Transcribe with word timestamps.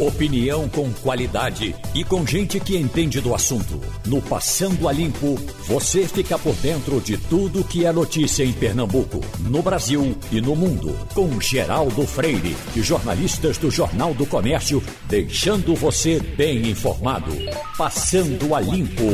Opinião 0.00 0.66
com 0.66 0.90
qualidade 0.94 1.76
e 1.94 2.02
com 2.02 2.26
gente 2.26 2.58
que 2.58 2.74
entende 2.74 3.20
do 3.20 3.34
assunto. 3.34 3.78
No 4.06 4.22
Passando 4.22 4.88
a 4.88 4.92
Limpo, 4.92 5.34
você 5.66 6.08
fica 6.08 6.38
por 6.38 6.54
dentro 6.54 7.02
de 7.02 7.18
tudo 7.18 7.62
que 7.62 7.84
é 7.84 7.92
notícia 7.92 8.42
em 8.42 8.50
Pernambuco, 8.50 9.20
no 9.40 9.60
Brasil 9.60 10.16
e 10.32 10.40
no 10.40 10.56
mundo. 10.56 10.98
Com 11.12 11.38
Geraldo 11.38 12.06
Freire 12.06 12.56
e 12.74 12.80
jornalistas 12.80 13.58
do 13.58 13.70
Jornal 13.70 14.14
do 14.14 14.24
Comércio, 14.24 14.82
deixando 15.06 15.74
você 15.74 16.18
bem 16.18 16.70
informado. 16.70 17.32
Passando 17.76 18.54
a 18.54 18.60
Limpo. 18.60 19.04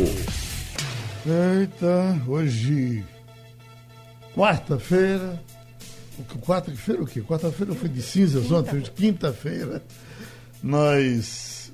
Eita, 1.27 2.23
hoje, 2.29 3.05
quarta-feira. 4.37 5.43
Quarta-feira 6.41 7.03
o 7.03 7.07
quê? 7.07 7.21
Quarta-feira 7.23 7.75
foi 7.75 7.89
de 7.89 8.01
cinzas 8.01 8.53
ontem, 8.53 8.81
quinta-feira. 8.95 9.83
Nós 10.67 11.73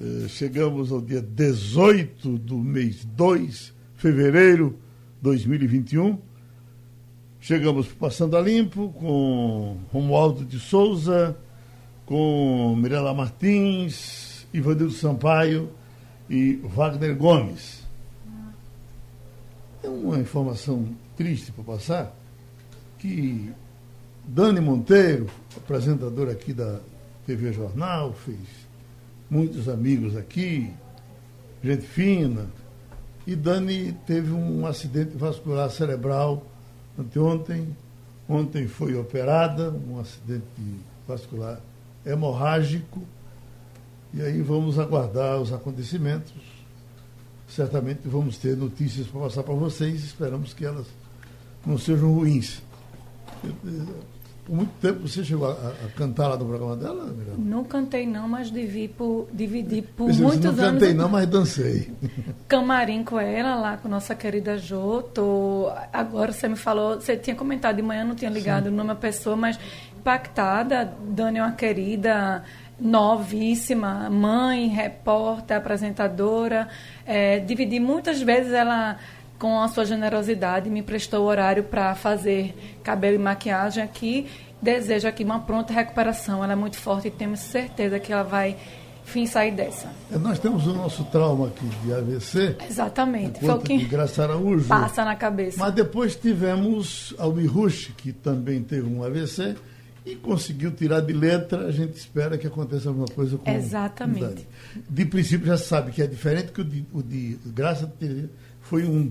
eh, 0.00 0.26
chegamos 0.26 0.90
ao 0.90 1.00
dia 1.00 1.22
18 1.22 2.38
do 2.38 2.58
mês 2.58 3.04
2, 3.04 3.72
fevereiro 3.94 4.70
de 5.18 5.22
2021. 5.22 6.18
Chegamos 7.40 7.86
passando 7.86 8.36
a 8.36 8.40
limpo 8.40 8.88
com 8.98 9.76
Romualdo 9.92 10.44
de 10.44 10.58
Souza, 10.58 11.36
com 12.04 12.74
Mirela 12.74 13.14
Martins, 13.14 14.44
Ivanildo 14.52 14.90
Sampaio 14.90 15.70
e 16.28 16.54
Wagner 16.64 17.14
Gomes. 17.14 17.84
É 19.84 19.88
uma 19.88 20.18
informação 20.18 20.88
triste 21.16 21.52
para 21.52 21.62
passar 21.62 22.12
que 22.98 23.52
Dani 24.26 24.60
Monteiro, 24.60 25.30
apresentadora 25.56 26.32
aqui 26.32 26.52
da 26.52 26.80
TV 27.26 27.52
Jornal, 27.52 28.12
fez 28.12 28.38
muitos 29.30 29.68
amigos 29.68 30.16
aqui, 30.16 30.72
gente 31.62 31.86
fina. 31.86 32.46
E 33.26 33.36
Dani 33.36 33.92
teve 34.06 34.32
um 34.32 34.66
acidente 34.66 35.16
vascular 35.16 35.70
cerebral 35.70 36.44
anteontem. 36.98 37.76
Ontem 38.28 38.66
foi 38.66 38.96
operada, 38.96 39.70
um 39.70 40.00
acidente 40.00 40.44
vascular 41.06 41.60
hemorrágico. 42.04 43.02
E 44.12 44.20
aí 44.20 44.42
vamos 44.42 44.78
aguardar 44.78 45.40
os 45.40 45.52
acontecimentos. 45.52 46.32
Certamente 47.48 48.00
vamos 48.04 48.38
ter 48.38 48.56
notícias 48.56 49.06
para 49.06 49.20
passar 49.22 49.42
para 49.42 49.54
vocês. 49.54 50.02
Esperamos 50.04 50.52
que 50.52 50.64
elas 50.64 50.86
não 51.64 51.78
sejam 51.78 52.12
ruins. 52.12 52.60
Por 54.44 54.56
muito 54.56 54.72
tempo 54.80 55.06
você 55.06 55.24
chegou 55.24 55.48
a, 55.48 55.52
a 55.52 55.88
cantar 55.96 56.26
lá 56.26 56.36
no 56.36 56.44
programa 56.44 56.76
dela, 56.76 57.04
Miranda? 57.06 57.36
Não 57.38 57.62
cantei 57.62 58.06
não, 58.06 58.28
mas 58.28 58.50
dividi 58.50 58.88
por, 58.88 59.28
dividi 59.32 59.82
por 59.82 60.12
muitos 60.12 60.40
não 60.40 60.50
anos. 60.50 60.60
cantei 60.60 60.94
não, 60.94 61.08
mas 61.08 61.26
dancei. 61.28 61.92
Camarim 62.48 63.04
com 63.04 63.20
ela, 63.20 63.54
lá 63.54 63.76
com 63.76 63.88
nossa 63.88 64.16
querida 64.16 64.58
Jô. 64.58 65.00
Tô, 65.02 65.70
agora 65.92 66.32
você 66.32 66.48
me 66.48 66.56
falou, 66.56 66.96
você 67.00 67.16
tinha 67.16 67.36
comentado 67.36 67.76
de 67.76 67.82
manhã, 67.82 68.04
não 68.04 68.16
tinha 68.16 68.30
ligado 68.30 68.66
o 68.66 68.70
nome 68.72 68.88
da 68.88 68.96
pessoa, 68.96 69.36
mas 69.36 69.58
impactada. 69.96 70.92
Dani 71.08 71.38
é 71.38 71.42
uma 71.42 71.52
querida, 71.52 72.42
novíssima, 72.80 74.10
mãe, 74.10 74.66
repórter, 74.66 75.56
apresentadora. 75.56 76.68
É, 77.06 77.38
dividi 77.38 77.78
muitas 77.78 78.20
vezes 78.20 78.52
ela 78.52 78.98
com 79.42 79.60
a 79.60 79.66
sua 79.66 79.84
generosidade, 79.84 80.70
me 80.70 80.84
prestou 80.84 81.24
o 81.24 81.26
horário 81.26 81.64
para 81.64 81.96
fazer 81.96 82.54
cabelo 82.84 83.16
e 83.16 83.18
maquiagem 83.18 83.82
aqui. 83.82 84.28
Desejo 84.62 85.08
aqui 85.08 85.24
uma 85.24 85.40
pronta 85.40 85.72
recuperação. 85.72 86.44
Ela 86.44 86.52
é 86.52 86.56
muito 86.56 86.76
forte 86.76 87.08
e 87.08 87.10
temos 87.10 87.40
certeza 87.40 87.98
que 87.98 88.12
ela 88.12 88.22
vai, 88.22 88.56
enfim, 89.04 89.26
sair 89.26 89.50
dessa. 89.50 89.88
É, 90.12 90.16
Nós 90.16 90.38
temos 90.38 90.64
o 90.68 90.72
nosso 90.72 91.02
trauma 91.06 91.48
aqui 91.48 91.66
de 91.84 91.92
AVC, 91.92 92.56
Exatamente. 92.70 93.40
Foi 93.40 93.50
o 93.54 93.58
de 93.58 93.64
que 93.64 93.84
Graça 93.84 94.22
Araújo. 94.22 94.68
passa 94.68 95.04
na 95.04 95.16
cabeça. 95.16 95.56
Mas 95.58 95.74
depois 95.74 96.14
tivemos 96.14 97.12
Almir 97.18 97.52
Rush, 97.52 97.90
que 97.96 98.12
também 98.12 98.62
teve 98.62 98.86
um 98.86 99.02
AVC 99.02 99.56
e 100.06 100.14
conseguiu 100.14 100.70
tirar 100.70 101.00
de 101.00 101.12
letra. 101.12 101.66
A 101.66 101.72
gente 101.72 101.96
espera 101.96 102.38
que 102.38 102.46
aconteça 102.46 102.90
alguma 102.90 103.08
coisa 103.08 103.36
com 103.38 103.50
Exatamente. 103.50 104.20
Dani. 104.20 104.46
De 104.88 105.04
princípio 105.04 105.48
já 105.48 105.58
sabe 105.58 105.90
que 105.90 106.00
é 106.00 106.06
diferente 106.06 106.52
que 106.52 106.60
o 106.60 106.64
de, 106.64 106.86
o 106.92 107.02
de 107.02 107.36
Graça 107.46 107.92
foi 108.60 108.84
um 108.84 109.10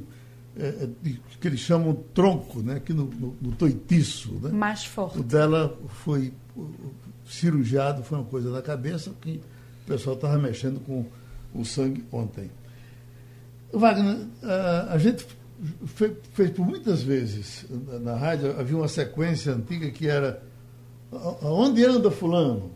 é, 0.57 0.67
é, 0.67 0.89
que 1.39 1.47
eles 1.47 1.59
chamam 1.59 1.93
tronco, 2.13 2.61
né? 2.61 2.75
Aqui 2.75 2.93
no, 2.93 3.05
no, 3.05 3.35
no 3.41 3.51
toitiço, 3.53 4.33
né? 4.41 4.49
Mais 4.51 4.83
O 4.85 4.89
forte. 4.89 5.23
dela 5.23 5.77
foi 6.03 6.33
cirurgiado, 7.25 8.03
foi 8.03 8.17
uma 8.17 8.25
coisa 8.27 8.51
na 8.51 8.61
cabeça 8.61 9.11
que 9.21 9.41
o 9.83 9.87
pessoal 9.87 10.15
estava 10.15 10.37
mexendo 10.37 10.79
com 10.81 11.05
o 11.53 11.63
sangue 11.63 12.03
ontem. 12.11 12.49
Wagner, 13.73 14.17
a 14.89 14.97
gente 14.97 15.25
fe- 15.85 16.15
fez 16.33 16.51
por 16.51 16.65
muitas 16.65 17.01
vezes 17.01 17.65
na- 18.01 18.15
rádio, 18.15 18.59
havia 18.59 18.75
uma 18.75 18.87
sequência 18.87 19.53
antiga 19.53 19.89
que 19.89 20.07
era 20.07 20.43
"A- 21.11 21.45
aonde 21.47 21.85
anda 21.85 22.11
fulano? 22.11 22.71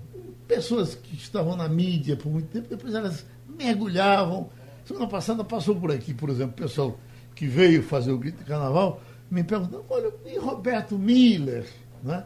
Pessoas 0.47 0.95
que 0.95 1.15
estavam 1.15 1.55
na 1.57 1.67
mídia 1.67 2.15
por 2.15 2.31
muito 2.31 2.47
tempo, 2.47 2.69
depois 2.69 2.93
elas 2.93 3.25
mergulhavam. 3.57 4.49
Semana 4.85 5.07
passada 5.07 5.43
passou 5.43 5.75
por 5.75 5.91
aqui, 5.91 6.13
por 6.13 6.29
exemplo, 6.29 6.53
o 6.53 6.61
pessoal 6.67 6.97
que 7.35 7.45
veio 7.47 7.83
fazer 7.83 8.11
o 8.11 8.17
grito 8.17 8.39
de 8.39 8.45
carnaval, 8.45 9.01
me 9.29 9.43
perguntando, 9.43 9.85
olha, 9.89 10.11
e 10.25 10.37
Roberto 10.37 10.97
Miller? 10.97 11.67
Né? 12.01 12.23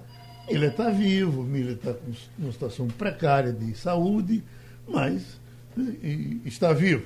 Miller 0.47 0.72
está 0.72 0.90
vivo, 0.90 1.44
Miller 1.44 1.75
está 1.75 1.94
com 1.94 2.12
uma 2.38 2.52
situação 2.52 2.88
precária 2.88 3.52
de 3.52 3.75
saúde, 3.75 4.44
mas 4.88 5.40
e 5.78 6.42
está 6.46 6.74
vivo. 6.74 7.06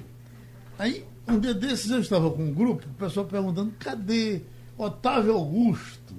Aí, 0.78 1.06
um 1.28 1.40
dia 1.40 1.54
desses, 1.54 1.90
eu 1.90 2.00
estava 2.00 2.30
com 2.32 2.44
um 2.44 2.54
grupo, 2.54 2.86
o 2.86 2.94
pessoal 2.96 3.26
perguntando, 3.26 3.72
cadê 3.80 4.42
Otávio 4.78 5.34
Augusto, 5.34 6.16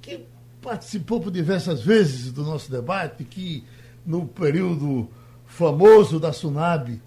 que 0.00 0.24
participou 0.60 1.20
por 1.20 1.30
diversas 1.30 1.82
vezes 1.82 2.32
do 2.32 2.42
nosso 2.44 2.70
debate, 2.70 3.24
que 3.24 3.64
no 4.04 4.26
período 4.26 5.08
famoso 5.46 6.20
da 6.20 6.32
Sunab, 6.32 7.00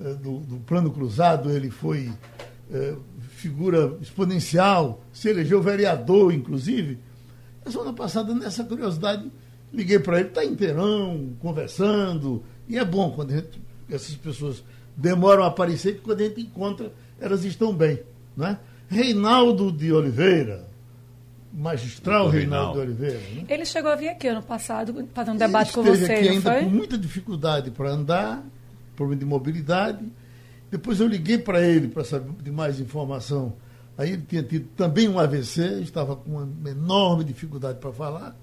eh, 0.00 0.14
do, 0.14 0.40
do 0.40 0.56
Plano 0.66 0.90
Cruzado, 0.90 1.50
ele 1.50 1.70
foi 1.70 2.12
eh, 2.70 2.96
figura 3.36 3.96
exponencial, 4.00 5.02
se 5.12 5.28
elegeu 5.28 5.60
vereador, 5.62 6.32
inclusive. 6.32 6.98
A 7.64 7.70
semana 7.70 7.92
passada, 7.92 8.34
nessa 8.34 8.64
curiosidade, 8.64 9.30
liguei 9.72 9.98
para 9.98 10.20
ele, 10.20 10.28
está 10.28 10.44
inteirão, 10.44 11.30
conversando, 11.38 12.42
e 12.68 12.78
é 12.78 12.84
bom 12.84 13.10
quando 13.10 13.32
a 13.32 13.36
gente- 13.36 13.60
essas 13.90 14.14
pessoas 14.16 14.64
demoram 14.96 15.42
a 15.44 15.48
aparecer, 15.48 15.96
que 15.96 16.00
quando 16.00 16.22
a 16.22 16.24
gente 16.24 16.40
encontra, 16.40 16.90
elas 17.20 17.44
estão 17.44 17.74
bem. 17.74 18.00
Não 18.36 18.46
é? 18.46 18.58
Reinaldo 18.88 19.70
de 19.70 19.92
Oliveira, 19.92 20.66
magistral 21.52 22.24
Doutor 22.24 22.38
Reinaldo 22.38 22.72
de 22.72 22.86
Reinaldo. 22.86 23.02
Oliveira. 23.02 23.34
Né? 23.34 23.44
Ele 23.48 23.64
chegou 23.66 23.90
a 23.90 23.96
vir 23.96 24.08
aqui 24.08 24.28
ano 24.28 24.42
passado 24.42 25.06
fazer 25.12 25.30
um 25.30 25.36
debate 25.36 25.72
com 25.72 25.82
você, 25.82 26.04
aqui 26.12 26.28
ainda 26.28 26.52
foi? 26.52 26.62
com 26.64 26.70
muita 26.70 26.96
dificuldade 26.96 27.70
para 27.70 27.90
andar, 27.90 28.42
problema 28.94 29.18
de 29.20 29.26
mobilidade. 29.26 30.04
Depois 30.70 31.00
eu 31.00 31.06
liguei 31.06 31.38
para 31.38 31.62
ele 31.62 31.88
para 31.88 32.04
saber 32.04 32.30
de 32.42 32.50
mais 32.50 32.80
informação. 32.80 33.54
Aí 33.96 34.12
ele 34.12 34.22
tinha 34.28 34.42
tido 34.42 34.68
também 34.76 35.08
um 35.08 35.18
AVC, 35.18 35.80
estava 35.80 36.16
com 36.16 36.30
uma 36.30 36.70
enorme 36.70 37.24
dificuldade 37.24 37.78
para 37.78 37.92
falar, 37.92 38.36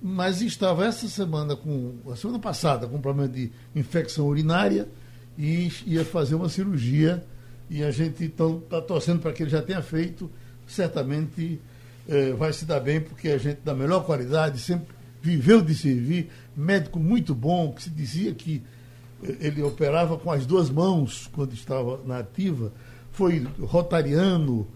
mas 0.00 0.42
estava 0.42 0.84
essa 0.84 1.08
semana 1.08 1.56
com 1.56 1.94
a 2.10 2.16
semana 2.16 2.38
passada 2.38 2.86
com 2.86 2.96
um 2.96 3.00
problema 3.00 3.28
de 3.28 3.50
infecção 3.74 4.26
urinária 4.26 4.88
e 5.36 5.70
ia 5.86 6.04
fazer 6.04 6.34
uma 6.34 6.48
cirurgia 6.48 7.24
e 7.68 7.82
a 7.82 7.90
gente 7.90 8.22
então 8.22 8.58
está 8.58 8.80
torcendo 8.80 9.20
para 9.20 9.32
que 9.32 9.42
ele 9.42 9.50
já 9.50 9.60
tenha 9.60 9.82
feito, 9.82 10.30
certamente 10.66 11.60
eh, 12.08 12.32
vai 12.32 12.52
se 12.52 12.64
dar 12.64 12.78
bem 12.78 13.00
porque 13.00 13.28
a 13.28 13.38
gente 13.38 13.60
da 13.64 13.74
melhor 13.74 14.04
qualidade 14.04 14.60
sempre 14.60 14.94
viveu 15.20 15.60
de 15.60 15.74
servir, 15.74 16.30
médico 16.56 17.00
muito 17.00 17.34
bom 17.34 17.72
que 17.72 17.82
se 17.82 17.90
dizia 17.90 18.32
que 18.32 18.62
ele 19.22 19.62
operava 19.62 20.16
com 20.16 20.30
as 20.30 20.44
duas 20.46 20.70
mãos 20.70 21.28
quando 21.32 21.52
estava 21.52 22.00
na 22.04 22.18
ativa, 22.18 22.72
foi 23.10 23.46
rotariano. 23.60 24.66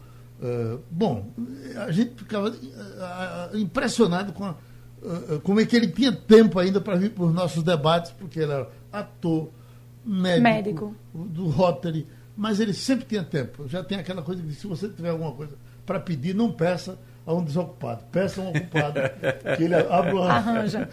eh, 0.42 0.78
bom, 0.90 1.30
a 1.76 1.90
gente 1.90 2.14
ficava 2.16 2.48
eh, 2.48 3.58
impressionado 3.58 4.32
com 4.32 4.44
a, 4.44 4.54
eh, 5.02 5.40
como 5.42 5.60
é 5.60 5.66
que 5.66 5.76
ele 5.76 5.88
tinha 5.88 6.12
tempo 6.12 6.58
ainda 6.58 6.80
para 6.80 6.96
vir 6.96 7.10
para 7.10 7.24
os 7.24 7.34
nossos 7.34 7.62
debates, 7.62 8.12
porque 8.12 8.40
ele 8.40 8.52
era 8.52 8.68
ator, 8.90 9.50
médico, 10.04 10.42
Médico. 10.42 10.96
do 11.12 11.48
Rotary, 11.48 12.06
mas 12.36 12.58
ele 12.58 12.72
sempre 12.72 13.04
tinha 13.04 13.22
tempo. 13.22 13.68
Já 13.68 13.84
tem 13.84 13.98
aquela 13.98 14.22
coisa 14.22 14.42
de 14.42 14.54
se 14.54 14.66
você 14.66 14.88
tiver 14.88 15.10
alguma 15.10 15.32
coisa 15.32 15.52
para 15.84 16.00
pedir, 16.00 16.34
não 16.34 16.50
peça 16.50 16.98
a 17.26 17.34
um 17.34 17.44
desocupado, 17.44 18.04
peça 18.10 18.40
a 18.40 18.44
um 18.44 18.48
ocupado, 18.48 19.00
que 19.56 19.62
ele 19.64 19.74
abre 19.74 20.12
uma, 20.12 20.32
Arranja. 20.32 20.88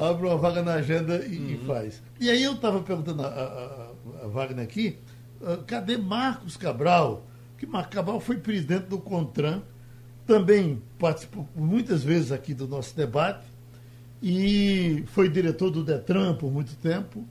Abre 0.00 0.26
uma 0.26 0.36
vaga 0.36 0.62
na 0.62 0.74
agenda 0.74 1.16
e, 1.24 1.54
e 1.54 1.60
faz. 1.66 2.02
E 2.20 2.28
aí 2.30 2.42
eu 2.42 2.52
estava 2.54 2.80
perguntando 2.80 3.22
a, 3.22 3.26
a, 3.26 4.24
a- 4.24 4.26
Wagner 4.28 4.64
aqui, 4.64 4.98
ah, 5.44 5.58
cadê 5.66 5.96
Marcos 5.96 6.56
Cabral? 6.56 7.26
Que 7.58 7.66
Marcos 7.66 7.94
Cabral 7.94 8.20
foi 8.20 8.36
presidente 8.38 8.86
do 8.86 8.98
CONTRAN, 8.98 9.62
também 10.26 10.82
participou 10.98 11.48
muitas 11.54 12.02
vezes 12.04 12.30
aqui 12.32 12.54
do 12.54 12.66
nosso 12.68 12.96
debate 12.96 13.44
e 14.22 15.04
foi 15.08 15.28
diretor 15.28 15.70
do 15.70 15.82
Detran 15.84 16.34
por 16.34 16.50
muito 16.52 16.74
tempo 16.76 17.24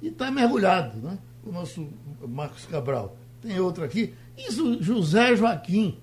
e 0.00 0.08
está 0.08 0.30
mergulhado, 0.30 0.98
né? 0.98 1.18
O 1.44 1.52
nosso 1.52 1.88
Marcos 2.26 2.64
Cabral. 2.66 3.16
Tem 3.42 3.58
outro 3.60 3.84
aqui. 3.84 4.14
Isso, 4.36 4.82
José 4.82 5.34
Joaquim, 5.36 5.98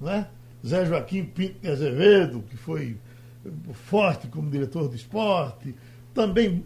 não 0.00 0.10
é? 0.10 0.28
Zé 0.66 0.84
Joaquim 0.86 1.24
Pinto 1.24 1.60
de 1.60 1.68
Azevedo, 1.70 2.42
que 2.48 2.56
foi 2.56 2.96
forte 3.72 4.28
como 4.28 4.50
diretor 4.50 4.88
do 4.88 4.96
esporte, 4.96 5.74
também 6.14 6.64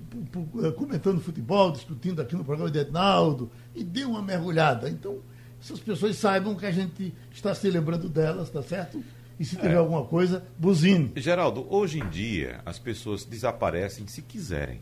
comentando 0.76 1.20
futebol, 1.20 1.73
discutindo 1.73 2.23
aqui 2.23 2.34
no 2.34 2.44
programa 2.44 2.70
de 2.70 2.79
Ednaldo, 2.79 3.50
e 3.75 3.84
deu 3.84 4.11
uma 4.11 4.23
mergulhada. 4.23 4.88
Então, 4.88 5.19
essas 5.61 5.79
pessoas 5.79 6.17
saibam 6.17 6.55
que 6.55 6.67
a 6.67 6.70
gente 6.70 7.14
está 7.31 7.55
se 7.55 7.70
lembrando 7.70 8.08
delas, 8.08 8.50
tá 8.50 8.62
certo? 8.62 9.02
E 9.38 9.44
se 9.44 9.56
tiver 9.56 9.75
é. 9.75 9.76
alguma 9.76 10.05
coisa, 10.05 10.44
buzine. 10.58 11.12
Geraldo, 11.17 11.67
hoje 11.69 12.00
em 12.00 12.08
dia 12.08 12.61
as 12.64 12.79
pessoas 12.79 13.25
desaparecem 13.25 14.06
se 14.06 14.23
quiserem. 14.23 14.81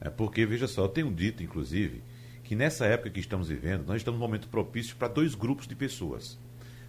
É 0.00 0.10
porque, 0.10 0.44
veja 0.44 0.68
só, 0.68 0.84
eu 0.84 0.88
tenho 0.88 1.10
dito, 1.12 1.42
inclusive, 1.42 2.02
que 2.44 2.54
nessa 2.54 2.86
época 2.86 3.10
que 3.10 3.20
estamos 3.20 3.48
vivendo, 3.48 3.86
nós 3.86 3.96
estamos 3.96 4.20
num 4.20 4.26
momento 4.26 4.48
propício 4.48 4.94
para 4.96 5.08
dois 5.08 5.34
grupos 5.34 5.66
de 5.66 5.74
pessoas. 5.74 6.38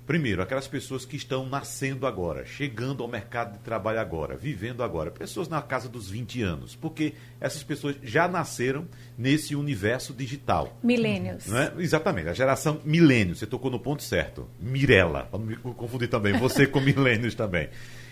Primeiro, 0.07 0.41
aquelas 0.41 0.69
pessoas 0.69 1.03
que 1.03 1.17
estão 1.17 1.45
nascendo 1.45 2.07
agora, 2.07 2.45
chegando 2.45 3.03
ao 3.03 3.09
mercado 3.09 3.57
de 3.57 3.59
trabalho 3.59 3.99
agora, 3.99 4.37
vivendo 4.37 4.81
agora, 4.81 5.11
pessoas 5.11 5.49
na 5.49 5.61
casa 5.61 5.89
dos 5.89 6.09
20 6.09 6.41
anos, 6.41 6.77
porque 6.77 7.13
essas 7.41 7.61
pessoas 7.61 7.97
já 8.01 8.25
nasceram 8.25 8.87
nesse 9.17 9.53
universo 9.53 10.13
digital. 10.13 10.77
Milênios. 10.81 11.51
É? 11.51 11.73
Exatamente, 11.77 12.29
a 12.29 12.33
geração 12.33 12.79
milênios, 12.85 13.39
você 13.39 13.45
tocou 13.45 13.69
no 13.69 13.81
ponto 13.81 14.01
certo. 14.01 14.47
Mirella, 14.61 15.23
para 15.29 15.39
não 15.39 15.45
me 15.45 15.57
confundir 15.57 16.07
também, 16.07 16.31
você 16.37 16.65
com 16.65 16.79
milênios 16.81 17.35
também. 17.35 17.67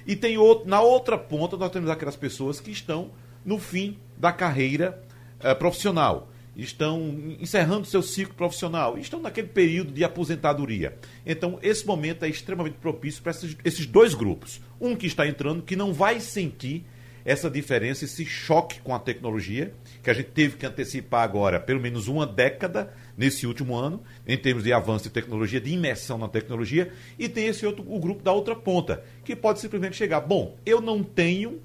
E 0.06 0.18
tem 0.18 0.38
outro, 0.38 0.68
na 0.68 0.81
outra 0.81 1.18
ponta 1.18 1.56
nós 1.56 1.71
temos 1.71 1.89
aquelas 1.89 2.18
pessoas 2.18 2.59
que 2.59 2.71
estão 2.71 3.12
no 3.45 3.57
fim 3.57 3.97
da 4.18 4.33
carreira 4.33 5.01
eh, 5.39 5.56
profissional 5.56 6.30
estão 6.56 7.36
encerrando 7.40 7.86
seu 7.86 8.02
ciclo 8.02 8.34
profissional, 8.36 8.98
estão 8.98 9.22
naquele 9.22 9.48
período 9.48 9.92
de 9.92 10.04
aposentadoria. 10.04 10.98
Então, 11.25 11.60
esse 11.62 11.86
momento 11.86 12.24
é 12.24 12.30
extremamente 12.30 12.75
propício 12.75 13.22
para 13.22 13.34
esses, 13.63 13.86
dois 13.86 14.13
grupos. 14.13 14.62
Um 14.80 14.96
que 14.96 15.07
está 15.07 15.28
entrando, 15.28 15.63
que 15.63 15.75
não 15.75 15.94
vai 15.94 16.19
sentir 16.19 16.86
essa 17.25 17.50
diferença, 17.50 18.06
esse 18.06 18.24
choque 18.24 18.80
com 18.81 18.94
a 18.94 19.00
tecnologia, 19.00 19.74
que 20.04 20.12
a 20.12 20.13
gente 20.13 20.30
teve 20.30 20.57
que 20.57 20.66
antecipar 20.66 21.24
agora 21.24 21.60
pelo 21.60 21.81
menos 21.81 22.07
uma 22.07 22.25
década 22.25 22.94
nesse 23.18 23.48
último 23.48 23.75
ano, 23.75 24.04
em 24.28 24.38
termos 24.38 24.63
de 24.63 24.72
avanço 24.72 25.06
de 25.06 25.10
tecnologia, 25.10 25.60
de 25.60 25.72
imersão 25.72 26.19
na 26.19 26.28
tecnologia, 26.28 26.92
e 27.18 27.28
tem 27.28 27.48
esse 27.48 27.66
outro 27.66 27.84
o 27.88 28.00
grupo 28.00 28.22
da 28.22 28.31
outra 28.31 28.56
ponta, 28.56 29.04
que 29.24 29.36
pode 29.36 29.60
simplesmente 29.60 29.96
chegar, 29.96 30.22
bom, 30.22 30.56
eu 30.63 30.80
não 30.80 31.04
tenho 31.04 31.60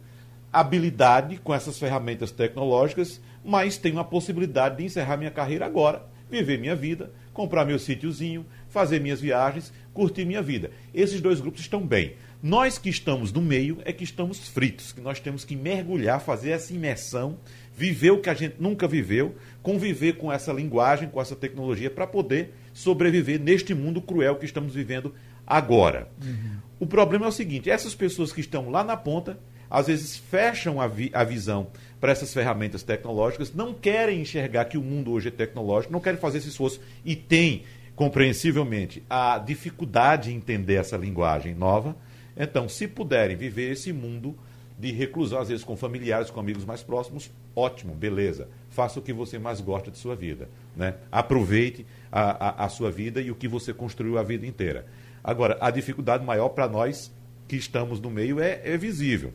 habilidade 0.53 1.39
com 1.39 1.55
essas 1.55 1.79
ferramentas 1.79 2.31
tecnológicas, 2.31 3.21
mas 3.45 3.79
tenho 3.79 3.99
a 3.99 4.05
possibilidade 4.05 4.79
de 4.79 4.85
encerrar 4.85 5.17
minha 5.17 5.31
carreira 5.31 5.67
agora, 5.67 6.05
viver 6.31 6.59
minha 6.59 6.77
vida, 6.77 7.13
comprar 7.33 7.65
meu 7.65 7.79
sítiozinho, 7.79 8.45
fazer 8.69 9.01
minhas 9.01 9.21
viagens, 9.21 9.73
curtir 9.93 10.25
minha 10.25 10.43
vida. 10.43 10.71
Esses 10.95 11.21
dois 11.21 11.41
grupos 11.41 11.61
estão 11.61 11.87
bem. 11.87 12.15
Nós 12.43 12.79
que 12.79 12.89
estamos 12.89 13.33
no 13.33 13.43
meio 13.43 13.79
é 13.85 13.93
que 13.93 14.03
estamos 14.03 14.49
fritos, 14.49 14.93
que 14.93 15.01
nós 15.01 15.21
temos 15.21 15.45
que 15.45 15.55
mergulhar, 15.55 16.21
fazer 16.21 16.51
essa 16.51 16.73
imersão, 16.73 17.39
viver 17.77 18.13
o 18.13 18.21
que 18.21 18.31
a 18.31 18.35
gente 18.35 18.57
nunca 18.59 18.89
viveu, 18.89 19.35
conviver 19.63 20.15
com 20.15 20.33
essa 20.33 20.53
linguagem, 20.53 21.09
com 21.09 21.21
essa 21.21 21.37
tecnologia, 21.37 21.91
para 21.91 22.07
poder 22.07 22.55
sobreviver 22.73 23.39
neste 23.39 23.75
mundo 23.75 24.01
cruel 24.01 24.37
que 24.37 24.47
estamos 24.47 24.75
vivendo 24.75 25.15
agora. 25.47 26.11
Uhum. 26.25 26.57
O 26.79 26.87
problema 26.87 27.27
é 27.27 27.29
o 27.29 27.33
seguinte: 27.33 27.71
essas 27.71 27.95
pessoas 27.95 28.33
que 28.33 28.41
estão 28.41 28.71
lá 28.71 28.83
na 28.83 28.97
ponta, 28.97 29.39
às 29.71 29.87
vezes 29.87 30.17
fecham 30.17 30.81
a, 30.81 30.89
vi 30.89 31.11
a 31.15 31.23
visão 31.23 31.69
para 32.01 32.13
essas 32.13 32.33
ferramentas 32.33 32.83
tecnológicas, 32.83 33.55
não 33.55 33.73
querem 33.73 34.21
enxergar 34.21 34.65
que 34.65 34.77
o 34.77 34.83
mundo 34.83 35.13
hoje 35.13 35.29
é 35.29 35.31
tecnológico, 35.31 35.93
não 35.93 36.01
querem 36.01 36.19
fazer 36.19 36.39
esse 36.39 36.49
esforço 36.49 36.81
e 37.05 37.15
têm, 37.15 37.63
compreensivelmente, 37.95 39.03
a 39.09 39.39
dificuldade 39.39 40.33
em 40.33 40.37
entender 40.37 40.75
essa 40.75 40.97
linguagem 40.97 41.55
nova. 41.55 41.95
Então, 42.37 42.69
se 42.69 42.89
puderem 42.89 43.37
viver 43.37 43.73
esse 43.73 43.93
mundo 43.93 44.37
de 44.79 44.91
reclusão, 44.91 45.39
às 45.39 45.51
vezes 45.51 45.63
com 45.63 45.77
familiares, 45.77 46.31
com 46.31 46.41
amigos 46.41 46.65
mais 46.65 46.83
próximos, 46.83 47.31
ótimo, 47.55 47.95
beleza. 47.95 48.49
Faça 48.71 48.99
o 48.99 49.03
que 49.03 49.13
você 49.13 49.39
mais 49.39 49.61
gosta 49.61 49.91
de 49.91 49.99
sua 49.99 50.17
vida. 50.17 50.49
Né? 50.75 50.95
Aproveite 51.13 51.85
a, 52.11 52.63
a, 52.63 52.65
a 52.65 52.69
sua 52.71 52.91
vida 52.91 53.21
e 53.21 53.31
o 53.31 53.35
que 53.35 53.47
você 53.47 53.75
construiu 53.75 54.17
a 54.17 54.23
vida 54.23 54.47
inteira. 54.47 54.87
Agora, 55.23 55.59
a 55.61 55.71
dificuldade 55.71 56.25
maior 56.25 56.49
para 56.49 56.67
nós 56.67 57.13
que 57.47 57.57
estamos 57.57 58.01
no 58.01 58.11
meio 58.11 58.41
é, 58.41 58.63
é 58.65 58.79
visível. 58.79 59.35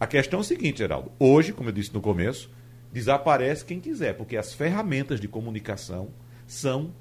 A 0.00 0.06
questão 0.06 0.38
é 0.38 0.42
o 0.42 0.44
seguinte, 0.44 0.78
Geraldo. 0.78 1.10
Hoje, 1.18 1.52
como 1.52 1.68
eu 1.68 1.72
disse 1.72 1.92
no 1.92 2.00
começo, 2.00 2.50
desaparece 2.92 3.64
quem 3.64 3.80
quiser, 3.80 4.14
porque 4.14 4.36
as 4.36 4.54
ferramentas 4.54 5.20
de 5.20 5.28
comunicação 5.28 6.08
são 6.46 6.92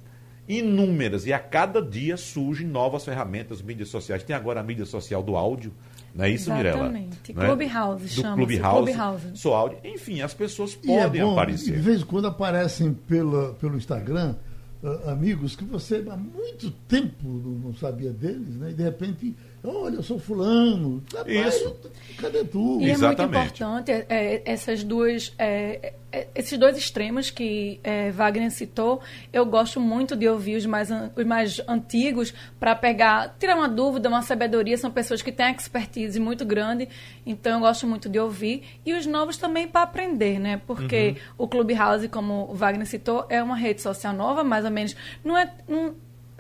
inúmeras 0.47 1.25
e 1.25 1.33
a 1.33 1.39
cada 1.39 1.81
dia 1.81 2.15
surgem 2.15 2.65
novas 2.65 3.03
ferramentas, 3.03 3.61
mídias 3.61 3.89
sociais. 3.89 4.23
Tem 4.23 4.35
agora 4.35 4.61
a 4.61 4.63
mídia 4.63 4.85
social 4.85 5.21
do 5.21 5.35
áudio, 5.35 5.73
não 6.15 6.25
é 6.25 6.29
isso, 6.29 6.51
Mirella? 6.51 6.85
Exatamente. 6.85 7.33
Né? 7.33 7.45
Clubhouse 7.45 8.09
chama 8.09 8.35
Clubhouse, 8.35 8.93
Clubhouse. 8.93 9.31
Sou 9.35 9.53
áudio. 9.53 9.79
Enfim, 9.83 10.21
as 10.21 10.33
pessoas 10.33 10.73
podem 10.73 11.21
é 11.21 11.23
bom, 11.23 11.33
aparecer. 11.33 11.75
De 11.75 11.81
vez 11.81 12.01
em 12.01 12.05
quando 12.05 12.27
aparecem 12.27 12.93
pela, 12.93 13.53
pelo 13.55 13.77
Instagram 13.77 14.35
uh, 14.81 15.09
amigos 15.09 15.55
que 15.55 15.63
você 15.63 16.03
há 16.09 16.17
muito 16.17 16.71
tempo 16.87 17.27
não 17.27 17.73
sabia 17.73 18.11
deles, 18.11 18.55
né? 18.55 18.71
E 18.71 18.73
de 18.73 18.83
repente 18.83 19.35
Olha, 19.63 19.95
eu 19.95 20.03
sou 20.03 20.19
fulano. 20.19 21.03
Rapaz, 21.13 21.55
Isso. 21.55 21.75
Cadê 22.17 22.43
tu? 22.43 22.79
E 22.81 22.89
Exatamente. 22.89 23.21
é 23.21 23.27
muito 23.27 23.37
importante 23.37 23.91
é, 23.91 24.05
é, 24.09 24.41
essas 24.45 24.83
duas, 24.83 25.33
é, 25.37 25.93
é, 26.11 26.27
esses 26.35 26.57
dois 26.57 26.77
extremos 26.77 27.29
que 27.29 27.79
é, 27.83 28.11
Wagner 28.11 28.49
citou. 28.51 29.01
Eu 29.31 29.45
gosto 29.45 29.79
muito 29.79 30.15
de 30.15 30.27
ouvir 30.27 30.55
os 30.55 30.65
mais, 30.65 30.89
os 31.15 31.25
mais 31.25 31.61
antigos 31.67 32.33
para 32.59 32.75
pegar, 32.75 33.35
tirar 33.39 33.55
uma 33.55 33.67
dúvida, 33.67 34.09
uma 34.09 34.21
sabedoria. 34.21 34.77
São 34.77 34.89
pessoas 34.91 35.21
que 35.21 35.31
têm 35.31 35.51
expertise 35.51 36.19
muito 36.19 36.45
grande, 36.45 36.87
então 37.25 37.53
eu 37.53 37.59
gosto 37.59 37.85
muito 37.85 38.07
de 38.09 38.19
ouvir. 38.19 38.63
E 38.85 38.93
os 38.93 39.05
novos 39.05 39.37
também 39.37 39.67
para 39.67 39.81
aprender, 39.81 40.39
né? 40.39 40.61
Porque 40.65 41.09
uhum. 41.37 41.45
o 41.45 41.47
Clubhouse, 41.47 42.07
como 42.07 42.49
o 42.49 42.55
Wagner 42.55 42.87
citou, 42.87 43.25
é 43.29 43.41
uma 43.41 43.55
rede 43.55 43.81
social 43.81 44.13
nova, 44.13 44.43
mais 44.43 44.65
ou 44.65 44.71
menos. 44.71 44.95
Não 45.23 45.37
é. 45.37 45.51
Não, 45.67 45.95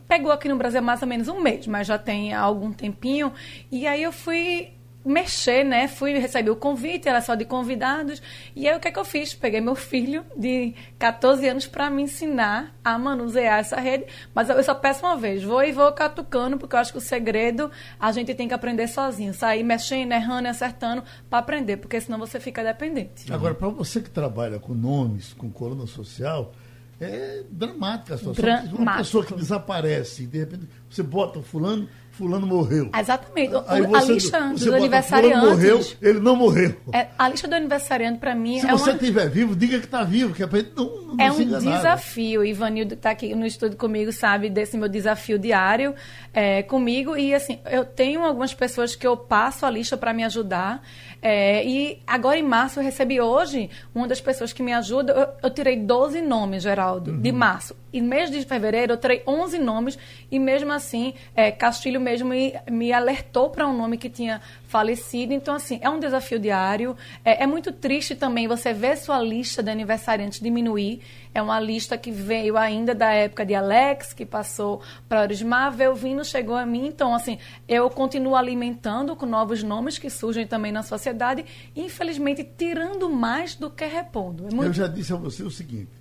pegou 0.07 0.31
aqui 0.31 0.47
no 0.47 0.55
Brasil 0.55 0.81
mais 0.81 1.01
ou 1.01 1.07
menos 1.07 1.27
um 1.27 1.41
mês, 1.41 1.67
mas 1.67 1.87
já 1.87 1.97
tem 1.97 2.33
algum 2.33 2.71
tempinho. 2.71 3.33
E 3.71 3.85
aí 3.85 4.03
eu 4.03 4.11
fui 4.11 4.73
mexer, 5.07 5.63
né? 5.63 5.87
Fui 5.87 6.13
receber 6.19 6.49
o 6.49 6.55
convite, 6.55 7.07
era 7.07 7.21
só 7.21 7.33
de 7.33 7.45
convidados. 7.45 8.21
E 8.55 8.67
aí 8.67 8.75
o 8.75 8.79
que 8.79 8.89
é 8.89 8.91
que 8.91 8.99
eu 8.99 9.05
fiz? 9.05 9.33
Peguei 9.33 9.61
meu 9.61 9.75
filho 9.75 10.25
de 10.35 10.75
14 10.99 11.47
anos 11.47 11.65
para 11.65 11.89
me 11.89 12.03
ensinar 12.03 12.75
a 12.83 12.99
manusear 12.99 13.59
essa 13.59 13.79
rede. 13.79 14.05
Mas 14.35 14.49
eu 14.49 14.61
só 14.63 14.75
peço 14.75 15.05
uma 15.05 15.15
vez, 15.15 15.43
vou 15.43 15.63
e 15.63 15.71
vou 15.71 15.91
catucando, 15.93 16.57
porque 16.57 16.75
eu 16.75 16.79
acho 16.79 16.91
que 16.91 16.97
o 16.97 17.01
segredo 17.01 17.71
a 17.99 18.11
gente 18.11 18.35
tem 18.35 18.47
que 18.47 18.53
aprender 18.53 18.87
sozinho. 18.87 19.33
Sair 19.33 19.63
mexendo, 19.63 20.11
errando 20.11 20.49
acertando 20.49 21.03
para 21.29 21.39
aprender, 21.39 21.77
porque 21.77 21.99
senão 22.01 22.19
você 22.19 22.39
fica 22.39 22.63
dependente. 22.63 23.31
Agora, 23.31 23.53
para 23.53 23.69
você 23.69 24.01
que 24.01 24.09
trabalha 24.09 24.59
com 24.59 24.73
nomes, 24.73 25.33
com 25.33 25.49
coluna 25.49 25.87
social, 25.87 26.53
é 26.99 27.43
dramática 27.49 28.15
a 28.15 28.17
situação. 28.17 28.43
Dramático. 28.43 28.81
Uma 28.81 28.97
pessoa 28.97 29.25
que 29.25 29.33
desaparece, 29.35 30.25
de 30.25 30.39
repente 30.39 30.67
você 30.89 31.03
bota 31.03 31.41
fulano, 31.41 31.87
fulano 32.11 32.47
morreu. 32.47 32.89
Exatamente. 32.97 33.53
Aí 33.67 33.85
a 33.85 34.03
lista 34.03 34.39
dos 34.49 34.63
você 34.63 34.73
aniversariantes. 34.73 35.39
Fulano 35.39 35.55
morreu, 35.55 35.85
ele 36.01 36.19
não 36.19 36.35
morreu. 36.35 36.75
É, 36.91 37.07
a 37.17 37.29
lista 37.29 37.47
do 37.47 37.55
aniversariante, 37.55 38.19
para 38.19 38.33
mim, 38.33 38.59
Se 38.59 38.67
é 38.67 38.71
você 38.71 38.89
uma... 38.89 38.95
estiver 38.95 39.29
vivo, 39.29 39.55
diga 39.55 39.79
que 39.79 39.85
está 39.85 40.03
vivo, 40.03 40.33
que 40.33 40.41
é 40.41 40.47
para 40.47 40.63
não, 40.75 41.01
não 41.01 41.15
É 41.19 41.31
um 41.31 41.45
desafio. 41.59 42.43
Ivanildo 42.43 42.95
está 42.95 43.11
aqui 43.11 43.35
no 43.35 43.45
estúdio 43.45 43.77
comigo, 43.77 44.11
sabe, 44.11 44.49
desse 44.49 44.77
meu 44.77 44.89
desafio 44.89 45.37
diário 45.37 45.93
é, 46.33 46.63
comigo. 46.63 47.15
E, 47.15 47.33
assim, 47.33 47.59
eu 47.69 47.85
tenho 47.85 48.23
algumas 48.23 48.53
pessoas 48.53 48.95
que 48.95 49.05
eu 49.05 49.15
passo 49.15 49.65
a 49.65 49.69
lista 49.69 49.95
para 49.95 50.13
me 50.13 50.23
ajudar. 50.23 50.81
É, 51.21 51.65
e 51.65 52.01
agora 52.05 52.37
em 52.37 52.43
março 52.43 52.79
eu 52.79 52.83
recebi 52.83 53.19
hoje 53.19 53.69
uma 53.93 54.07
das 54.07 54.21
pessoas 54.21 54.53
que 54.53 54.61
me 54.61 54.73
ajuda. 54.73 55.13
Eu, 55.13 55.49
eu 55.49 55.49
tirei 55.49 55.77
12 55.77 56.21
nomes, 56.21 56.63
Geraldo, 56.63 57.11
uhum. 57.11 57.21
de 57.21 57.31
março. 57.31 57.75
E 57.91 58.01
mês 58.01 58.29
de 58.29 58.43
fevereiro 58.45 58.93
eu 58.93 58.97
tirei 58.97 59.23
11 59.25 59.57
nomes 59.57 59.97
e 60.29 60.37
mesmo 60.37 60.71
assim 60.71 61.13
é, 61.35 61.51
Castilho 61.51 61.99
mesmo 61.99 62.29
me, 62.29 62.53
me 62.69 62.93
alertou 62.93 63.49
para 63.49 63.67
um 63.67 63.75
nome 63.75 63.97
que 63.97 64.09
tinha 64.09 64.41
falecido. 64.67 65.33
Então, 65.33 65.55
assim, 65.55 65.79
é 65.81 65.89
um 65.89 65.99
desafio 65.99 66.39
diário. 66.39 66.95
É, 67.23 67.43
é, 67.43 67.47
muito 67.47 67.71
triste 67.71 68.15
também 68.15 68.47
você 68.47 68.73
ver 68.73 68.97
sua 68.97 69.19
lista 69.19 69.63
de 69.63 69.71
aniversariantes 69.71 70.39
diminuir. 70.39 71.01
É 71.33 71.41
uma 71.41 71.59
lista 71.59 71.97
que 71.97 72.11
veio 72.11 72.57
ainda 72.57 72.93
da 72.93 73.11
época 73.11 73.45
de 73.45 73.55
Alex, 73.55 74.13
que 74.13 74.25
passou 74.25 74.81
para 75.07 75.21
Orismar, 75.21 75.71
veio 75.71 75.95
vindo, 75.95 76.23
chegou 76.23 76.55
a 76.55 76.65
mim. 76.65 76.87
Então, 76.87 77.15
assim, 77.15 77.37
eu 77.67 77.89
continuo 77.89 78.35
alimentando 78.35 79.15
com 79.15 79.25
novos 79.25 79.63
nomes 79.63 79.97
que 79.97 80.09
surgem 80.09 80.45
também 80.45 80.71
na 80.71 80.83
sociedade, 80.83 81.45
infelizmente 81.75 82.43
tirando 82.43 83.09
mais 83.09 83.55
do 83.55 83.69
que 83.69 83.85
repondo. 83.85 84.47
É 84.47 84.53
muito... 84.53 84.67
Eu 84.67 84.73
já 84.73 84.87
disse 84.87 85.13
a 85.13 85.15
você 85.15 85.43
o 85.43 85.51
seguinte: 85.51 85.91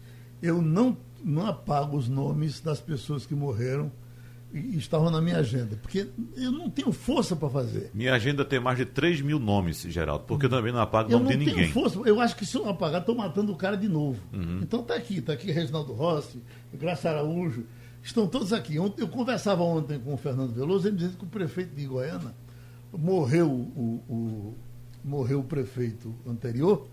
eu 0.42 0.61
não, 0.61 0.96
não 1.23 1.46
apago 1.46 1.96
os 1.96 2.08
nomes 2.08 2.61
das 2.61 2.80
pessoas 2.80 3.25
que 3.25 3.35
morreram 3.35 3.92
estavam 4.59 5.11
na 5.11 5.21
minha 5.21 5.37
agenda, 5.39 5.77
porque 5.83 6.07
eu 6.37 6.51
não 6.53 6.69
tenho 6.71 6.93
força 6.93 7.35
para 7.37 7.49
fazer. 7.49 7.91
Minha 7.95 8.15
agenda 8.15 8.45
tem 8.45 8.59
mais 8.61 8.79
de 8.79 8.85
3 8.85 9.21
mil 9.21 9.39
nomes, 9.39 9.83
Geraldo, 9.83 10.25
porque 10.27 10.47
eu 10.47 10.51
também 10.51 10.73
não 10.73 10.81
apago 10.81 11.09
o 11.09 11.13
Eu 11.13 11.19
nome 11.19 11.31
não 11.33 11.39
de 11.39 11.45
tenho 11.45 11.57
ninguém. 11.57 11.73
força, 11.73 11.99
eu 12.05 12.21
acho 12.21 12.37
que 12.37 12.45
se 12.47 12.57
eu 12.57 12.63
não 12.63 12.71
apagar, 12.71 13.01
estou 13.01 13.15
matando 13.15 13.53
o 13.53 13.57
cara 13.57 13.77
de 13.77 13.89
novo. 13.89 14.19
Uhum. 14.33 14.61
Então 14.63 14.83
tá 14.83 14.95
aqui, 14.95 15.21
tá 15.21 15.33
aqui 15.33 15.51
Reginaldo 15.53 15.93
Rossi, 15.93 16.41
Graça 16.75 17.09
Araújo, 17.11 17.65
estão 18.03 18.27
todos 18.27 18.53
aqui. 18.53 18.77
Eu 18.77 18.91
conversava 19.09 19.63
ontem 19.63 19.99
com 19.99 20.15
o 20.15 20.17
Fernando 20.17 20.53
Veloso, 20.53 20.89
ele 20.89 20.97
dizendo 20.97 21.17
que 21.19 21.25
o 21.25 21.29
prefeito 21.29 21.75
de 21.75 21.85
Goiânia 21.87 22.35
morreu 22.93 23.51
o, 23.51 24.03
o- 24.09 24.55
morreu 25.05 25.41
o 25.41 25.45
prefeito 25.45 26.15
anterior 26.27 26.87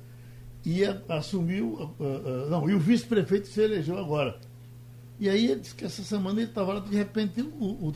e 0.66 0.84
assumiu. 1.10 1.92
não, 2.50 2.70
e 2.70 2.74
o 2.76 2.80
vice-prefeito 2.80 3.48
se 3.48 3.60
elegeu 3.62 3.98
agora. 3.98 4.38
E 5.20 5.30
aí 5.30 5.46
ele 5.52 5.62
disse 5.62 5.76
que 5.76 5.86
essa 5.86 6.02
semana 6.04 6.40
ele 6.42 6.50
estava 6.50 6.74
lá, 6.74 6.80
de 6.80 6.96
repente, 6.96 7.42
o, 7.42 7.66
o- 7.66 7.94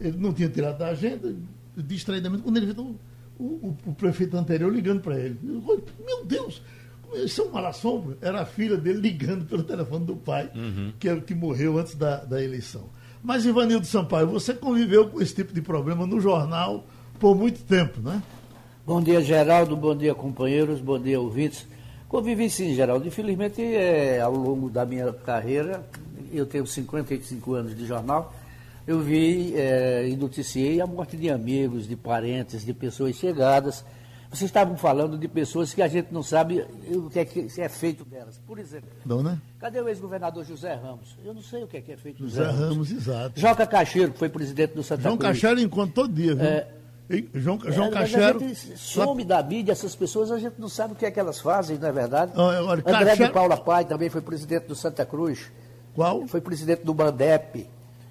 ele 0.00 0.16
não 0.18 0.32
tinha 0.32 0.48
tirado 0.48 0.78
da 0.78 0.88
agenda, 0.88 1.34
distraidamente, 1.76 2.42
quando 2.42 2.56
ele 2.56 2.66
viu 2.72 2.96
o, 3.38 3.44
o- 3.44 3.76
o 3.86 3.94
prefeito 3.94 4.36
anterior 4.36 4.72
ligando 4.72 5.00
para 5.00 5.18
ele. 5.18 5.38
Falei, 5.64 5.82
Meu 6.04 6.24
Deus, 6.24 6.62
isso 7.24 7.42
é 7.42 7.44
um 7.44 7.50
mal-assombro. 7.50 8.16
Era 8.20 8.40
a 8.42 8.46
filha 8.46 8.76
dele 8.76 9.00
ligando 9.00 9.44
pelo 9.44 9.62
telefone 9.62 10.04
do 10.06 10.16
pai, 10.16 10.50
que 10.98 11.08
era 11.08 11.18
o 11.18 11.22
que 11.22 11.34
morreu 11.34 11.78
antes 11.78 11.94
da, 11.94 12.16
da 12.24 12.42
eleição. 12.42 12.84
Mas, 13.22 13.44
Ivanildo 13.46 13.86
Sampaio, 13.86 14.26
você 14.28 14.52
conviveu 14.54 15.08
com 15.08 15.20
esse 15.20 15.34
tipo 15.34 15.52
de 15.52 15.60
problema 15.62 16.06
no 16.06 16.20
jornal 16.20 16.84
por 17.20 17.36
muito 17.36 17.60
tempo, 17.64 18.00
né? 18.00 18.20
Bom 18.84 19.00
dia, 19.00 19.20
Geraldo. 19.20 19.76
Bom 19.76 19.94
dia, 19.96 20.12
companheiros. 20.14 20.80
Bom 20.80 20.98
dia, 20.98 21.20
ouvintes. 21.20 21.64
Convivi 22.08 22.50
sim, 22.50 22.74
Geraldo. 22.74 23.06
Infelizmente, 23.06 23.62
é, 23.62 24.20
ao 24.20 24.34
longo 24.34 24.68
da 24.68 24.84
minha 24.84 25.12
carreira, 25.12 25.86
eu 26.32 26.46
tenho 26.46 26.66
55 26.66 27.54
anos 27.54 27.76
de 27.76 27.86
jornal, 27.86 28.32
eu 28.86 29.00
vi 29.00 29.54
é, 29.56 30.08
e 30.08 30.16
noticiei 30.16 30.80
a 30.80 30.86
morte 30.86 31.16
de 31.16 31.30
amigos, 31.30 31.86
de 31.86 31.96
parentes, 31.96 32.64
de 32.64 32.72
pessoas 32.74 33.14
chegadas. 33.16 33.84
Vocês 34.30 34.48
estavam 34.48 34.76
falando 34.78 35.18
de 35.18 35.28
pessoas 35.28 35.74
que 35.74 35.82
a 35.82 35.88
gente 35.88 36.08
não 36.10 36.22
sabe 36.22 36.64
o 36.88 37.10
que 37.10 37.18
é, 37.18 37.24
que 37.26 37.60
é 37.60 37.68
feito 37.68 38.02
delas. 38.02 38.40
Por 38.46 38.58
exemplo, 38.58 38.88
Não, 39.04 39.22
né? 39.22 39.38
cadê 39.60 39.78
o 39.80 39.88
ex-governador 39.88 40.42
José 40.44 40.72
Ramos? 40.74 41.16
Eu 41.22 41.34
não 41.34 41.42
sei 41.42 41.62
o 41.62 41.66
que 41.66 41.76
é, 41.76 41.80
que 41.82 41.92
é 41.92 41.96
feito 41.98 42.22
do 42.22 42.28
José 42.30 42.42
Ramos, 42.44 42.90
exato. 42.90 43.38
Joca 43.38 43.66
Cacheiro, 43.66 44.10
que 44.12 44.18
foi 44.18 44.30
presidente 44.30 44.72
do 44.74 44.82
Santa 44.82 45.02
João 45.02 45.18
Cruz. 45.18 45.32
Cacheiro 45.38 45.60
encontra 45.60 45.94
todo 45.94 46.12
dia, 46.14 46.34
viu? 46.34 46.44
É. 46.46 46.66
João, 47.34 47.58
João 47.66 47.88
É, 47.88 47.90
Cacheiro. 47.90 48.38
A 48.42 48.48
gente 48.48 48.78
some 48.78 49.22
da 49.22 49.42
mídia, 49.42 49.72
essas 49.72 49.94
pessoas, 49.94 50.30
a 50.30 50.38
gente 50.38 50.54
não 50.58 50.68
sabe 50.68 50.94
o 50.94 50.96
que 50.96 51.04
é 51.04 51.10
que 51.10 51.20
elas 51.20 51.38
fazem, 51.38 51.76
não 51.76 51.88
é 51.88 51.92
verdade? 51.92 52.32
Ah, 52.34 52.40
olha, 52.64 52.80
André 52.80 52.92
Cacheiro- 53.04 53.24
de 53.26 53.30
Paula 53.32 53.56
Pai 53.58 53.84
também 53.84 54.08
foi 54.08 54.22
presidente 54.22 54.64
do 54.66 54.74
Santa 54.74 55.04
Cruz, 55.04 55.40
Qual? 55.94 56.26
foi 56.26 56.40
presidente 56.40 56.84
do 56.84 56.94
Bandep. 56.94 57.66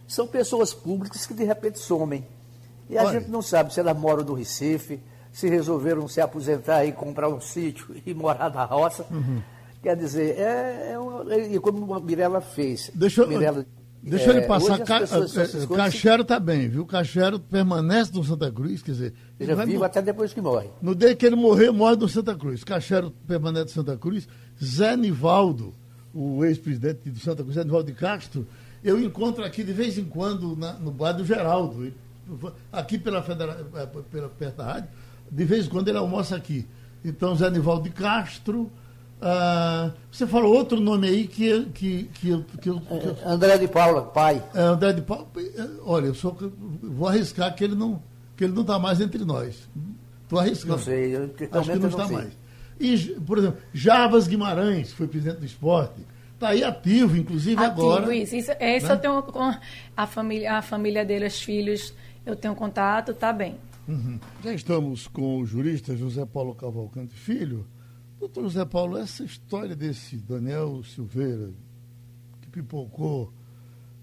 São 0.07 0.27
pessoas 0.27 0.73
públicas 0.73 1.25
que 1.25 1.33
de 1.33 1.43
repente 1.43 1.79
somem. 1.79 2.25
E 2.89 2.97
a 2.97 3.03
Olha. 3.03 3.19
gente 3.19 3.29
não 3.31 3.41
sabe 3.41 3.73
se 3.73 3.79
elas 3.79 3.97
moram 3.97 4.23
no 4.23 4.33
Recife, 4.33 4.99
se 5.31 5.47
resolveram 5.47 6.07
se 6.07 6.19
aposentar 6.19 6.85
e 6.85 6.91
comprar 6.91 7.29
um 7.29 7.39
sítio 7.39 7.87
e 8.05 8.13
morar 8.13 8.53
na 8.53 8.65
roça. 8.65 9.05
Uhum. 9.09 9.41
Quer 9.81 9.95
dizer, 9.95 10.37
é, 10.37 10.91
é 10.91 10.99
uma- 10.99 11.35
e 11.35 11.57
como 11.59 11.93
a 11.93 11.99
Mirella 11.99 12.41
fez. 12.41 12.91
Deixa, 12.93 13.21
eu- 13.21 13.27
Mirella, 13.29 13.65
deixa 14.03 14.31
é, 14.31 14.37
ele 14.37 14.41
passar. 14.45 14.73
hoje 14.73 14.81
as 14.83 14.87
Ca- 14.87 14.99
pessoas 14.99 15.37
eh, 15.63 15.67
Cacheiro 15.75 16.21
está 16.21 16.39
bem, 16.39 16.67
viu? 16.67 16.85
Cacheiro 16.85 17.39
permanece 17.39 18.11
no 18.13 18.23
Santa 18.23 18.51
Cruz, 18.51 18.83
quer 18.83 18.91
dizer. 18.91 19.13
ele 19.39 19.55
vai 19.55 19.65
vivo 19.65 19.79
mo- 19.79 19.85
até 19.85 20.01
depois 20.01 20.33
que 20.33 20.41
morre. 20.41 20.69
No 20.81 20.93
dia 20.93 21.15
que 21.15 21.25
ele 21.25 21.35
morrer, 21.37 21.71
morre 21.71 21.95
no 21.95 22.07
Santa 22.09 22.35
Cruz. 22.35 22.63
Cacheiro 22.63 23.09
permanece 23.25 23.65
no 23.67 23.69
Santa 23.85 23.97
Cruz. 23.97 24.27
Zé 24.63 24.95
Nivaldo, 24.97 25.73
o 26.13 26.43
ex-presidente 26.45 27.09
do 27.09 27.19
Santa 27.19 27.43
Cruz, 27.43 27.55
Nivaldo 27.57 27.91
de 27.91 27.97
Castro, 27.97 28.45
eu 28.83 28.99
encontro 29.01 29.43
aqui 29.43 29.63
de 29.63 29.71
vez 29.73 29.97
em 29.97 30.03
quando 30.05 30.55
na- 30.55 30.73
no 30.73 30.91
bar 30.91 31.13
do 31.13 31.23
Geraldo. 31.25 31.91
Aqui 32.71 32.97
pela, 32.97 33.21
federa, 33.21 33.65
eh, 33.75 33.85
pela 34.11 34.29
perto 34.29 34.57
da 34.57 34.63
rádio, 34.65 34.89
de 35.29 35.45
vez 35.45 35.65
em 35.65 35.69
quando 35.69 35.87
ele 35.87 35.97
almoça 35.97 36.35
aqui. 36.35 36.65
Então, 37.03 37.35
Zé 37.35 37.49
Nivaldo 37.49 37.83
de 37.83 37.89
Castro. 37.91 38.71
ah, 39.23 39.91
você 40.11 40.25
falou 40.25 40.53
outro 40.55 40.79
nome 40.79 41.07
aí 41.07 41.27
que, 41.27 41.65
que, 41.73 42.03
que, 42.13 42.29
eu, 42.29 42.43
que, 42.59 42.69
eu, 42.69 42.79
que 42.79 42.91
eu- 43.07 43.17
André 43.25 43.57
de 43.57 43.67
Paula 43.67 44.01
Pai. 44.03 44.43
é, 44.53 44.61
André 44.61 44.93
de 44.93 45.01
Paulo, 45.01 45.27
é, 45.37 45.67
olha, 45.83 46.07
eu 46.07 46.15
só 46.15 46.35
vou 46.81 47.07
arriscar 47.07 47.53
que 47.55 47.63
ele 47.63 47.75
não 47.75 48.01
está 48.39 48.79
mais 48.79 48.99
entre 48.99 49.23
nós. 49.23 49.69
Estou 50.23 50.39
arriscando. 50.39 50.77
Não 50.77 50.83
sei, 50.83 51.15
eu- 51.15 51.29
Acho 51.51 51.69
que 51.69 51.75
não 51.75 51.81
não 51.83 51.89
está 51.89 52.07
sei. 52.07 52.17
mais. 52.17 52.40
E, 52.81 53.19
por 53.21 53.37
exemplo, 53.37 53.59
Jarbas 53.73 54.27
Guimarães, 54.27 54.89
que 54.91 54.95
foi 54.97 55.07
presidente 55.07 55.39
do 55.39 55.45
esporte, 55.45 56.01
está 56.33 56.49
aí 56.49 56.63
ativo, 56.63 57.15
inclusive 57.15 57.63
Ativo, 57.63 57.91
agora. 57.91 58.15
isso. 58.15 58.35
isso 58.35 58.51
esse 58.59 58.87
né? 58.87 58.93
eu 58.93 58.97
tenho 58.99 59.21
com 59.23 59.53
a 59.95 60.07
família, 60.07 60.57
a 60.57 60.61
família 60.61 61.05
dele, 61.05 61.27
os 61.27 61.41
filhos, 61.41 61.93
eu 62.25 62.35
tenho 62.35 62.55
contato, 62.55 63.13
tá 63.13 63.31
bem. 63.31 63.55
Uhum. 63.87 64.19
Já 64.43 64.53
estamos 64.53 65.07
com 65.07 65.39
o 65.39 65.45
jurista 65.45 65.95
José 65.95 66.25
Paulo 66.25 66.55
Cavalcante 66.55 67.13
Filho. 67.13 67.67
Doutor 68.19 68.43
José 68.43 68.63
Paulo, 68.65 68.97
essa 68.97 69.23
história 69.23 69.75
desse 69.75 70.15
Daniel 70.17 70.83
Silveira, 70.83 71.49
que 72.41 72.47
pipocou 72.49 73.33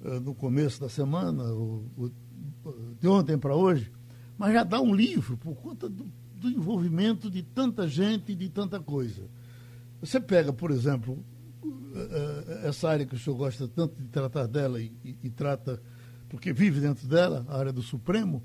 eh, 0.04 0.20
no 0.20 0.34
começo 0.34 0.80
da 0.80 0.88
semana, 0.88 1.44
o- 1.44 1.84
o- 1.96 2.10
de 3.00 3.08
ontem 3.08 3.36
para 3.38 3.54
hoje, 3.54 3.90
mas 4.36 4.52
já 4.52 4.62
dá 4.62 4.80
um 4.80 4.94
livro 4.94 5.36
por 5.36 5.54
conta 5.56 5.88
do, 5.88 6.06
do 6.38 6.48
envolvimento 6.48 7.30
de 7.30 7.42
tanta 7.42 7.86
gente 7.88 8.32
e 8.32 8.34
de 8.34 8.48
tanta 8.48 8.78
coisa. 8.80 9.22
Você 10.00 10.20
pega, 10.20 10.52
por 10.52 10.70
exemplo, 10.70 11.22
eh, 11.94 12.44
eh, 12.64 12.68
essa 12.68 12.88
área 12.88 13.04
que 13.04 13.14
o 13.14 13.18
senhor 13.18 13.36
gosta 13.36 13.66
tanto 13.68 13.96
de 14.00 14.08
tratar 14.08 14.46
dela 14.46 14.80
e, 14.80 14.92
e- 15.04 15.16
e 15.24 15.30
trata, 15.30 15.82
porque 16.28 16.52
vive 16.52 16.80
dentro 16.80 17.06
dela, 17.08 17.44
a 17.48 17.58
área 17.58 17.72
do 17.72 17.82
Supremo, 17.82 18.42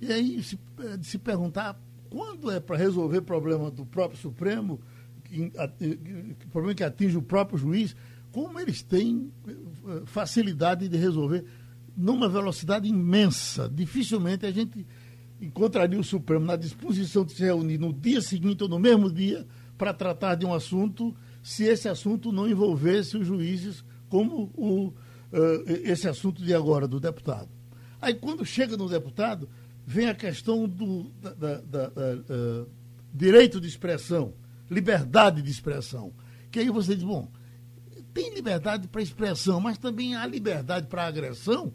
e 0.00 0.12
aí 0.12 0.42
se, 0.42 0.58
eh, 0.80 0.96
de 0.96 1.06
se 1.06 1.18
perguntar 1.18 1.80
quando 2.10 2.50
é 2.50 2.58
para 2.58 2.76
resolver 2.76 3.20
problema 3.20 3.70
do 3.70 3.84
próprio 3.86 4.18
Supremo, 4.18 4.80
que, 5.24 5.52
problema 6.50 6.74
que 6.74 6.82
atinge 6.82 7.16
o 7.18 7.22
próprio 7.22 7.58
juiz, 7.58 7.94
como 8.32 8.58
eles 8.58 8.82
têm 8.82 9.30
facilidade 10.06 10.88
de 10.88 10.96
resolver 10.96 11.44
numa 11.96 12.28
velocidade 12.28 12.88
imensa. 12.88 13.68
Dificilmente 13.68 14.46
a 14.46 14.50
gente 14.50 14.86
encontraria 15.40 15.98
o 15.98 16.04
Supremo 16.04 16.44
na 16.44 16.56
disposição 16.56 17.24
de 17.24 17.32
se 17.32 17.42
reunir 17.42 17.78
no 17.78 17.92
dia 17.92 18.20
seguinte 18.20 18.62
ou 18.62 18.68
no 18.68 18.78
mesmo 18.78 19.10
dia 19.10 19.46
para 19.76 19.94
tratar 19.94 20.34
de 20.34 20.44
um 20.44 20.52
assunto, 20.52 21.14
se 21.42 21.64
esse 21.64 21.88
assunto 21.88 22.32
não 22.32 22.48
envolvesse 22.48 23.16
os 23.16 23.26
juízes, 23.26 23.84
como 24.08 24.50
o, 24.56 24.92
eh, 25.32 25.82
esse 25.92 26.08
assunto 26.08 26.42
de 26.42 26.52
agora, 26.52 26.88
do 26.88 26.98
deputado. 26.98 27.48
Aí, 28.00 28.14
quando 28.14 28.44
chega 28.44 28.76
no 28.76 28.88
deputado, 28.88 29.48
vem 29.86 30.08
a 30.08 30.14
questão 30.14 30.68
do 30.68 31.04
da- 31.22 31.34
da- 31.34 31.60
da- 31.60 31.92
eh, 31.96 32.66
direito 33.14 33.60
de 33.60 33.68
expressão, 33.68 34.34
liberdade 34.70 35.40
de 35.40 35.50
expressão. 35.50 36.12
Que 36.50 36.58
aí 36.60 36.70
você 36.70 36.94
diz, 36.94 37.04
bom, 37.04 37.30
tem 38.12 38.34
liberdade 38.34 38.88
para 38.88 39.00
expressão, 39.02 39.60
mas 39.60 39.78
também 39.78 40.16
há 40.16 40.26
liberdade 40.26 40.86
para 40.88 41.06
agressão. 41.06 41.72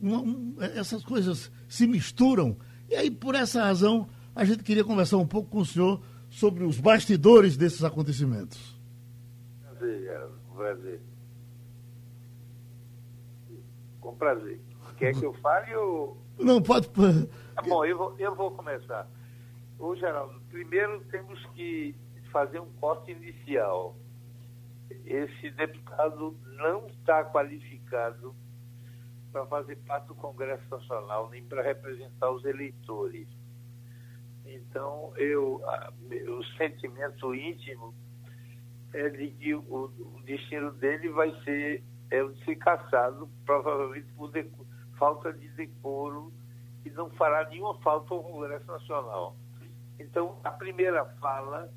Uma- 0.00 0.20
um- 0.20 0.56
essas 0.58 1.04
coisas 1.04 1.50
se 1.68 1.86
misturam. 1.86 2.56
E 2.94 2.96
aí, 2.96 3.10
por 3.10 3.34
essa 3.34 3.60
razão, 3.60 4.08
a 4.36 4.44
gente 4.44 4.62
queria 4.62 4.84
conversar 4.84 5.16
um 5.16 5.26
pouco 5.26 5.50
com 5.50 5.58
o 5.58 5.64
senhor 5.64 6.00
sobre 6.30 6.62
os 6.62 6.78
bastidores 6.78 7.56
desses 7.56 7.82
acontecimentos. 7.82 8.80
Prazer, 9.60 10.00
Geraldo. 10.00 10.38
Prazer. 10.54 11.00
Com 14.00 14.14
prazer. 14.14 14.60
Quer 14.96 15.12
que 15.12 15.26
eu 15.26 15.32
fale 15.34 15.74
ou. 15.74 16.16
Não, 16.38 16.62
pode. 16.62 16.88
Tá 16.88 17.62
bom, 17.62 17.84
eu 17.84 17.98
vou, 17.98 18.14
eu 18.16 18.32
vou 18.36 18.52
começar. 18.52 19.10
Ô, 19.76 19.96
Geraldo, 19.96 20.40
primeiro 20.48 21.00
temos 21.10 21.44
que 21.46 21.96
fazer 22.30 22.60
um 22.60 22.70
corte 22.74 23.10
inicial. 23.10 23.96
Esse 25.04 25.50
deputado 25.50 26.38
não 26.58 26.86
está 26.86 27.24
qualificado 27.24 28.36
para 29.34 29.44
fazer 29.46 29.74
parte 29.84 30.06
do 30.06 30.14
Congresso 30.14 30.62
Nacional, 30.70 31.28
nem 31.28 31.42
para 31.44 31.60
representar 31.60 32.30
os 32.30 32.44
eleitores. 32.44 33.26
Então, 34.46 35.12
eu, 35.16 35.60
a- 35.68 35.92
o 36.38 36.44
sentimento 36.56 37.34
íntimo 37.34 37.92
é 38.92 39.08
de 39.08 39.30
que 39.32 39.52
o, 39.52 39.60
o 39.86 40.22
destino 40.24 40.70
dele 40.74 41.08
vai 41.08 41.32
ser 41.42 41.82
é 42.10 42.22
o 42.22 42.32
de 42.32 42.44
ser 42.44 42.54
caçado, 42.56 43.28
provavelmente 43.44 44.06
por 44.12 44.30
falta 44.96 45.32
de 45.32 45.48
decoro, 45.48 46.32
e 46.84 46.90
não 46.90 47.10
fará 47.10 47.48
nenhuma 47.48 47.76
falta 47.80 48.14
ao 48.14 48.22
Congresso 48.22 48.66
Nacional. 48.66 49.34
Então, 49.98 50.38
a 50.44 50.50
primeira 50.52 51.04
fala 51.18 51.72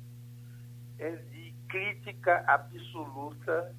é 0.98 1.10
de 1.10 1.52
crítica 1.68 2.44
absoluta 2.46 3.74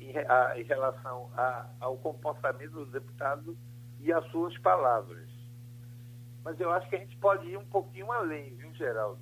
em, 0.00 0.16
a- 0.16 0.58
em 0.58 0.62
relação 0.64 1.30
a- 1.34 1.68
ao 1.80 1.96
comportamento 1.98 2.72
do 2.72 2.86
deputado 2.86 3.56
e 4.00 4.12
às 4.12 4.24
suas 4.30 4.56
palavras. 4.58 5.28
Mas 6.44 6.58
eu 6.60 6.70
acho 6.70 6.88
que 6.88 6.96
a 6.96 6.98
gente 7.00 7.16
pode 7.18 7.46
ir 7.48 7.56
um 7.56 7.66
pouquinho 7.66 8.10
além, 8.12 8.54
viu, 8.56 8.72
Geraldo? 8.74 9.20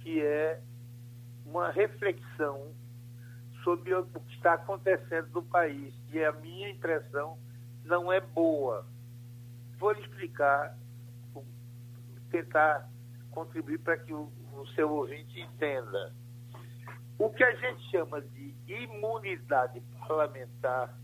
Que 0.00 0.20
é 0.22 0.60
uma 1.46 1.70
reflexão 1.70 2.74
sobre 3.62 3.94
o 3.94 4.04
que 4.04 4.34
está 4.34 4.54
acontecendo 4.54 5.28
no 5.32 5.42
país. 5.42 5.94
E 6.12 6.22
a 6.22 6.32
minha 6.32 6.68
impressão 6.70 7.38
não 7.84 8.12
é 8.12 8.20
boa. 8.20 8.86
Vou 9.78 9.92
lhe 9.92 10.00
explicar, 10.00 10.76
tentar 12.30 12.88
contribuir 13.30 13.78
para 13.78 13.96
que 13.96 14.12
o, 14.12 14.30
o 14.52 14.66
seu 14.74 14.90
ouvinte 14.92 15.40
entenda. 15.40 16.12
O 17.18 17.30
que 17.30 17.42
a 17.44 17.54
gente 17.54 17.82
chama 17.90 18.20
de 18.20 18.43
imunidade 18.66 19.80
parlamentar 20.06 20.98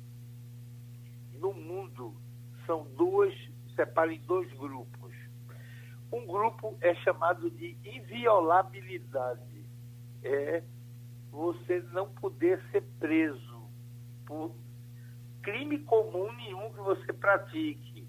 no 1.34 1.52
mundo 1.52 2.14
são 2.66 2.84
duas, 2.96 3.34
separa 3.74 4.12
em 4.12 4.20
dois 4.20 4.52
grupos. 4.54 5.14
Um 6.12 6.26
grupo 6.26 6.76
é 6.80 6.94
chamado 6.96 7.50
de 7.50 7.76
inviolabilidade. 7.84 9.64
É 10.22 10.62
você 11.30 11.80
não 11.92 12.08
poder 12.14 12.60
ser 12.70 12.82
preso 12.98 13.70
por 14.26 14.54
crime 15.42 15.78
comum 15.80 16.30
nenhum 16.32 16.72
que 16.72 16.80
você 16.80 17.12
pratique. 17.12 18.08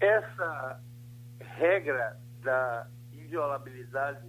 Essa 0.00 0.80
regra 1.40 2.20
da 2.42 2.88
inviolabilidade 3.12 4.28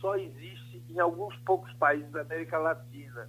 só 0.00 0.16
existe 0.16 0.61
em 0.88 0.98
alguns 0.98 1.36
poucos 1.38 1.72
países 1.74 2.10
da 2.12 2.22
América 2.22 2.58
Latina. 2.58 3.28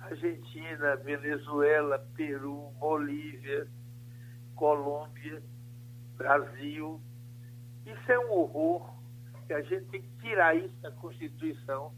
Argentina, 0.00 0.96
Venezuela, 0.96 1.98
Peru, 2.16 2.70
Bolívia, 2.78 3.68
Colômbia, 4.54 5.42
Brasil. 6.16 7.00
Isso 7.86 8.12
é 8.12 8.18
um 8.18 8.32
horror 8.32 8.94
que 9.46 9.52
a 9.52 9.62
gente 9.62 9.86
tem 9.86 10.02
que 10.02 10.10
tirar 10.20 10.56
isso 10.56 10.74
da 10.80 10.90
Constituição. 10.90 11.92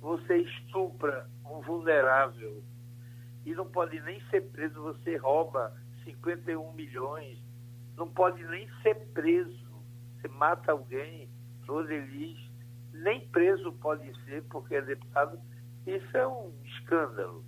Você 0.00 0.38
estupra 0.38 1.28
um 1.44 1.60
vulnerável 1.60 2.62
e 3.44 3.54
não 3.54 3.66
pode 3.66 4.00
nem 4.00 4.20
ser 4.28 4.42
preso, 4.50 4.82
você 4.82 5.16
rouba 5.16 5.72
51 6.04 6.72
milhões, 6.72 7.38
não 7.96 8.08
pode 8.08 8.42
nem 8.44 8.68
ser 8.82 8.94
preso. 9.12 9.66
Você 10.20 10.28
mata 10.28 10.72
alguém, 10.72 11.28
Roseliz, 11.66 12.38
nem 13.02 13.26
preso 13.28 13.72
pode 13.74 14.12
ser 14.24 14.44
porque 14.44 14.74
é 14.74 14.82
deputado. 14.82 15.38
Isso 15.86 16.16
é 16.16 16.26
um 16.26 16.52
escândalo. 16.64 17.44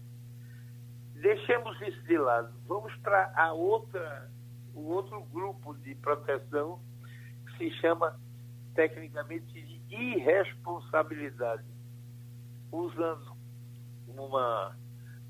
Deixemos 1.15 1.81
isso 1.83 2.03
de 2.05 2.17
lado. 2.17 2.53
Vamos 2.67 2.95
para 2.97 3.33
a 3.35 3.53
outra, 3.53 4.31
o 4.75 4.89
outro 4.89 5.21
grupo 5.33 5.75
de 5.79 5.95
proteção 5.97 6.81
que 7.47 7.59
se 7.59 7.71
chama 7.81 8.19
tecnicamente 8.75 9.45
de 9.53 9.95
irresponsabilidade, 9.95 11.65
usando 12.71 13.37
uma 14.07 14.77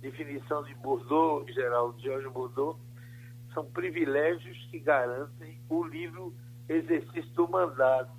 definição 0.00 0.62
de 0.64 0.74
Bourdieu, 0.74 1.46
Geraldo 1.48 1.98
Jorge 2.02 2.28
Bourdieu, 2.28 2.78
são 3.54 3.64
privilégios 3.70 4.56
que 4.70 4.78
garantem 4.78 5.58
o 5.68 5.82
livre 5.84 6.32
exercício 6.68 7.30
do 7.32 7.48
mandato. 7.48 8.17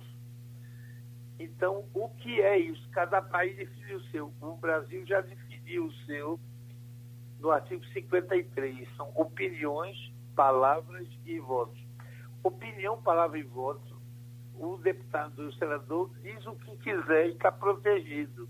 Então, 1.40 1.88
o 1.94 2.06
que 2.10 2.42
é 2.42 2.58
isso? 2.58 2.86
Cada 2.90 3.22
país 3.22 3.56
definiu 3.56 3.96
o 3.96 4.04
seu. 4.10 4.34
O 4.42 4.56
Brasil 4.58 5.06
já 5.06 5.22
definiu 5.22 5.86
o 5.86 5.92
seu 6.04 6.38
no 7.38 7.50
artigo 7.50 7.82
53. 7.86 8.86
São 8.94 9.10
opiniões, 9.16 9.96
palavras 10.36 11.08
e 11.24 11.40
votos. 11.40 11.80
Opinião, 12.42 13.00
palavra 13.00 13.38
e 13.38 13.42
voto. 13.42 13.98
O 14.54 14.76
deputado, 14.76 15.48
o 15.48 15.52
senador 15.54 16.10
diz 16.20 16.46
o 16.46 16.54
que 16.56 16.76
quiser 16.76 17.28
e 17.28 17.32
está 17.32 17.50
protegido. 17.50 18.46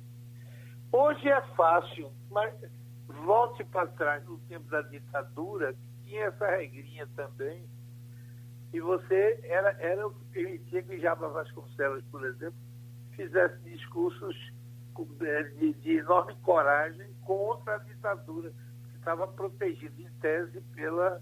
Hoje 0.91 1.29
é 1.29 1.41
fácil, 1.55 2.11
mas 2.29 2.53
volte 3.07 3.63
para 3.63 3.87
trás 3.87 4.25
no 4.25 4.39
tempo 4.41 4.69
da 4.69 4.83
ditadura, 4.83 5.77
tinha 6.03 6.25
essa 6.25 6.51
regrinha 6.57 7.07
também, 7.15 7.65
e 8.73 8.81
você 8.81 9.39
era, 9.45 9.71
era 9.79 10.09
o 10.09 10.13
que 10.13 10.25
permitia 10.33 10.83
que 10.83 10.99
Jabba 10.99 11.29
Vasconcelos, 11.29 12.05
por 12.11 12.25
exemplo, 12.27 12.59
fizesse 13.21 13.59
discursos 13.65 14.35
é, 15.21 15.43
de, 15.43 15.75
de 15.75 15.99
enorme 15.99 16.35
coragem 16.43 17.13
contra 17.23 17.75
a 17.75 17.79
ditadura, 17.79 18.51
que 18.91 18.97
estava 18.97 19.29
protegida 19.29 20.01
em 20.01 20.09
tese 20.21 20.61
pela 20.75 21.21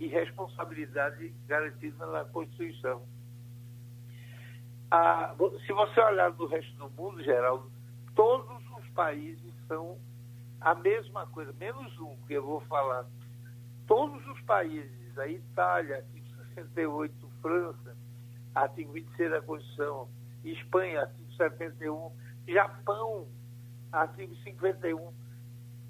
irresponsabilidade 0.00 1.32
garantida 1.46 2.06
na 2.06 2.24
Constituição. 2.24 3.06
Ah, 4.90 5.34
se 5.64 5.72
você 5.72 6.00
olhar 6.00 6.32
no 6.32 6.46
resto 6.46 6.76
do 6.76 6.90
mundo, 6.90 7.22
Geraldo, 7.22 7.70
todos 8.16 8.60
os 8.78 8.88
países 8.90 9.54
são 9.68 9.96
a 10.60 10.74
mesma 10.74 11.26
coisa, 11.28 11.52
menos 11.52 11.96
um 12.00 12.16
que 12.26 12.32
eu 12.32 12.44
vou 12.44 12.60
falar. 12.62 13.06
Todos 13.86 14.26
os 14.26 14.40
países, 14.42 15.18
a 15.18 15.28
Itália, 15.28 15.98
artigo 15.98 16.26
68, 16.54 17.30
França, 17.40 17.96
artigo 18.54 18.92
26 18.92 19.30
da 19.30 19.42
Constituição, 19.42 20.08
Espanha, 20.44 21.02
artigo 21.02 21.32
71, 21.34 22.12
Japão, 22.48 23.28
artigo 23.92 24.34
51. 24.36 25.12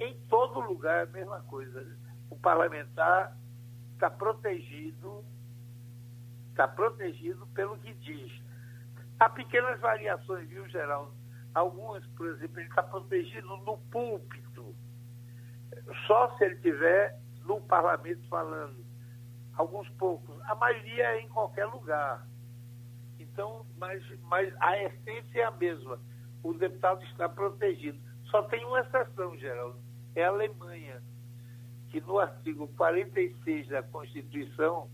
Em 0.00 0.18
todo 0.28 0.60
lugar 0.60 1.00
é 1.00 1.02
a 1.02 1.12
mesma 1.12 1.40
coisa. 1.42 1.86
O 2.30 2.36
parlamentar 2.36 3.36
está 3.94 4.10
protegido, 4.10 5.24
está 6.50 6.66
protegido 6.66 7.46
pelo 7.48 7.78
que 7.78 7.92
diz. 7.94 8.32
Há 9.18 9.28
pequenas 9.28 9.78
variações, 9.80 10.48
viu, 10.48 10.66
Geraldo? 10.68 11.12
Algumas, 11.52 12.06
por 12.08 12.26
exemplo, 12.28 12.60
ele 12.60 12.68
está 12.68 12.82
protegido 12.82 13.56
no 13.58 13.76
púlpito. 13.90 14.74
Só 16.06 16.36
se 16.36 16.44
ele 16.44 16.56
tiver 16.56 17.20
no 17.44 17.60
parlamento 17.62 18.26
falando. 18.28 18.84
Alguns 19.54 19.88
poucos. 19.90 20.40
A 20.48 20.54
maioria 20.54 21.04
é 21.04 21.20
em 21.20 21.28
qualquer 21.28 21.66
lugar. 21.66 22.26
Então, 23.20 23.66
mas, 23.76 24.02
mas 24.22 24.52
a 24.60 24.82
essência 24.82 25.40
é 25.40 25.44
a 25.44 25.50
mesma. 25.50 26.00
O 26.42 26.54
deputado 26.54 27.04
está 27.04 27.28
protegido. 27.28 28.00
Só 28.30 28.42
tem 28.44 28.64
uma 28.64 28.80
exceção, 28.80 29.36
Geraldo. 29.36 29.78
É 30.14 30.24
a 30.24 30.28
Alemanha, 30.28 31.02
que 31.90 32.00
no 32.00 32.18
artigo 32.18 32.66
46 32.76 33.68
da 33.68 33.82
Constituição 33.82 34.90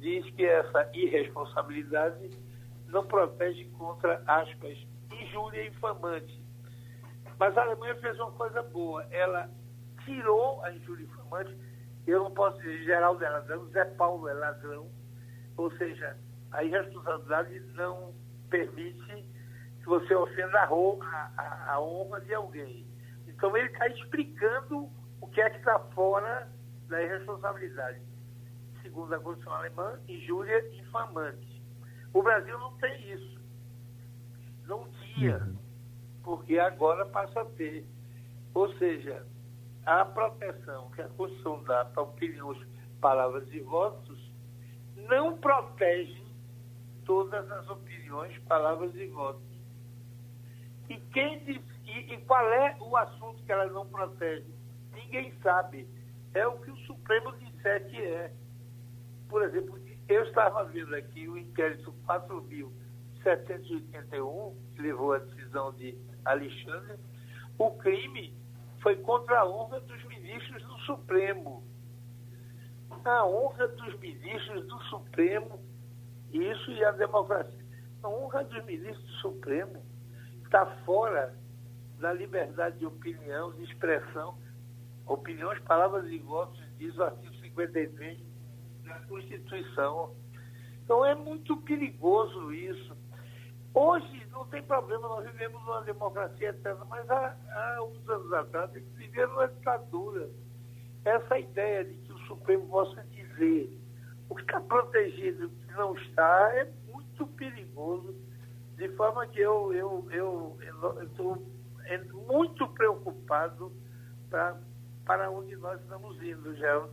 diz 0.00 0.28
que 0.34 0.44
essa 0.44 0.90
irresponsabilidade 0.92 2.30
não 2.86 3.06
protege 3.06 3.66
contra, 3.70 4.20
aspas, 4.26 4.76
injúria 5.12 5.68
infamante. 5.68 6.42
Mas 7.38 7.56
a 7.56 7.62
Alemanha 7.62 7.94
fez 7.96 8.18
uma 8.18 8.32
coisa 8.32 8.62
boa. 8.62 9.04
Ela 9.12 9.48
tirou 10.04 10.60
a 10.64 10.72
injúria 10.72 11.04
infamante. 11.04 11.56
Eu 12.04 12.24
não 12.24 12.30
posso 12.32 12.58
dizer 12.58 12.84
Geraldo 12.84 13.24
é 13.24 13.28
ladrão, 13.28 13.66
Zé 13.68 13.84
Paulo 13.84 14.26
é 14.28 14.32
ladrão. 14.32 14.90
Ou 15.56 15.70
seja, 15.76 16.18
a 16.52 16.64
irresponsabilidade 16.64 17.60
não 17.74 18.14
permite 18.48 19.26
que 19.78 19.86
você 19.86 20.14
ofenda 20.14 20.60
a, 20.60 21.32
a, 21.36 21.72
a 21.72 21.80
honra 21.80 22.20
de 22.20 22.34
alguém. 22.34 22.86
Então 23.26 23.56
ele 23.56 23.68
está 23.68 23.86
explicando 23.88 24.90
o 25.20 25.26
que 25.28 25.40
é 25.40 25.50
que 25.50 25.58
está 25.58 25.78
fora 25.94 26.48
da 26.88 27.02
irresponsabilidade. 27.02 28.00
Segundo 28.82 29.14
a 29.14 29.18
Constituição 29.18 29.54
Alemã, 29.54 30.00
injúria 30.08 30.76
infamante. 30.76 31.62
O 32.12 32.22
Brasil 32.22 32.58
não 32.58 32.76
tem 32.78 33.12
isso. 33.12 33.38
Não 34.66 34.88
tinha, 34.90 35.38
uhum. 35.38 35.58
porque 36.22 36.58
agora 36.58 37.04
passa 37.06 37.40
a 37.40 37.44
ter. 37.44 37.86
Ou 38.54 38.72
seja, 38.78 39.26
a 39.84 40.04
proteção 40.04 40.90
que 40.90 41.02
a 41.02 41.08
Constituição 41.08 41.62
dá 41.64 41.84
para 41.86 42.02
opiniões, 42.02 42.66
palavras 43.00 43.46
e 43.52 43.60
votos 43.60 44.32
não 45.08 45.38
protege 45.38 46.27
todas 47.08 47.50
as 47.50 47.68
opiniões, 47.70 48.38
palavras 48.40 48.94
e 48.94 49.06
votos. 49.06 49.42
E 50.90 50.96
quem 51.12 51.42
e, 51.48 51.60
e 52.12 52.18
qual 52.26 52.46
é 52.52 52.76
o 52.80 52.94
assunto 52.98 53.42
que 53.44 53.50
ela 53.50 53.64
não 53.66 53.88
protege? 53.88 54.46
Ninguém 54.92 55.32
sabe. 55.42 55.88
É 56.34 56.46
o 56.46 56.60
que 56.60 56.70
o 56.70 56.76
Supremo 56.80 57.32
disser 57.38 57.88
que 57.88 57.96
é. 57.96 58.30
Por 59.26 59.42
exemplo, 59.42 59.80
eu 60.06 60.22
estava 60.24 60.64
vendo 60.64 60.94
aqui 60.94 61.26
o 61.26 61.38
inquérito 61.38 61.94
4.781, 62.06 64.54
que 64.74 64.82
levou 64.82 65.14
à 65.14 65.18
decisão 65.18 65.72
de 65.72 65.96
Alexandre, 66.26 66.98
o 67.58 67.70
crime 67.78 68.36
foi 68.82 68.96
contra 68.96 69.40
a 69.40 69.48
honra 69.48 69.80
dos 69.80 70.04
ministros 70.04 70.62
do 70.62 70.76
Supremo. 70.80 71.64
A 73.02 73.26
honra 73.26 73.66
dos 73.68 73.98
ministros 73.98 74.66
do 74.66 74.78
Supremo 74.84 75.66
isso 76.32 76.70
e 76.70 76.84
a 76.84 76.92
democracia. 76.92 77.64
A 78.02 78.08
honra 78.08 78.44
dos 78.44 78.64
ministros 78.64 79.04
do 79.04 79.12
Supremo 79.14 79.82
está 80.44 80.66
fora 80.84 81.34
da 81.98 82.12
liberdade 82.12 82.78
de 82.78 82.86
opinião, 82.86 83.52
de 83.52 83.64
expressão. 83.64 84.38
Opiniões, 85.06 85.58
palavras 85.60 86.06
e 86.06 86.18
votos, 86.18 86.62
diz 86.76 86.96
o 86.96 87.02
artigo 87.02 87.34
53 87.36 88.18
da 88.84 89.00
Constituição. 89.00 90.14
Então 90.84 91.04
é 91.04 91.14
muito 91.14 91.56
perigoso 91.58 92.52
isso. 92.52 92.96
Hoje 93.74 94.26
não 94.32 94.46
tem 94.46 94.62
problema, 94.62 95.08
nós 95.08 95.24
vivemos 95.30 95.60
numa 95.62 95.82
democracia 95.82 96.48
eterna, 96.48 96.84
mas 96.86 97.08
há, 97.10 97.36
há 97.50 97.84
uns 97.84 98.08
anos 98.08 98.32
atrás 98.32 98.70
viveram 98.72 99.32
uma 99.34 99.48
ditadura. 99.48 100.28
essa 101.04 101.38
ideia 101.38 101.84
de 101.84 101.94
que 101.98 102.12
o 102.12 102.18
Supremo 102.26 102.68
possa 102.68 103.02
dizer 103.04 103.77
o 104.28 104.34
que 104.34 104.42
está 104.42 104.60
protegido 104.60 105.46
o 105.46 105.50
que 105.50 105.72
não 105.72 105.96
está 105.96 106.50
é 106.54 106.70
muito 106.92 107.26
perigoso, 107.28 108.14
de 108.76 108.88
forma 108.90 109.26
que 109.26 109.40
eu 109.40 109.72
estou 109.72 110.12
eu, 110.12 110.58
eu, 110.62 111.08
eu 111.18 111.58
é 111.86 111.98
muito 112.12 112.68
preocupado 112.68 113.72
pra, 114.28 114.56
para 115.06 115.30
onde 115.30 115.56
nós 115.56 115.80
estamos 115.80 116.22
indo, 116.22 116.54
Geraldo. 116.54 116.92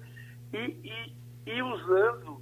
E, 0.54 0.58
e, 0.58 1.52
e 1.52 1.62
usando, 1.62 2.42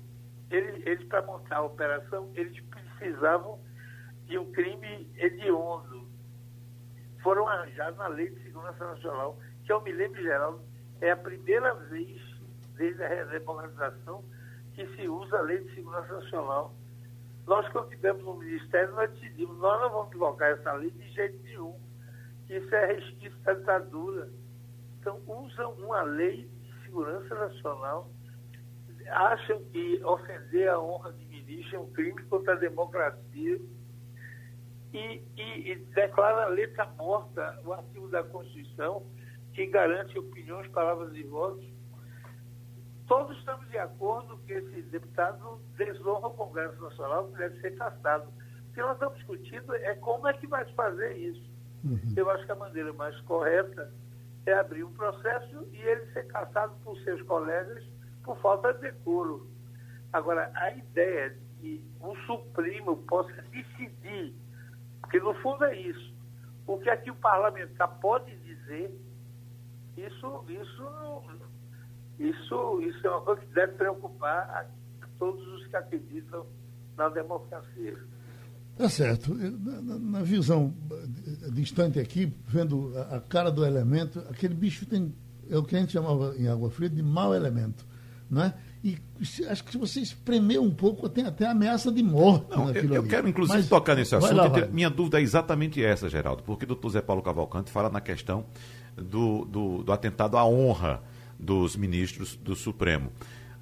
eles, 0.51 0.85
eles 0.85 1.07
para 1.07 1.23
montar 1.23 1.57
a 1.57 1.63
operação, 1.63 2.31
eles 2.35 2.59
precisavam 2.65 3.59
de 4.27 4.37
um 4.37 4.51
crime 4.51 5.11
hediondo. 5.17 6.07
Foram 7.23 7.47
arranjados 7.47 7.97
na 7.97 8.07
Lei 8.07 8.29
de 8.29 8.43
Segurança 8.43 8.85
Nacional, 8.85 9.39
que 9.65 9.73
eu 9.73 9.81
me 9.81 9.91
lembro, 9.91 10.21
Geraldo, 10.21 10.61
é 11.01 11.09
a 11.09 11.17
primeira 11.17 11.73
vez 11.73 12.21
desde 12.75 13.03
a 13.03 13.07
redemocratização 13.07 14.23
que 14.73 14.85
se 14.95 15.07
usa 15.07 15.37
a 15.37 15.41
Lei 15.41 15.63
de 15.63 15.75
Segurança 15.75 16.13
Nacional. 16.13 16.75
Nós, 17.45 17.67
quando 17.69 17.89
tivemos 17.89 18.23
no 18.23 18.35
Ministério, 18.35 18.93
nós 18.95 19.11
decidimos, 19.11 19.57
nós 19.57 19.81
não 19.81 19.89
vamos 19.89 20.13
colocar 20.13 20.47
essa 20.47 20.73
lei 20.73 20.91
de 20.91 21.09
jeito 21.11 21.41
nenhum, 21.43 21.77
isso 22.49 22.75
é 22.75 22.93
resquício 22.93 23.37
da 23.39 23.53
ditadura. 23.53 24.29
Então, 24.99 25.21
usam 25.27 25.73
uma 25.73 26.03
lei 26.03 26.49
de 26.61 26.83
segurança 26.83 27.35
nacional, 27.35 28.09
acham 29.09 29.61
que 29.65 30.01
ofender 30.03 30.69
a 30.69 30.79
honra 30.79 31.11
de 31.11 31.25
ministro 31.25 31.75
é 31.75 31.79
um 31.79 31.91
crime 31.91 32.23
contra 32.23 32.53
a 32.53 32.57
democracia 32.57 33.59
e, 34.93 35.23
e, 35.35 35.71
e 35.71 35.75
declara 35.93 36.45
a 36.45 36.49
letra 36.49 36.85
morta 36.97 37.59
o 37.65 37.73
artigo 37.73 38.07
da 38.07 38.23
Constituição 38.23 39.05
que 39.53 39.65
garante 39.67 40.17
opiniões, 40.17 40.67
palavras 40.69 41.13
e 41.15 41.23
votos. 41.23 41.65
Todos 43.07 43.37
estamos 43.37 43.67
de 43.69 43.77
acordo 43.77 44.37
que 44.45 44.53
esse 44.53 44.81
deputado 44.83 45.59
desonra 45.77 46.27
o 46.27 46.33
Congresso 46.33 46.81
Nacional, 46.81 47.27
que 47.27 47.37
deve 47.37 47.59
ser 47.59 47.75
caçado. 47.77 48.29
O 48.69 48.73
que 48.73 48.81
nós 48.81 48.93
estamos 48.93 49.17
discutindo 49.17 49.75
é 49.75 49.95
como 49.95 50.27
é 50.27 50.33
que 50.33 50.47
vai 50.47 50.65
fazer 50.73 51.17
isso. 51.17 51.51
Uhum. 51.83 52.13
Eu 52.15 52.29
acho 52.31 52.45
que 52.45 52.51
a 52.51 52.55
maneira 52.55 52.93
mais 52.93 53.19
correta 53.21 53.91
é 54.45 54.53
abrir 54.53 54.83
um 54.83 54.93
processo 54.93 55.67
e 55.71 55.77
ele 55.77 56.05
ser 56.13 56.27
caçado 56.27 56.73
por 56.83 56.97
seus 56.99 57.21
colegas 57.23 57.83
por 58.23 58.37
falta 58.39 58.73
de 58.73 58.81
decoro. 58.81 59.47
Agora, 60.11 60.51
a 60.55 60.71
ideia 60.71 61.31
de 61.31 61.43
que 61.59 61.85
o 61.99 62.15
Supremo 62.25 62.97
possa 63.03 63.41
decidir, 63.51 64.33
porque 65.01 65.19
no 65.19 65.33
fundo 65.35 65.63
é 65.65 65.77
isso, 65.77 66.13
o 66.65 66.77
que 66.77 66.89
é 66.89 66.97
que 66.97 67.11
o 67.11 67.15
parlamentar 67.15 67.99
pode 67.99 68.35
dizer 68.37 68.93
isso, 69.97 70.45
isso, 70.47 70.83
isso, 72.19 72.81
isso 72.81 73.07
é 73.07 73.09
uma 73.09 73.21
coisa 73.21 73.41
que 73.41 73.53
deve 73.53 73.73
preocupar 73.73 74.49
a 74.49 74.65
todos 75.17 75.45
os 75.47 75.67
que 75.67 75.75
acreditam 75.75 76.45
na 76.97 77.09
democracia. 77.09 77.97
Tá 78.77 78.89
certo. 78.89 79.33
Na, 79.33 79.99
na, 79.99 80.21
visão 80.23 80.73
distante 81.51 81.99
aqui, 81.99 82.33
vendo 82.47 82.91
a, 82.97 83.17
a, 83.17 83.21
cara 83.21 83.51
do 83.51 83.63
elemento, 83.65 84.19
aquele 84.29 84.53
bicho 84.55 84.85
tem, 84.85 85.13
é 85.49 85.57
o 85.57 85.63
que 85.63 85.75
a 85.75 85.79
gente 85.79 85.93
chamava 85.93 86.35
em 86.37 86.47
água 86.47 86.69
fria 86.71 86.89
de 86.89 87.03
mau 87.03 87.35
elemento. 87.35 87.85
Né? 88.29 88.53
E 88.83 88.97
acho 89.47 89.63
que 89.63 89.71
se 89.71 89.77
você 89.77 89.99
espremer 89.99 90.59
um 90.59 90.71
pouco, 90.71 91.07
tem 91.07 91.25
até 91.25 91.45
ameaça 91.45 91.91
de 91.91 92.01
morte. 92.01 92.49
Não, 92.49 92.71
eu, 92.71 92.95
eu 92.95 93.03
quero, 93.03 93.29
inclusive, 93.29 93.59
Mas, 93.59 93.69
tocar 93.69 93.95
nesse 93.95 94.15
assunto. 94.15 94.35
Lá, 94.35 94.49
minha 94.71 94.89
dúvida 94.89 95.19
é 95.19 95.21
exatamente 95.21 95.83
essa, 95.83 96.09
Geraldo, 96.09 96.41
porque 96.43 96.65
o 96.65 96.67
doutor 96.67 96.89
Zé 96.89 97.01
Paulo 97.01 97.21
Cavalcante 97.21 97.71
fala 97.71 97.89
na 97.89 98.01
questão 98.01 98.45
do, 98.97 99.45
do, 99.45 99.83
do 99.83 99.91
atentado 99.91 100.35
à 100.35 100.45
honra 100.45 101.01
dos 101.43 101.75
ministros 101.75 102.35
do 102.35 102.55
Supremo. 102.55 103.11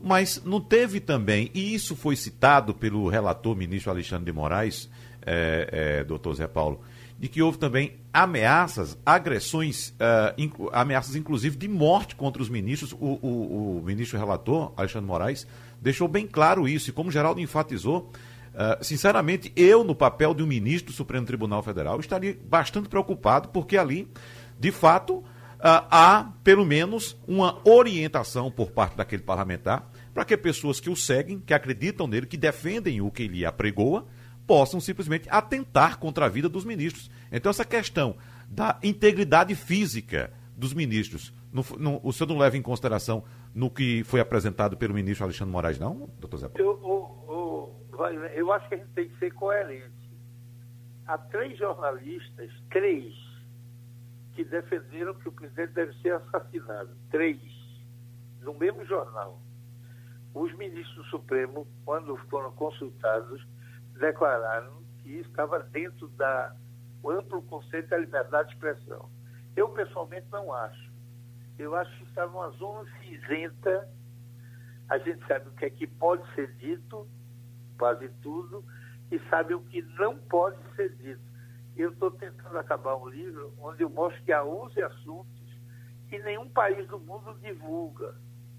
Mas 0.04 0.42
não 0.44 0.60
teve 0.60 1.00
também, 1.00 1.52
e 1.54 1.74
isso 1.74 1.96
foi 1.96 2.16
citado 2.16 2.74
pelo 2.74 3.08
relator 3.08 3.56
ministro 3.56 3.92
Alexandre 3.92 4.26
de 4.26 4.32
Moraes, 4.32 4.90
é, 5.24 6.00
é, 6.00 6.04
doutor 6.04 6.34
Zé 6.36 6.48
Paulo, 6.48 6.82
de 7.20 7.28
que 7.28 7.42
houve 7.42 7.60
também 7.60 7.98
ameaças, 8.12 8.98
agressões, 9.06 9.90
uh, 9.90 10.70
ameaças 10.72 11.16
inclusive 11.16 11.56
de 11.56 11.68
morte 11.68 12.16
contra 12.16 12.42
os 12.42 12.50
ministros. 12.50 12.94
O, 12.94 13.20
o, 13.22 13.78
o, 13.78 13.84
ministro 13.84 14.18
relator, 14.18 14.74
Alexandre 14.76 15.08
Moraes, 15.08 15.46
deixou 15.80 16.08
bem 16.08 16.26
claro 16.26 16.68
isso, 16.68 16.90
e 16.90 16.94
como 16.94 17.12
Geraldo 17.12 17.40
enfatizou, 17.40 18.12
uh, 18.56 18.84
sinceramente, 18.84 19.54
eu, 19.56 19.84
no 19.84 19.94
papel 19.94 20.34
de 20.34 20.42
um 20.42 20.48
ministro 20.48 20.92
do 20.92 20.96
Supremo 20.96 21.28
Tribunal 21.28 21.62
Federal, 21.62 22.00
estaria 22.00 22.36
bastante 22.50 22.90
preocupado, 22.90 23.50
porque 23.50 23.78
ali 23.78 24.08
de 24.62 24.72
fato, 24.72 25.24
há 25.62 26.34
pelo 26.44 26.66
menos 26.66 27.18
uma 27.28 27.62
orientação 27.68 28.50
por 28.50 28.72
parte 28.72 28.98
daquele 28.98 29.22
parlamentar 29.22 29.90
para 30.14 30.26
que 30.26 30.36
pessoas 30.36 30.80
que 30.80 30.90
o 30.90 30.96
seguem, 30.96 31.40
que 31.40 31.54
acreditam 31.54 32.08
nele, 32.08 32.26
que 32.26 32.38
defendem 32.38 33.02
o 33.02 33.12
que 33.12 33.24
ele 33.24 33.46
apregoa, 33.46 34.06
possam 34.46 34.80
simplesmente 34.80 35.30
atentar 35.30 35.98
contra 36.00 36.26
a 36.26 36.30
vida 36.30 36.50
dos 36.50 36.66
ministros. 36.66 37.10
Então, 37.32 37.50
essa 37.50 37.64
questão 37.64 38.18
da 38.48 38.78
integridade 38.84 39.56
física 39.56 40.34
dos 40.58 40.74
ministros, 40.74 41.34
o 42.04 42.12
senhor 42.12 42.28
não 42.28 42.38
leva 42.38 42.58
em 42.58 42.62
consideração 42.62 43.24
no 43.54 43.70
que 43.70 44.04
foi 44.04 44.20
apresentado 44.20 44.76
pelo 44.76 44.94
ministro 44.94 45.24
Alexandre 45.24 45.52
Moraes, 45.52 45.80
não, 45.80 46.10
doutor 46.20 46.38
Zé 46.38 46.50
Paulo? 46.50 47.78
Eu, 47.90 48.06
eu, 48.10 48.24
eu 48.36 48.52
acho 48.52 48.68
que 48.68 48.76
a 48.76 48.78
gente 48.78 48.90
tem 48.90 49.08
que 49.08 49.18
ser 49.20 49.32
coerente. 49.34 50.12
Há 51.06 51.18
três 51.18 51.58
jornalistas, 51.58 52.52
três, 52.70 53.14
que 54.42 54.46
defenderam 54.46 55.14
que 55.14 55.30
o 55.30 55.32
presidente 55.32 55.74
deve 55.74 55.94
ser 56.02 56.16
assassinado. 56.16 56.96
Três, 57.12 57.40
no 58.42 58.56
mesmo 58.56 58.84
jornal. 58.86 59.40
Os 60.34 60.52
ministros 60.56 60.96
do 60.96 61.04
Supremo, 61.12 61.68
quando 61.86 62.18
foram 62.28 62.52
consultados, 62.54 63.46
declararam 64.00 64.82
que 65.00 65.20
estava 65.20 65.60
dentro 65.60 66.08
da 66.10 66.56
amplo 67.06 67.42
conceito 67.44 67.90
da 67.90 67.98
liberdade 67.98 68.50
de 68.50 68.56
expressão. 68.56 69.10
Eu, 69.56 69.70
pessoalmente, 69.70 70.28
não 70.32 70.52
acho. 70.52 70.92
Eu 71.60 71.76
acho 71.76 71.96
que 71.98 72.04
está 72.06 72.26
numa 72.26 72.50
zona 72.52 72.90
cinzenta. 73.00 73.88
A 74.90 74.98
gente 74.98 75.26
sabe 75.28 75.50
o 75.50 75.52
que 75.52 75.66
é 75.66 75.70
que 75.70 75.86
pode 75.86 76.24
ser 76.34 76.52
dito, 76.56 77.08
quase 77.78 78.10
tudo, 78.24 78.66
e 79.12 79.20
sabe 79.30 79.54
o 79.54 79.62
que 79.62 79.82
não 80.00 80.18
pode 80.18 80.58
ser 80.76 80.96
dito 80.96 81.31
eu 81.82 81.92
estou 81.92 82.12
tentando 82.12 82.58
acabar 82.58 82.96
um 82.96 83.08
livro 83.08 83.54
onde 83.60 83.84
eu 83.84 83.90
mostro 83.90 84.22
que 84.24 84.32
há 84.32 84.44
11 84.44 84.82
assuntos 84.84 85.42
que 86.08 86.20
nenhum 86.20 86.50
país 86.50 86.88
do 86.88 87.00
mundo 87.00 87.34
divulga. 87.42 88.16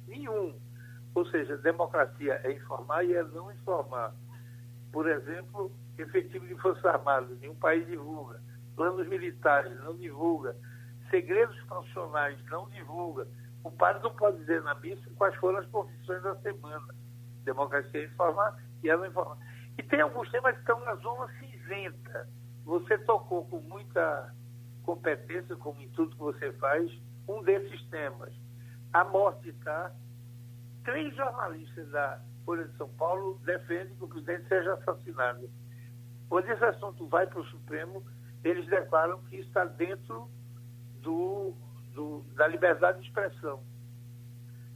Nenhum. 0.07 0.59
Ou 1.15 1.27
seja, 1.27 1.57
democracia 1.59 2.41
é 2.43 2.53
informar 2.53 3.05
e 3.05 3.15
é 3.15 3.23
não 3.23 3.53
informar. 3.53 4.15
Por 4.91 5.09
exemplo, 5.09 5.71
efetivo 5.99 6.47
de 6.47 6.55
Forças 6.57 6.85
Armadas, 6.85 7.39
nenhum 7.41 7.55
país 7.55 7.87
divulga. 7.87 8.41
Planos 8.75 9.07
militares, 9.07 9.79
não 9.85 9.97
divulga. 9.97 10.57
Segredos 11.11 11.61
profissionais, 11.65 12.43
não 12.51 12.69
divulga. 12.71 13.29
O 13.63 13.71
padre 13.71 14.03
não 14.03 14.15
pode 14.17 14.39
dizer 14.39 14.63
na 14.63 14.75
missa 14.77 15.09
quais 15.17 15.35
foram 15.37 15.59
as 15.59 15.67
profissões 15.67 16.23
da 16.23 16.35
semana. 16.37 16.95
Democracia 17.45 18.01
é 18.01 18.05
informar 18.07 18.57
e 18.83 18.89
é 18.89 18.97
não 18.97 19.07
informar. 19.07 19.37
E 19.79 19.83
tem 19.83 20.01
alguns 20.01 20.31
temas 20.31 20.55
que 20.55 20.61
estão 20.61 20.81
na 20.81 20.95
zona 20.97 21.29
cinzenta 21.39 22.29
você 22.65 22.99
tocou 22.99 23.45
com 23.47 23.61
muita 23.61 24.35
competência, 24.83 25.57
como 25.57 25.81
em 25.81 25.89
tudo 25.91 26.15
que 26.15 26.23
você 26.23 26.53
faz, 26.55 26.91
um 27.29 27.43
desses 27.43 27.83
temas. 27.89 28.33
A 28.93 29.05
morte 29.05 29.49
está. 29.49 29.93
Três 30.85 31.15
jornalistas 31.15 31.89
da 31.91 32.21
Folha 32.45 32.67
de 32.67 32.77
São 32.77 32.89
Paulo 32.91 33.41
defendem 33.45 33.95
que 33.97 34.05
o 34.05 34.09
presidente 34.09 34.49
seja 34.49 34.75
assassinado. 34.75 35.49
Quando 36.29 36.49
esse 36.49 36.65
assunto 36.65 37.07
vai 37.09 37.27
para 37.27 37.41
o 37.41 37.47
Supremo, 37.47 38.05
eles 38.43 38.67
declaram 38.69 39.23
que 39.25 39.37
está 39.37 39.65
dentro 39.65 40.29
do, 41.01 41.55
do, 41.95 42.23
da 42.35 42.49
liberdade 42.49 43.01
de 43.01 43.07
expressão. 43.07 43.63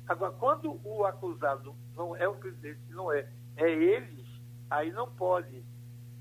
Agora, 0.06 0.32
quando 0.34 0.80
o 0.84 1.04
acusado 1.04 1.74
não 1.96 2.14
é 2.14 2.28
o 2.28 2.36
presidente, 2.36 2.80
não 2.90 3.12
é, 3.12 3.28
é 3.56 3.70
eles, 3.70 4.26
aí 4.70 4.92
não 4.92 5.10
pode. 5.10 5.64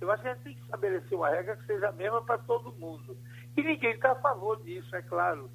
Eu 0.01 0.11
acho 0.11 0.21
que 0.21 0.27
a 0.27 0.33
gente 0.33 0.43
tem 0.43 0.55
que 0.55 0.61
estabelecer 0.61 1.17
uma 1.17 1.29
regra 1.29 1.55
que 1.55 1.65
seja 1.65 1.89
a 1.89 1.91
mesma 1.91 2.21
para 2.23 2.37
todo 2.39 2.73
mundo. 2.73 3.17
E 3.55 3.63
ninguém 3.63 3.91
está 3.91 4.11
a 4.11 4.15
favor 4.15 4.61
disso, 4.63 4.95
é 4.95 5.01
claro. 5.01 5.49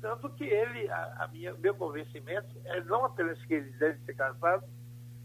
Tanto 0.00 0.28
que 0.30 0.44
ele, 0.44 0.88
a, 0.90 1.24
a 1.24 1.28
minha, 1.28 1.54
meu 1.54 1.74
convencimento 1.74 2.60
é 2.64 2.82
não 2.82 3.04
apenas 3.04 3.42
que 3.46 3.54
ele 3.54 3.70
deve 3.78 3.98
ser 4.04 4.14
caçado, 4.14 4.66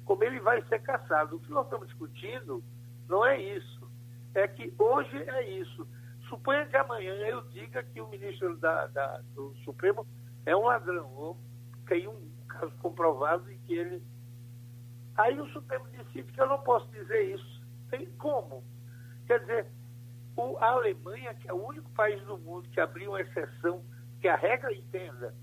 como 0.05 0.23
ele 0.23 0.39
vai 0.39 0.61
ser 0.67 0.79
caçado. 0.81 1.35
O 1.35 1.39
que 1.39 1.51
nós 1.51 1.65
estamos 1.65 1.87
discutindo 1.87 2.63
não 3.07 3.25
é 3.25 3.41
isso. 3.41 3.91
É 4.35 4.47
que 4.47 4.73
hoje 4.77 5.17
é 5.17 5.49
isso. 5.49 5.87
Suponha 6.29 6.65
que 6.67 6.77
amanhã 6.77 7.13
eu 7.27 7.41
diga 7.49 7.83
que 7.83 7.99
o 7.99 8.07
ministro 8.07 8.55
da, 8.57 8.87
da, 8.87 9.17
do 9.33 9.55
Supremo 9.65 10.07
é 10.45 10.55
um 10.55 10.65
ladrão, 10.65 11.11
ou 11.15 11.37
tem 11.87 12.07
um 12.07 12.31
caso 12.47 12.71
comprovado 12.77 13.51
e 13.51 13.57
que 13.59 13.73
ele. 13.73 14.03
Aí 15.17 15.39
o 15.39 15.49
Supremo 15.49 15.87
decide 15.87 16.31
que 16.31 16.39
eu 16.39 16.47
não 16.47 16.59
posso 16.59 16.87
dizer 16.91 17.33
isso 17.33 17.58
tem 17.89 18.05
como. 18.13 18.63
Quer 19.27 19.39
dizer, 19.41 19.67
o, 20.35 20.57
a 20.57 20.71
Alemanha, 20.71 21.33
que 21.35 21.49
é 21.49 21.53
o 21.53 21.67
único 21.67 21.89
país 21.91 22.21
do 22.23 22.37
mundo 22.37 22.69
que 22.69 22.79
abriu 22.79 23.11
uma 23.11 23.21
exceção, 23.21 23.83
que 24.21 24.27
a 24.27 24.35
regra 24.35 24.73
entenda, 24.73 25.33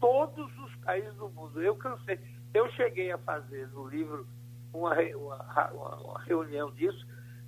todos 0.00 0.58
os 0.58 0.74
países 0.76 1.14
do 1.14 1.28
mundo. 1.30 1.62
Eu 1.62 1.76
cansei. 1.76 2.18
Eu 2.52 2.68
cheguei 2.72 3.12
a 3.12 3.18
fazer 3.18 3.68
no 3.68 3.88
livro 3.88 4.26
uma, 4.72 4.94
uma, 4.94 5.96
uma 6.00 6.20
reunião 6.22 6.70
disso, 6.72 7.06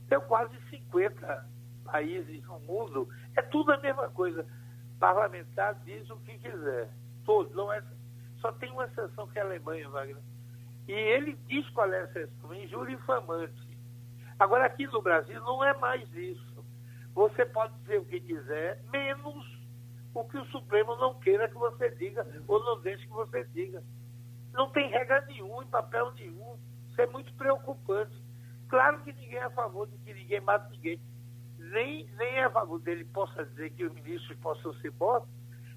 tem 0.09 0.21
quase 0.21 0.57
50 0.71 1.49
países 1.85 2.43
no 2.45 2.61
mundo, 2.61 3.09
é 3.37 3.43
tudo 3.43 3.73
a 3.73 3.79
mesma 3.79 4.09
coisa. 4.11 4.47
Parlamentar 4.99 5.75
diz 5.85 6.09
o 6.11 6.17
que 6.19 6.39
quiser. 6.39 6.91
Todos, 7.25 7.53
não 7.55 7.73
é, 7.73 7.83
só 8.41 8.53
tem 8.53 8.71
uma 8.71 8.85
exceção 8.85 9.27
que 9.29 9.39
é 9.39 9.43
a 9.43 9.45
Alemanha, 9.45 9.89
Wagner. 9.89 10.23
E 10.89 10.93
ele 10.93 11.39
diz 11.49 11.69
qual 11.71 11.93
é 11.93 12.01
a 12.01 12.05
exceção, 12.05 12.55
injúria 12.55 12.95
infamante. 12.95 13.72
Agora, 14.43 14.67
aqui 14.67 14.89
no 14.89 15.01
Brasil 15.01 15.41
não 15.43 15.63
é 15.63 15.73
mais 15.79 16.13
isso. 16.15 16.65
Você 17.15 17.47
pode 17.47 17.79
dizer 17.83 18.01
o 18.01 18.05
que 18.05 18.19
quiser, 18.19 18.83
menos 18.91 19.47
o 20.13 20.25
que 20.25 20.37
o 20.37 20.45
Supremo 20.47 20.97
não 20.97 21.15
queira 21.21 21.49
que 21.49 21.55
você 21.55 21.91
diga, 21.91 22.27
ou 22.49 22.59
não 22.65 22.81
deixe 22.81 23.07
que 23.07 23.13
você 23.13 23.45
diga. 23.55 23.85
Não 24.53 24.69
tem 24.71 24.91
regra 24.91 25.25
nenhuma, 25.27 25.63
em 25.63 25.69
papel 25.69 26.11
nenhum. 26.15 26.59
Isso 26.91 27.01
é 27.01 27.07
muito 27.07 27.33
preocupante. 27.35 28.21
Claro 28.69 29.01
que 29.03 29.13
ninguém 29.13 29.39
é 29.39 29.45
a 29.45 29.51
favor 29.51 29.87
de 29.87 29.97
que 29.99 30.13
ninguém 30.13 30.41
mate 30.41 30.73
ninguém. 30.73 31.01
Nem, 31.59 32.11
nem 32.19 32.39
é 32.39 32.43
a 32.43 32.51
favor 32.51 32.81
dele 32.81 33.05
possa 33.05 33.45
dizer 33.45 33.71
que 33.71 33.85
os 33.85 33.93
ministros 33.93 34.37
possam 34.41 34.75
ser 34.81 34.93
mortos, 34.99 35.31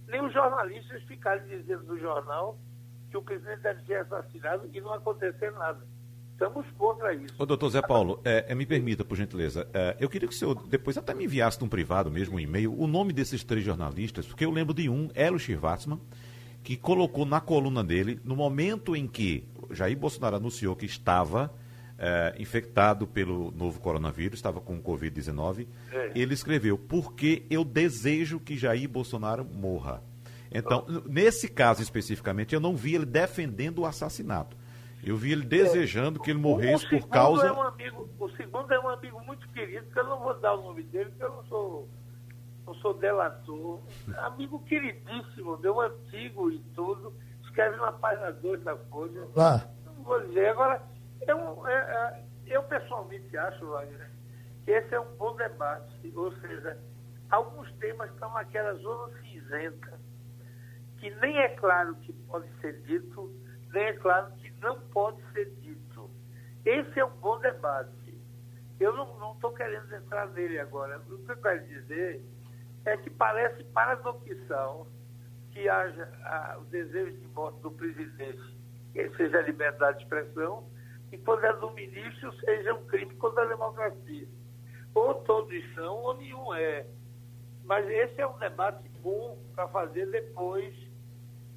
nem 0.08 0.26
os 0.26 0.34
jornalistas 0.34 1.04
ficarem 1.04 1.46
dizendo 1.46 1.84
no 1.84 2.00
jornal 2.00 2.58
que 3.12 3.18
o 3.18 3.22
presidente 3.22 3.62
deve 3.62 3.86
ser 3.86 4.00
assassinado 4.00 4.68
e 4.74 4.82
não 4.82 4.92
acontecer 4.92 5.52
nada. 5.52 5.86
Estamos 6.36 6.66
contra 6.78 7.14
isso. 7.14 7.34
Ô, 7.40 7.46
doutor 7.46 7.70
Zé 7.70 7.82
Paulo, 7.82 8.20
é, 8.26 8.46
é, 8.50 8.56
me 8.56 8.66
permita, 8.66 9.06
por 9.06 9.16
gentileza, 9.16 9.70
é, 9.74 9.96
eu 10.02 10.10
queria 10.10 10.28
que 10.28 10.36
o 10.36 10.38
senhor 10.38 10.68
depois 10.68 10.98
até 10.98 11.14
me 11.14 11.24
enviasse 11.24 11.64
um 11.64 11.70
privado 11.70 12.12
mesmo, 12.12 12.36
um 12.36 12.40
e-mail, 12.40 12.78
o 12.78 12.86
nome 12.88 13.14
desses 13.14 13.42
três 13.42 13.64
jornalistas, 13.64 14.28
porque 14.28 14.44
eu 14.44 14.52
lembro 14.52 14.74
de 14.74 14.90
um, 14.90 15.10
Hélio 15.16 15.40
Schwartzman, 15.40 15.98
que 16.62 16.76
colocou 16.76 17.26
na 17.26 17.40
coluna 17.40 17.82
dele, 17.82 18.20
no 18.26 18.36
momento 18.36 18.98
em 18.98 19.08
que 19.08 19.48
Jair 19.72 19.98
Bolsonaro 19.98 20.36
anunciou 20.36 20.76
que 20.76 20.86
estava 20.86 21.54
é, 21.98 22.36
infectado 22.38 23.08
pelo 23.08 23.52
novo 23.52 23.80
coronavírus, 23.80 24.38
estava 24.38 24.60
com 24.60 24.82
Covid-19, 24.82 25.68
é. 25.94 26.12
ele 26.14 26.34
escreveu, 26.34 26.78
porque 26.78 27.46
eu 27.50 27.64
desejo 27.64 28.42
que 28.42 28.58
Jair 28.58 28.90
Bolsonaro 28.90 29.46
morra. 29.46 30.04
Então, 30.52 30.86
nesse 31.08 31.48
caso 31.48 31.82
especificamente, 31.82 32.54
eu 32.54 32.60
não 32.60 32.76
vi 32.76 32.96
ele 32.96 33.06
defendendo 33.06 33.80
o 33.80 33.86
assassinato. 33.86 34.58
Eu 35.06 35.16
vi 35.16 35.34
ele 35.34 35.46
desejando 35.46 36.20
que 36.20 36.32
ele 36.32 36.40
morresse 36.40 36.90
por 36.90 37.08
causa. 37.08 37.48
É 37.48 37.52
um 37.52 37.62
amigo, 37.62 38.10
o 38.20 38.30
segundo 38.32 38.74
é 38.74 38.80
um 38.80 38.90
amigo 38.90 39.22
muito 39.24 39.48
querido, 39.50 39.86
que 39.92 40.00
eu 40.00 40.04
não 40.06 40.20
vou 40.20 40.34
dar 40.40 40.56
o 40.56 40.64
nome 40.64 40.82
dele, 40.84 41.12
porque 41.12 41.24
eu 41.24 41.30
não 41.30 41.46
sou, 41.46 41.90
não 42.66 42.74
sou 42.76 42.94
delator. 42.96 43.80
Amigo 44.18 44.60
queridíssimo, 44.64 45.58
meu 45.60 45.80
antigo 45.80 46.52
e 46.52 46.60
tudo. 46.74 47.14
Escreve 47.44 47.78
na 47.78 47.92
página 47.92 48.32
2 48.32 48.64
da 48.64 48.76
Folha. 48.76 49.28
Ah. 49.38 49.62
Não 49.86 50.04
vou 50.04 50.20
dizer. 50.22 50.48
Agora, 50.48 50.82
eu, 51.28 51.68
é, 51.68 51.74
é, 51.74 52.24
eu 52.48 52.64
pessoalmente 52.64 53.38
acho, 53.38 53.66
Wagner, 53.68 54.10
que 54.66 54.72
esse 54.72 54.94
é 54.96 55.00
um 55.00 55.16
bom 55.18 55.36
debate. 55.36 56.12
Ou 56.16 56.32
seja, 56.38 56.80
alguns 57.30 57.72
temas 57.74 58.10
estão 58.12 58.34
naquela 58.34 58.74
zona 58.74 59.14
cinzenta, 59.22 60.00
que 60.98 61.12
nem 61.22 61.38
é 61.38 61.50
claro 61.50 61.96
que 61.98 62.12
pode 62.12 62.48
ser 62.60 62.82
dito, 62.82 63.32
nem 63.72 63.84
é 63.84 63.94
claro 63.94 64.32
que 64.38 64.45
não 64.66 64.82
pode 64.90 65.22
ser 65.32 65.46
dito. 65.62 66.10
Esse 66.66 67.00
é 67.00 67.06
um 67.06 67.16
bom 67.18 67.40
debate. 67.40 68.20
Eu 68.80 68.94
não 68.94 69.34
estou 69.34 69.54
querendo 69.54 69.94
entrar 69.94 70.28
nele 70.30 70.60
agora. 70.60 71.00
O 71.08 71.20
que 71.20 71.32
eu 71.32 71.38
quero 71.38 71.66
dizer 71.68 72.22
é 72.84 72.98
que 72.98 73.10
parece 73.12 73.64
paradoxal 73.66 74.88
que 75.52 75.70
haja 75.70 76.12
a, 76.24 76.58
o 76.60 76.66
desejo 76.66 77.16
de 77.18 77.28
morte 77.28 77.62
do 77.62 77.72
presidente, 77.72 78.58
que 78.92 79.10
seja 79.16 79.38
a 79.38 79.44
liberdade 79.44 80.00
de 80.00 80.04
expressão, 80.04 80.70
e 81.12 81.18
quando 81.20 81.46
é 81.46 81.54
do 81.54 81.72
ministro 81.72 82.34
seja 82.42 82.74
um 82.74 82.86
crime 82.88 83.14
contra 83.16 83.44
a 83.44 83.48
democracia. 83.48 84.28
Ou 84.94 85.14
todos 85.24 85.74
são, 85.76 85.96
ou 85.98 86.18
nenhum 86.18 86.54
é. 86.56 86.88
Mas 87.64 87.88
esse 87.88 88.20
é 88.20 88.28
um 88.28 88.38
debate 88.38 88.90
bom 89.02 89.38
para 89.54 89.68
fazer 89.70 90.08
depois. 90.08 90.76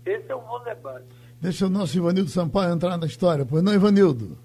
Esse 0.05 0.31
é 0.31 0.37
um 0.37 0.45
bom 0.45 0.63
debate. 0.63 1.18
Deixa 1.41 1.67
o 1.67 1.71
nosso 1.71 1.97
Ivanildo 1.97 2.29
Sampaio 2.31 2.75
entrar 2.75 2.97
na 2.97 3.07
história, 3.07 3.47
pois 3.47 3.63
não, 3.63 3.73
Ivanildo? 3.73 4.37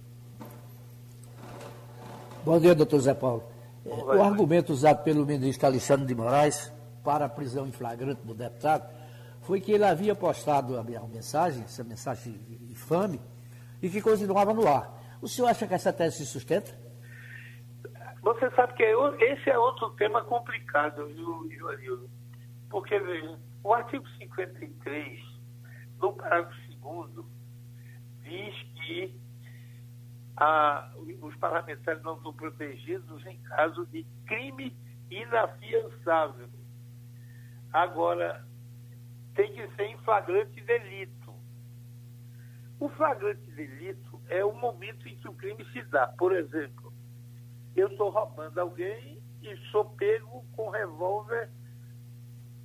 Bom 2.46 2.60
dia, 2.60 2.76
doutor 2.76 3.00
Zé 3.00 3.16
Paulo. 3.16 3.44
o 3.84 4.22
argumento 4.22 4.72
usado 4.72 5.04
pelo 5.04 5.26
ministro 5.26 5.66
Alexandre 5.66 6.06
de 6.06 6.14
Moraes 6.14 6.72
para 7.04 7.26
a 7.26 7.30
prisão 7.30 7.66
em 7.66 7.72
flagrante 7.72 8.22
do 8.22 8.36
deputado 8.36 8.88
foi 9.42 9.60
que 9.60 9.72
ele 9.72 9.84
havia 9.84 10.14
postado 10.14 10.78
a 10.78 10.84
minha 10.84 11.02
mensagem, 11.02 11.64
essa 11.64 11.84
mensagem 11.84 12.40
infame, 12.70 13.20
e 13.82 13.90
que 13.90 14.00
continuava 14.00 14.54
no 14.54 14.68
ar. 14.68 15.18
O 15.20 15.28
senhor 15.28 15.48
acha 15.48 15.66
que 15.66 15.74
essa 15.74 15.92
tese 15.92 16.18
se 16.18 16.26
sustenta? 16.28 16.78
Você 18.22 18.52
sabe 18.52 18.74
que 18.74 18.84
esse 18.84 19.50
é 19.50 19.58
outro 19.58 19.90
tema 19.92 20.24
complicado, 20.26 21.08
viu, 21.08 21.52
Ivanildo? 21.52 22.08
Porque, 22.70 23.00
veja, 23.00 23.36
o 23.64 23.74
artigo 23.74 24.08
53, 24.20 25.20
no 26.00 26.14
parágrafo 26.14 26.63
segundo, 26.84 27.26
diz 28.22 28.54
que 28.74 29.22
a, 30.36 30.92
os 31.22 31.36
parlamentares 31.38 32.04
não 32.04 32.22
são 32.22 32.34
protegidos 32.34 33.26
em 33.26 33.42
caso 33.44 33.86
de 33.88 34.06
crime 34.26 34.76
inafiançável. 35.10 36.50
Agora, 37.72 38.46
tem 39.34 39.52
que 39.54 39.68
ser 39.76 39.84
em 39.84 39.98
flagrante 40.00 40.60
delito. 40.62 41.34
O 42.80 42.90
flagrante 42.90 43.50
delito 43.52 44.22
é 44.28 44.44
o 44.44 44.54
momento 44.54 45.08
em 45.08 45.16
que 45.18 45.30
o 45.30 45.34
crime 45.34 45.66
se 45.72 45.82
dá. 45.84 46.08
Por 46.08 46.36
exemplo, 46.36 46.94
eu 47.76 47.88
estou 47.88 48.10
roubando 48.10 48.60
alguém 48.60 49.24
e 49.42 49.58
sou 49.72 49.86
pego 49.92 50.46
com 50.52 50.70
revólver 50.70 51.50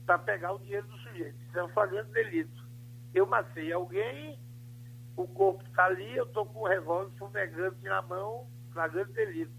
para 0.05 0.19
pegar 0.19 0.53
o 0.53 0.59
dinheiro 0.59 0.87
do 0.89 0.99
sujeito. 0.99 1.39
Isso 1.43 1.59
é 1.59 1.65
um 1.65 1.69
flagrante 1.69 2.11
delito 2.11 2.68
eu 3.15 3.27
matei 3.27 3.73
alguém, 3.73 4.39
o 5.17 5.27
corpo 5.27 5.65
está 5.65 5.87
ali, 5.87 6.17
eu 6.17 6.25
estou 6.25 6.47
com 6.47 6.61
o 6.61 6.69
revólver 6.69 7.11
fumegante 7.19 7.83
na 7.83 8.03
mão, 8.03 8.49
flagrante 8.73 9.13
delito. 9.13 9.53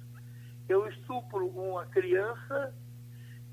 Eu 0.68 0.88
estupro 0.88 1.48
uma 1.48 1.86
criança 1.88 2.74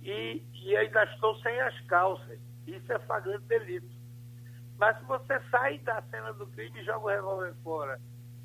e, 0.03 0.45
e 0.53 0.77
ainda 0.77 1.05
estou 1.05 1.37
sem 1.41 1.61
as 1.63 1.81
calças. 1.87 2.39
Isso 2.67 2.93
é 2.93 2.99
flagrante 3.01 3.45
delito. 3.47 3.97
Mas 4.79 4.99
se 4.99 5.05
você 5.05 5.41
sai 5.51 5.79
da 5.79 6.03
cena 6.03 6.33
do 6.35 6.47
crime 6.49 6.81
e 6.81 6.85
joga 6.85 7.07
o 7.07 7.09
revólver 7.09 7.55
fora, 7.63 8.01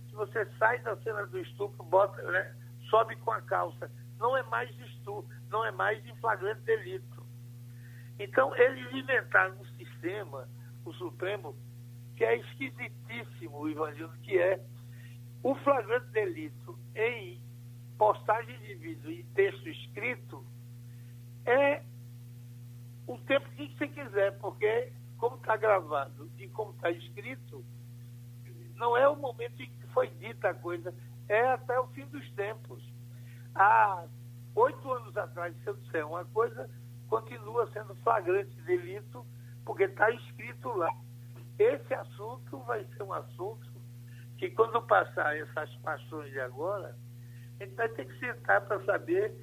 se 0.08 0.16
você 0.16 0.46
sai 0.58 0.80
da 0.80 0.96
cena 0.98 1.26
do 1.28 1.40
estupro, 1.40 1.84
bota, 1.84 2.22
né, 2.32 2.56
sobe 2.90 3.16
com 3.18 3.32
a 3.32 3.42
calça, 3.42 3.92
não 4.18 4.36
é 4.38 4.44
mais 4.44 4.70
estupro, 4.80 5.36
não 5.50 5.66
é 5.66 5.72
mais 5.72 6.04
em 6.06 6.16
flagrante 6.18 6.62
delito. 6.62 7.26
Então, 8.18 8.56
eles 8.56 8.92
inventaram 8.94 9.56
um 9.60 9.66
sistema 9.78 10.48
o 10.86 10.94
Supremo, 10.94 11.56
que 12.16 12.24
é 12.24 12.38
esquisitíssimo, 12.38 13.68
Ivanildo, 13.68 14.18
que 14.20 14.38
é 14.38 14.64
o 15.44 15.56
flagrante 15.56 16.08
delito 16.12 16.78
em 16.96 17.42
postagem 17.98 18.58
de 18.60 18.76
vídeo 18.76 19.12
e 19.12 19.24
texto 19.36 19.68
escrito 19.70 20.46
é 21.46 21.84
o 23.08 23.18
tempo 23.20 23.50
que 23.52 23.68
você 23.76 23.88
quiser, 23.88 24.38
porque 24.40 24.92
como 25.18 25.36
está 25.38 25.56
gravado 25.58 26.32
e 26.38 26.48
como 26.50 26.72
está 26.72 26.90
escrito, 26.92 27.64
não 28.76 28.96
é 28.96 29.08
o 29.08 29.16
momento 29.16 29.62
em 29.62 29.70
que 29.70 29.88
foi 29.88 30.08
dita 30.10 30.50
a 30.50 30.54
coisa, 30.54 30.94
é 31.28 31.42
até 31.50 31.80
o 31.80 31.88
fim 31.90 32.06
dos 32.08 32.30
tempos. 32.32 32.84
Há 33.54 34.08
oito 34.56 34.92
anos 34.92 35.16
atrás, 35.18 35.56
se 35.58 35.68
eu 35.68 35.76
disser 35.78 36.08
uma 36.08 36.26
coisa, 36.26 36.70
continua 37.08 37.70
sendo 37.72 37.96
flagrante 37.98 38.56
delito 38.62 39.26
porque 39.66 39.84
está 39.84 40.10
escrito 40.12 40.70
lá. 40.70 40.90
Esse 41.58 41.94
assunto 41.94 42.58
vai 42.68 42.86
ser 42.96 43.04
um 43.04 43.14
assunto 43.14 43.72
que, 44.38 44.50
quando 44.50 44.82
passar 44.84 45.38
essas 45.38 45.74
paixões 45.78 46.32
de 46.32 46.40
agora, 46.40 46.96
a 47.60 47.64
gente 47.64 47.76
vai 47.76 47.90
ter 47.90 48.06
que 48.06 48.20
sentar 48.20 48.62
para 48.62 48.84
saber 48.86 49.34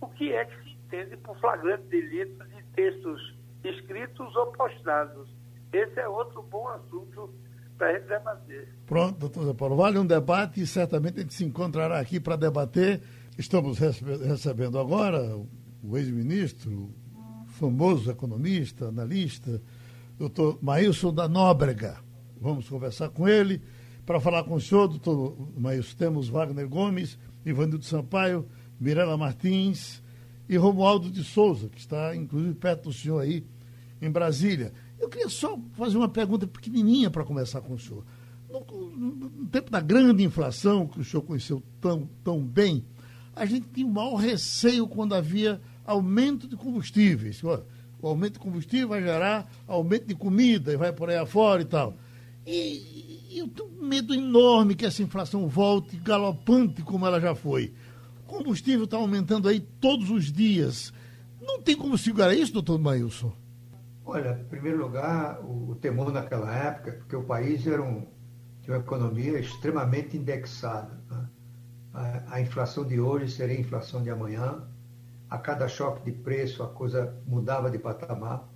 o 0.00 0.06
que 0.08 0.32
é 0.32 0.44
que 0.44 0.62
se 0.64 0.70
entende 0.70 1.16
por 1.18 1.38
flagrante 1.38 1.86
delito 1.88 2.44
de 2.48 2.62
textos 2.74 3.36
escritos 3.62 4.34
ou 4.36 4.46
postados. 4.52 5.28
Esse 5.72 6.00
é 6.00 6.08
outro 6.08 6.42
bom 6.42 6.66
assunto 6.68 7.34
para 7.76 7.88
a 7.88 7.92
gente 7.94 8.06
debater. 8.06 8.68
Pronto, 8.86 9.18
doutor 9.18 9.44
Zé 9.44 9.54
Paulo. 9.54 9.76
Vale 9.76 9.98
um 9.98 10.06
debate 10.06 10.62
e 10.62 10.66
certamente 10.66 11.18
a 11.18 11.22
gente 11.22 11.34
se 11.34 11.44
encontrará 11.44 11.98
aqui 11.98 12.18
para 12.18 12.36
debater. 12.36 13.02
Estamos 13.38 13.78
recebendo 13.78 14.78
agora 14.78 15.20
o 15.82 15.96
ex-ministro, 15.98 16.90
famoso 17.56 18.10
economista, 18.10 18.88
analista, 18.88 19.62
doutor 20.18 20.58
Maílson 20.62 21.12
da 21.12 21.26
Nóbrega. 21.26 21.96
Vamos 22.40 22.68
conversar 22.68 23.08
com 23.08 23.26
ele. 23.26 23.62
Para 24.04 24.20
falar 24.20 24.44
com 24.44 24.54
o 24.54 24.60
senhor, 24.60 24.86
doutor 24.86 25.36
Maílson, 25.56 25.96
temos 25.96 26.28
Wagner 26.28 26.68
Gomes, 26.68 27.18
Ivanildo 27.44 27.84
Sampaio, 27.84 28.46
Mirela 28.78 29.16
Martins 29.16 30.02
e 30.48 30.56
Romualdo 30.56 31.10
de 31.10 31.24
Souza, 31.24 31.68
que 31.68 31.80
está 31.80 32.14
inclusive 32.14 32.54
perto 32.54 32.84
do 32.84 32.92
senhor 32.92 33.20
aí 33.20 33.44
em 34.00 34.10
Brasília. 34.10 34.72
Eu 35.00 35.08
queria 35.08 35.28
só 35.28 35.58
fazer 35.72 35.96
uma 35.96 36.08
pergunta 36.08 36.46
pequenininha 36.46 37.10
para 37.10 37.24
conversar 37.24 37.62
com 37.62 37.74
o 37.74 37.78
senhor. 37.78 38.04
No, 38.50 38.60
no, 38.90 39.46
tempo 39.46 39.70
da 39.70 39.80
grande 39.80 40.22
inflação, 40.22 40.86
que 40.86 41.00
o 41.00 41.04
senhor 41.04 41.22
conheceu 41.22 41.62
tão, 41.80 42.08
tão 42.22 42.40
bem, 42.40 42.84
a 43.34 43.44
gente 43.46 43.66
tinha 43.72 43.86
o 43.86 43.90
maior 43.90 44.16
receio 44.16 44.86
quando 44.86 45.14
havia 45.14 45.60
aumento 45.86 46.48
de 46.48 46.56
combustíveis. 46.56 47.42
O 47.42 48.06
aumento 48.06 48.34
de 48.34 48.38
combustível 48.40 48.88
vai 48.88 49.02
gerar 49.02 49.50
aumento 49.66 50.06
de 50.06 50.14
comida 50.14 50.72
e 50.72 50.76
vai 50.76 50.92
por 50.92 51.08
aí 51.08 51.16
afora 51.16 51.62
e 51.62 51.64
tal. 51.64 51.94
E, 52.46 53.38
eu 53.38 53.48
tenho 53.48 53.70
medo 53.82 54.14
enorme 54.14 54.74
que 54.74 54.86
essa 54.86 55.02
inflação 55.02 55.48
volte 55.48 55.96
galopante 55.96 56.82
como 56.82 57.06
ela 57.06 57.20
já 57.20 57.34
foi. 57.34 57.74
O 58.20 58.26
combustível 58.26 58.84
está 58.84 58.96
aumentando 58.96 59.48
aí 59.48 59.60
todos 59.60 60.10
os 60.10 60.32
dias. 60.32 60.92
Não 61.40 61.60
tem 61.60 61.76
como 61.76 61.98
segurar 61.98 62.34
isso, 62.34 62.52
doutor 62.52 62.78
Mailson? 62.78 63.32
Olha, 64.04 64.38
em 64.40 64.44
primeiro 64.44 64.78
lugar, 64.78 65.40
o, 65.40 65.70
o 65.70 65.74
temor 65.74 66.12
naquela 66.12 66.54
época, 66.54 66.92
porque 66.92 67.16
o 67.16 67.24
país 67.24 67.66
era 67.66 67.82
um, 67.82 68.06
tinha 68.62 68.76
uma 68.76 68.82
economia 68.82 69.38
extremamente 69.38 70.16
indexada. 70.16 71.00
Né? 71.10 71.28
A, 71.92 72.34
a, 72.34 72.40
inflação 72.40 72.84
de 72.84 73.00
hoje 73.00 73.32
seria 73.32 73.56
a 73.56 73.60
inflação 73.60 74.02
de 74.02 74.10
amanhã. 74.10 74.62
A 75.28 75.38
cada 75.38 75.66
choque 75.68 76.04
de 76.04 76.12
preço, 76.12 76.62
a 76.62 76.68
coisa 76.68 77.16
mudava 77.26 77.70
de 77.70 77.78
patamar. 77.78 78.48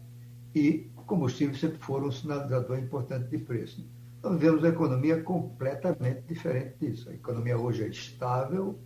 E 0.55 0.91
o 0.97 1.03
combustível 1.03 1.55
sempre 1.55 1.79
foi 1.79 2.01
um 2.01 2.13
sinalizador 2.13 2.79
importante 2.79 3.29
de 3.29 3.39
preço. 3.39 3.89
Nós 4.23 4.39
vemos 4.39 4.61
uma 4.61 4.69
economia 4.69 5.23
completamente 5.23 6.23
diferente 6.29 6.75
disso. 6.79 7.09
A 7.09 7.15
economia 7.15 7.57
hoje 7.57 7.85
é 7.85 7.89
estável, 7.89 8.79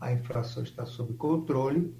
a 0.00 0.12
inflação 0.12 0.62
está 0.62 0.84
sob 0.84 1.14
controle 1.14 1.94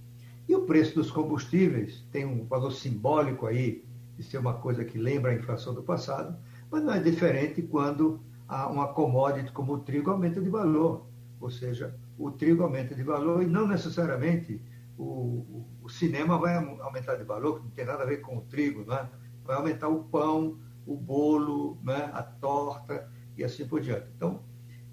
e 0.48 0.54
o 0.54 0.66
preço 0.66 0.96
dos 0.96 1.10
combustíveis 1.10 2.04
tem 2.10 2.26
um 2.26 2.44
valor 2.44 2.72
simbólico 2.72 3.46
aí 3.46 3.84
de 4.16 4.22
ser 4.22 4.38
uma 4.38 4.54
coisa 4.54 4.84
que 4.84 4.98
lembra 4.98 5.30
a 5.30 5.34
inflação 5.34 5.72
do 5.72 5.82
passado, 5.82 6.36
mas 6.70 6.82
não 6.82 6.92
é 6.92 7.00
diferente 7.00 7.62
quando 7.62 8.20
uma 8.48 8.88
commodity 8.88 9.50
como 9.52 9.74
o 9.74 9.78
trigo 9.78 10.10
aumenta 10.10 10.40
de 10.40 10.50
valor. 10.50 11.06
Ou 11.40 11.50
seja, 11.50 11.94
o 12.18 12.30
trigo 12.30 12.62
aumenta 12.62 12.94
de 12.94 13.02
valor 13.02 13.42
e 13.42 13.46
não 13.46 13.66
necessariamente 13.66 14.60
o, 14.98 15.64
o 15.82 15.88
cinema 15.88 16.38
vai 16.38 16.56
aumentar 16.80 17.16
de 17.16 17.24
valor, 17.24 17.58
que 17.58 17.64
não 17.64 17.70
tem 17.70 17.84
nada 17.84 18.02
a 18.02 18.06
ver 18.06 18.18
com 18.18 18.38
o 18.38 18.42
trigo, 18.42 18.84
não 18.84 18.96
é? 18.96 19.08
vai 19.44 19.56
aumentar 19.56 19.88
o 19.88 20.04
pão, 20.04 20.58
o 20.86 20.96
bolo, 20.96 21.78
né? 21.82 22.10
a 22.12 22.22
torta 22.22 23.08
e 23.36 23.44
assim 23.44 23.66
por 23.66 23.80
diante. 23.80 24.06
Então, 24.16 24.42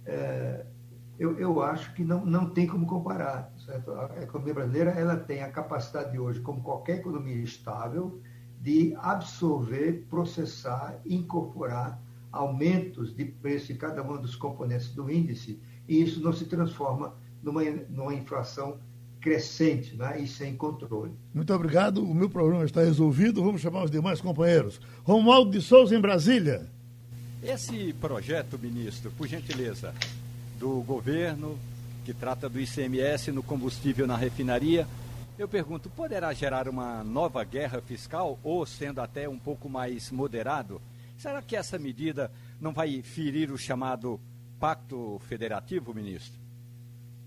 é, 0.06 0.66
eu, 1.18 1.38
eu 1.38 1.62
acho 1.62 1.94
que 1.94 2.04
não, 2.04 2.26
não 2.26 2.50
tem 2.50 2.66
como 2.66 2.86
comparar. 2.88 3.54
Certo? 3.58 3.92
A 3.92 4.24
economia 4.24 4.54
brasileira 4.54 4.92
ela 4.92 5.18
tem 5.18 5.44
a 5.44 5.52
capacidade 5.52 6.12
de 6.12 6.20
hoje, 6.20 6.40
como 6.42 6.62
qualquer 6.62 6.98
economia 6.98 7.36
estável, 7.36 8.22
de 8.62 8.96
absorver, 9.00 10.06
processar, 10.10 11.00
incorporar 11.06 12.02
aumentos 12.32 13.16
de 13.16 13.26
preço 13.26 13.68
de 13.68 13.76
cada 13.76 14.04
um 14.04 14.20
dos 14.20 14.36
componentes 14.36 14.94
do 14.94 15.10
índice, 15.10 15.62
e 15.88 16.02
isso 16.02 16.22
não 16.22 16.32
se 16.32 16.46
transforma 16.46 17.16
numa, 17.42 17.64
numa 17.90 18.14
inflação 18.14 18.80
crescente 19.20 19.96
né, 19.96 20.22
e 20.22 20.28
sem 20.28 20.56
controle. 20.56 21.12
Muito 21.34 21.54
obrigado. 21.54 22.04
O 22.04 22.14
meu 22.14 22.30
problema 22.30 22.66
está 22.66 22.82
resolvido. 22.82 23.44
Vamos 23.44 23.62
chamar 23.62 23.84
os 23.84 23.92
demais 23.92 24.22
companheiros. 24.22 24.80
Romualdo 25.04 25.52
de 25.52 25.62
Souza, 25.62 25.96
em 25.96 26.02
Brasília. 26.02 26.68
Esse 27.44 27.94
projeto, 27.94 28.58
ministro, 28.58 29.12
por 29.12 29.28
gentileza, 29.28 29.94
do 30.58 30.82
governo 30.82 31.58
que 32.04 32.14
trata 32.14 32.50
do 32.50 32.60
ICMS 32.60 33.32
no 33.32 33.44
combustível 33.44 34.08
na 34.08 34.18
refinaria, 34.18 34.88
eu 35.38 35.48
pergunto, 35.48 35.90
poderá 35.90 36.34
gerar 36.34 36.68
uma 36.68 37.04
nova 37.04 37.44
guerra 37.44 37.82
fiscal 37.82 38.38
ou 38.44 38.66
sendo 38.66 39.00
até 39.00 39.30
um 39.30 39.40
pouco 39.40 39.70
mais 39.70 40.12
moderado? 40.12 40.82
Será 41.18 41.42
que 41.42 41.56
essa 41.56 41.78
medida 41.78 42.32
não 42.60 42.74
vai 42.74 43.02
ferir 43.02 43.52
o 43.52 43.58
chamado 43.58 44.20
pacto 44.60 45.22
federativo, 45.30 45.94
ministro? 45.94 46.38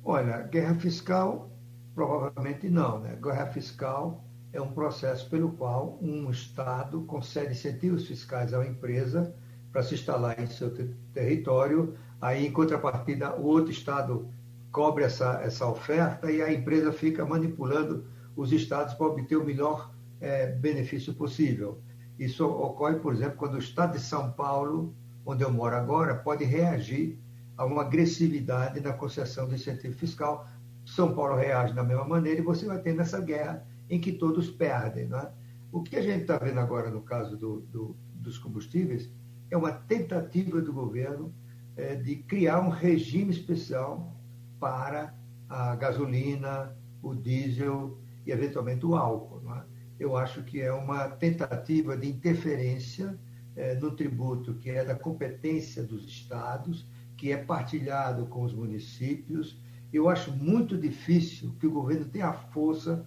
Olha, 0.05 0.43
guerra 0.43 0.75
fiscal 0.75 1.51
provavelmente 1.95 2.69
não. 2.69 3.01
Né? 3.01 3.17
Guerra 3.23 3.47
fiscal 3.47 4.25
é 4.53 4.61
um 4.61 4.73
processo 4.73 5.29
pelo 5.31 5.53
qual 5.53 5.99
um 6.01 6.31
Estado 6.31 7.03
concede 7.03 7.53
incentivos 7.53 8.07
fiscais 8.07 8.53
uma 8.53 8.67
empresa 8.67 9.35
para 9.71 9.83
se 9.83 9.95
instalar 9.95 10.39
em 10.39 10.47
seu 10.47 10.71
território, 11.15 11.95
aí 12.21 12.47
em 12.47 12.53
contrapartida 12.53 13.35
o 13.37 13.47
outro 13.47 13.71
Estado 13.71 14.29
cobre 14.71 15.05
essa, 15.05 15.41
essa 15.43 15.67
oferta 15.67 16.31
e 16.31 16.43
a 16.43 16.53
empresa 16.53 16.93
fica 16.93 17.25
manipulando 17.25 18.07
os 18.35 18.53
estados 18.53 18.95
para 18.95 19.07
obter 19.07 19.37
o 19.37 19.45
melhor 19.45 19.93
é, 20.21 20.47
benefício 20.47 21.15
possível. 21.15 21.81
Isso 22.19 22.47
ocorre, 22.47 22.97
por 22.97 23.13
exemplo, 23.13 23.37
quando 23.37 23.55
o 23.55 23.59
estado 23.59 23.93
de 23.93 24.01
São 24.01 24.33
Paulo, 24.33 24.95
onde 25.27 25.43
eu 25.43 25.53
moro 25.53 25.77
agora, 25.77 26.15
pode 26.15 26.45
reagir 26.45 27.19
a 27.57 27.65
uma 27.65 27.83
agressividade 27.83 28.81
na 28.81 28.93
concessão 28.93 29.47
do 29.47 29.55
incentivo 29.55 29.95
fiscal. 29.97 30.47
São 30.95 31.15
Paulo 31.15 31.37
reage 31.37 31.73
da 31.73 31.83
mesma 31.83 32.05
maneira 32.05 32.41
e 32.41 32.45
você 32.45 32.67
vai 32.67 32.79
ter 32.79 32.95
nessa 32.95 33.19
guerra 33.21 33.67
em 33.89 33.99
que 33.99 34.13
todos 34.13 34.51
perdem. 34.51 35.09
Não 35.09 35.19
é? 35.19 35.33
O 35.71 35.83
que 35.83 35.97
a 35.97 36.03
gente 36.03 36.23
está 36.23 36.37
vendo 36.37 36.61
agora 36.61 36.91
no 36.91 37.01
caso 37.01 37.37
do, 37.37 37.61
do, 37.63 37.97
dos 38.15 38.39
combustíveis 38.39 39.11
é 39.51 39.57
uma 39.57 39.73
tentativa 39.73 40.61
do 40.61 40.71
governo 40.71 41.33
é, 41.77 41.95
de 41.95 42.17
criar 42.17 42.61
um 42.61 42.69
regime 42.69 43.31
especial 43.33 44.15
para 44.61 45.15
a 45.49 45.75
gasolina, 45.77 46.77
o 47.03 47.15
diesel 47.15 47.99
e, 48.27 48.31
eventualmente, 48.31 48.85
o 48.85 48.95
álcool. 48.95 49.43
É? 49.55 49.65
Eu 49.99 50.15
acho 50.15 50.43
que 50.43 50.61
é 50.61 50.73
uma 50.73 51.09
tentativa 51.09 51.97
de 51.97 52.07
interferência 52.07 53.19
é, 53.57 53.75
no 53.77 53.93
tributo 53.93 54.55
que 54.55 54.71
é 54.71 54.85
da 54.85 54.95
competência 54.95 55.83
dos 55.83 56.05
estados, 56.05 56.87
que 57.17 57.33
é 57.33 57.37
partilhado 57.39 58.27
com 58.27 58.43
os 58.43 58.53
municípios. 58.53 59.59
Eu 59.93 60.09
acho 60.09 60.33
muito 60.33 60.77
difícil 60.77 61.55
que 61.61 61.67
o 61.67 61.71
governo 61.71 62.07
tenha 62.07 62.29
a 62.29 62.33
força 62.33 63.07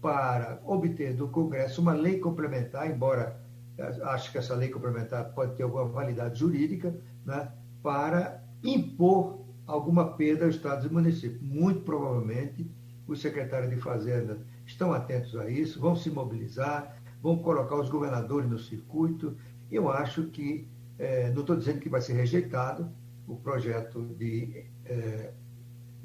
para 0.00 0.60
obter 0.64 1.14
do 1.14 1.28
Congresso 1.28 1.80
uma 1.80 1.92
lei 1.92 2.18
complementar, 2.18 2.90
embora 2.90 3.40
é, 3.78 3.84
acho 4.04 4.32
que 4.32 4.38
essa 4.38 4.54
lei 4.54 4.68
complementar 4.68 5.32
pode 5.32 5.54
ter 5.56 5.62
alguma 5.62 5.84
validade 5.84 6.38
jurídica, 6.40 6.94
né, 7.24 7.50
para 7.82 8.42
impor 8.62 9.42
alguma 9.66 10.14
perda 10.14 10.44
aos 10.44 10.56
estados 10.56 10.84
e 10.84 10.92
municípios. 10.92 11.40
Muito 11.40 11.80
provavelmente, 11.82 12.68
os 13.06 13.20
secretários 13.20 13.70
de 13.70 13.76
Fazenda 13.76 14.38
estão 14.66 14.92
atentos 14.92 15.36
a 15.36 15.48
isso, 15.48 15.80
vão 15.80 15.94
se 15.94 16.10
mobilizar, 16.10 16.96
vão 17.22 17.38
colocar 17.38 17.76
os 17.76 17.88
governadores 17.88 18.48
no 18.48 18.58
circuito. 18.58 19.36
Eu 19.70 19.90
acho 19.90 20.24
que, 20.24 20.68
é, 20.98 21.30
não 21.30 21.40
estou 21.40 21.56
dizendo 21.56 21.80
que 21.80 21.88
vai 21.88 22.00
ser 22.00 22.14
rejeitado 22.14 22.90
o 23.26 23.36
projeto 23.36 24.02
de 24.18 24.64
é, 24.84 25.32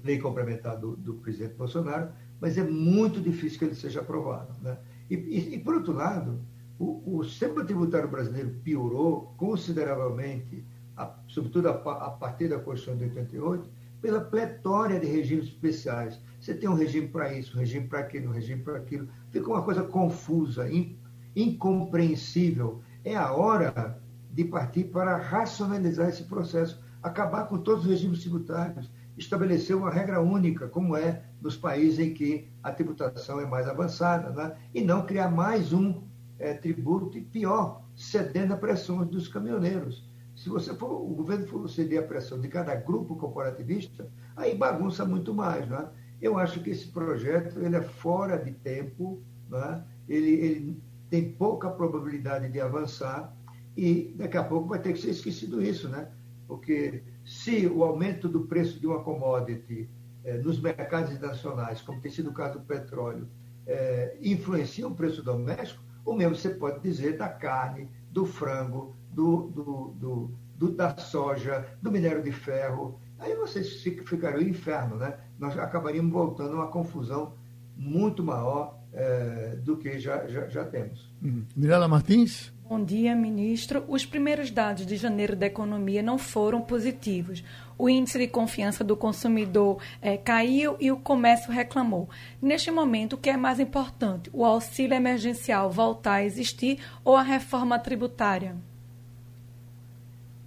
lei 0.07 0.17
complementar 0.19 0.77
do, 0.77 0.95
do, 0.95 1.15
presidente 1.15 1.55
Bolsonaro, 1.55 2.09
mas 2.39 2.57
é 2.57 2.63
muito 2.63 3.19
difícil 3.19 3.59
que 3.59 3.65
ele 3.65 3.75
seja 3.75 3.99
aprovado. 3.99 4.53
Né? 4.61 4.77
E, 5.09 5.15
e, 5.15 5.55
e, 5.55 5.59
por 5.59 5.75
outro 5.75 5.93
lado, 5.93 6.39
o, 6.79 7.17
o 7.17 7.23
sistema 7.23 7.63
tributário 7.65 8.07
brasileiro 8.07 8.49
piorou 8.63 9.33
consideravelmente 9.37 10.63
a, 10.95 11.13
sobretudo 11.27 11.69
a, 11.69 11.71
a, 11.71 12.09
partir 12.11 12.47
da 12.47 12.57
Constituição 12.57 12.97
de 12.97 13.03
88, 13.05 13.69
pela 14.01 14.21
pletória 14.21 14.99
de 14.99 15.07
regimes 15.07 15.47
especiais. 15.47 16.19
Você 16.39 16.53
tem 16.53 16.69
um 16.69 16.75
regime 16.75 17.07
para 17.07 17.33
isso, 17.33 17.57
um 17.57 17.59
regime 17.59 17.87
para 17.87 17.99
aquilo, 17.99 18.29
um 18.29 18.33
regime 18.33 18.63
para 18.63 18.77
aquilo. 18.77 19.07
Fica 19.29 19.47
uma 19.47 19.63
coisa 19.63 19.83
confusa, 19.83 20.69
in, 20.71 20.97
incompreensível. 21.35 22.81
É 23.03 23.15
a 23.15 23.31
hora 23.31 23.99
de 24.31 24.43
partir 24.43 24.85
para 24.85 25.17
racionalizar 25.17 26.09
esse 26.09 26.23
processo, 26.23 26.79
acabar 27.01 27.47
com 27.47 27.57
todos 27.57 27.83
os 27.83 27.89
regimes 27.89 28.21
tributários, 28.21 28.89
estabelecer 29.17 29.75
uma 29.75 29.89
regra 29.89 30.21
única, 30.21 30.67
como 30.67 30.95
é 30.95 31.23
nos 31.41 31.57
países 31.57 31.99
em 31.99 32.13
que 32.13 32.47
a 32.61 32.71
tributação 32.71 33.39
é 33.39 33.45
mais 33.45 33.67
avançada, 33.67 34.29
né? 34.29 34.55
e 34.73 34.81
não 34.81 35.05
criar 35.05 35.29
mais 35.29 35.73
um 35.73 36.03
é, 36.37 36.53
tributo, 36.53 37.17
e 37.17 37.21
pior, 37.21 37.83
cedendo 37.95 38.53
a 38.53 38.57
pressões 38.57 39.09
dos 39.09 39.27
caminhoneiros. 39.27 40.07
Se 40.35 40.49
você 40.49 40.73
for, 40.75 40.91
o 40.91 41.15
governo 41.15 41.47
for 41.47 41.67
ceder 41.67 42.03
a 42.03 42.07
pressão 42.07 42.39
de 42.39 42.47
cada 42.47 42.75
grupo 42.75 43.15
corporativista, 43.15 44.07
aí 44.35 44.55
bagunça 44.55 45.03
muito 45.03 45.33
mais. 45.33 45.67
Né? 45.67 45.89
Eu 46.21 46.37
acho 46.37 46.59
que 46.61 46.69
esse 46.69 46.89
projeto 46.89 47.59
ele 47.59 47.75
é 47.75 47.81
fora 47.81 48.37
de 48.37 48.51
tempo, 48.51 49.19
né? 49.49 49.83
ele, 50.07 50.29
ele 50.29 50.83
tem 51.09 51.31
pouca 51.31 51.69
probabilidade 51.71 52.49
de 52.49 52.61
avançar 52.61 53.35
e 53.75 54.13
daqui 54.15 54.37
a 54.37 54.43
pouco 54.43 54.67
vai 54.67 54.79
ter 54.79 54.93
que 54.93 54.99
ser 54.99 55.11
esquecido 55.11 55.61
isso, 55.61 55.87
né? 55.87 56.09
Porque 56.47 57.03
se 57.47 57.65
o 57.65 57.81
aumento 57.81 58.27
do 58.27 58.41
preço 58.41 58.77
de 58.77 58.85
uma 58.85 59.01
commodity 59.01 59.89
eh, 60.25 60.37
nos 60.39 60.59
mercados 60.59 61.13
internacionais, 61.13 61.81
como 61.81 62.01
tem 62.01 62.11
sido 62.11 62.29
o 62.29 62.33
caso 62.33 62.59
do 62.59 62.65
petróleo, 62.65 63.25
eh, 63.65 64.17
influencia 64.21 64.85
o 64.85 64.93
preço 64.93 65.23
doméstico, 65.23 65.81
ou 66.03 66.13
mesmo 66.13 66.35
você 66.35 66.49
pode 66.49 66.81
dizer 66.81 67.15
da 67.15 67.29
carne, 67.29 67.89
do 68.11 68.25
frango, 68.25 68.93
do, 69.13 69.47
do, 69.47 69.95
do, 69.97 70.31
do, 70.57 70.71
da 70.71 70.97
soja, 70.97 71.65
do 71.81 71.89
minério 71.89 72.21
de 72.21 72.33
ferro. 72.33 72.99
Aí 73.17 73.33
vocês 73.33 73.81
ficariam 73.81 74.41
no 74.41 74.49
inferno, 74.49 74.97
né? 74.97 75.17
Nós 75.39 75.57
acabaríamos 75.57 76.11
voltando 76.11 76.51
a 76.51 76.55
uma 76.55 76.67
confusão 76.67 77.33
muito 77.77 78.21
maior 78.21 78.77
é, 78.91 79.55
do 79.63 79.77
que 79.77 79.97
já, 79.99 80.27
já, 80.27 80.49
já 80.49 80.65
temos. 80.65 81.09
Mirela 81.55 81.87
Martins? 81.87 82.51
Bom 82.69 82.83
dia, 82.83 83.15
ministro. 83.15 83.85
Os 83.87 84.05
primeiros 84.05 84.51
dados 84.51 84.85
de 84.85 84.97
janeiro 84.97 85.37
da 85.37 85.45
economia 85.45 86.03
não 86.03 86.17
foram 86.17 86.59
positivos. 86.59 87.41
O 87.77 87.87
índice 87.87 88.19
de 88.19 88.27
confiança 88.27 88.83
do 88.83 88.97
consumidor 88.97 89.81
é, 90.01 90.17
caiu 90.17 90.75
e 90.77 90.91
o 90.91 90.97
comércio 90.97 91.49
reclamou. 91.49 92.09
Neste 92.41 92.69
momento, 92.69 93.13
o 93.13 93.17
que 93.17 93.29
é 93.29 93.37
mais 93.37 93.61
importante? 93.61 94.29
O 94.33 94.43
auxílio 94.43 94.95
emergencial 94.95 95.71
voltar 95.71 96.15
a 96.15 96.25
existir 96.25 96.83
ou 97.05 97.15
a 97.15 97.21
reforma 97.21 97.79
tributária? 97.79 98.53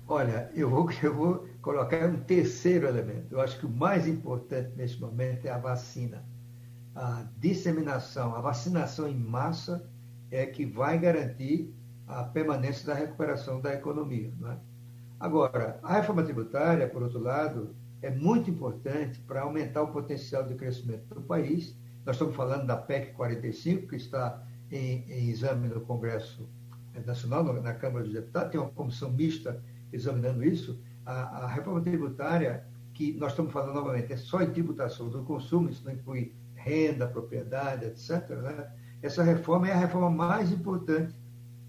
Olha, 0.06 0.50
eu 0.54 0.68
vou, 0.68 0.90
eu 1.02 1.14
vou 1.14 1.48
colocar 1.62 2.06
um 2.06 2.20
terceiro 2.20 2.86
elemento. 2.86 3.32
Eu 3.32 3.40
acho 3.40 3.58
que 3.58 3.64
o 3.64 3.70
mais 3.70 4.06
importante 4.06 4.72
neste 4.76 5.00
momento 5.00 5.46
é 5.46 5.50
a 5.50 5.58
vacina. 5.58 6.22
A 6.94 7.24
disseminação, 7.38 8.34
a 8.34 8.42
vacinação 8.42 9.08
em 9.08 9.16
massa 9.16 9.88
é 10.30 10.44
que 10.44 10.66
vai 10.66 10.98
garantir 10.98 11.79
a 12.10 12.24
permanência 12.24 12.86
da 12.86 12.94
recuperação 12.94 13.60
da 13.60 13.74
economia. 13.74 14.32
É? 14.46 14.56
Agora, 15.18 15.78
a 15.82 15.94
reforma 15.94 16.22
tributária, 16.22 16.88
por 16.88 17.02
outro 17.02 17.20
lado, 17.20 17.74
é 18.02 18.10
muito 18.10 18.50
importante 18.50 19.20
para 19.20 19.42
aumentar 19.42 19.82
o 19.82 19.88
potencial 19.88 20.44
de 20.44 20.54
crescimento 20.54 21.14
do 21.14 21.20
país. 21.20 21.76
Nós 22.04 22.16
estamos 22.16 22.34
falando 22.34 22.66
da 22.66 22.76
PEC 22.76 23.12
45, 23.12 23.88
que 23.88 23.96
está 23.96 24.42
em, 24.70 25.04
em 25.10 25.28
exame 25.28 25.68
no 25.68 25.80
Congresso 25.82 26.48
Nacional, 27.04 27.44
na 27.44 27.74
Câmara 27.74 28.04
dos 28.04 28.12
Deputados, 28.12 28.50
tem 28.50 28.60
uma 28.60 28.70
comissão 28.70 29.10
mista 29.10 29.62
examinando 29.92 30.42
isso. 30.42 30.80
A, 31.04 31.44
a 31.44 31.46
reforma 31.48 31.80
tributária, 31.80 32.64
que 32.94 33.12
nós 33.14 33.32
estamos 33.32 33.52
falando 33.52 33.74
novamente, 33.74 34.12
é 34.12 34.16
só 34.16 34.42
em 34.42 34.50
tributação 34.50 35.08
do 35.08 35.22
consumo, 35.22 35.68
isso 35.68 35.84
não 35.84 35.92
inclui 35.92 36.34
renda, 36.54 37.06
propriedade, 37.06 37.86
etc. 37.86 38.28
Né? 38.30 38.70
Essa 39.02 39.22
reforma 39.22 39.68
é 39.68 39.72
a 39.72 39.78
reforma 39.78 40.10
mais 40.10 40.52
importante 40.52 41.14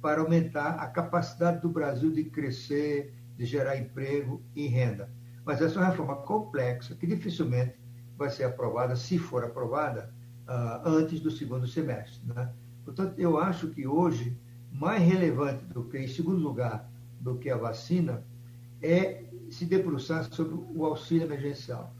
para 0.02 0.22
aumentar 0.22 0.76
a 0.76 0.88
capacidade 0.88 1.62
do 1.62 1.70
Brasil 1.70 2.12
de 2.12 2.24
crescer, 2.26 3.14
de 3.38 3.45
gerar 3.45 3.78
emprego 3.78 4.41
e 4.56 4.68
renda. 4.68 5.10
Mas 5.45 5.62
essa 5.62 5.76
é 5.76 5.78
uma 5.82 5.89
reforma 5.89 6.18
complexa 6.18 6.95
que 6.95 7.08
dificilmente 7.08 7.76
vai 8.18 8.30
ser 8.30 8.43
aprovada, 8.43 8.95
se 8.95 9.18
for 9.18 9.43
aprovada, 9.43 10.14
uh, 10.47 10.88
antes 10.88 11.20
do 11.20 11.32
segundo 11.32 11.68
semestre. 11.68 12.22
Né? 12.26 12.52
Portanto, 12.86 13.18
eu 13.18 13.38
acho 13.39 13.70
que 13.70 13.88
hoje, 13.88 14.38
mais 14.72 15.02
relevante 15.02 15.66
do 15.66 15.84
que, 15.86 15.97
em 15.97 16.08
segundo 16.08 16.39
lugar, 16.39 16.89
do 17.20 17.38
que 17.38 17.49
a 17.49 17.58
vacina, 17.58 18.24
é 18.82 19.24
se 19.49 19.66
debruçar 19.66 20.24
sobre 20.32 20.56
o 20.56 20.86
auxílio 20.86 21.26
emergencial. 21.26 21.93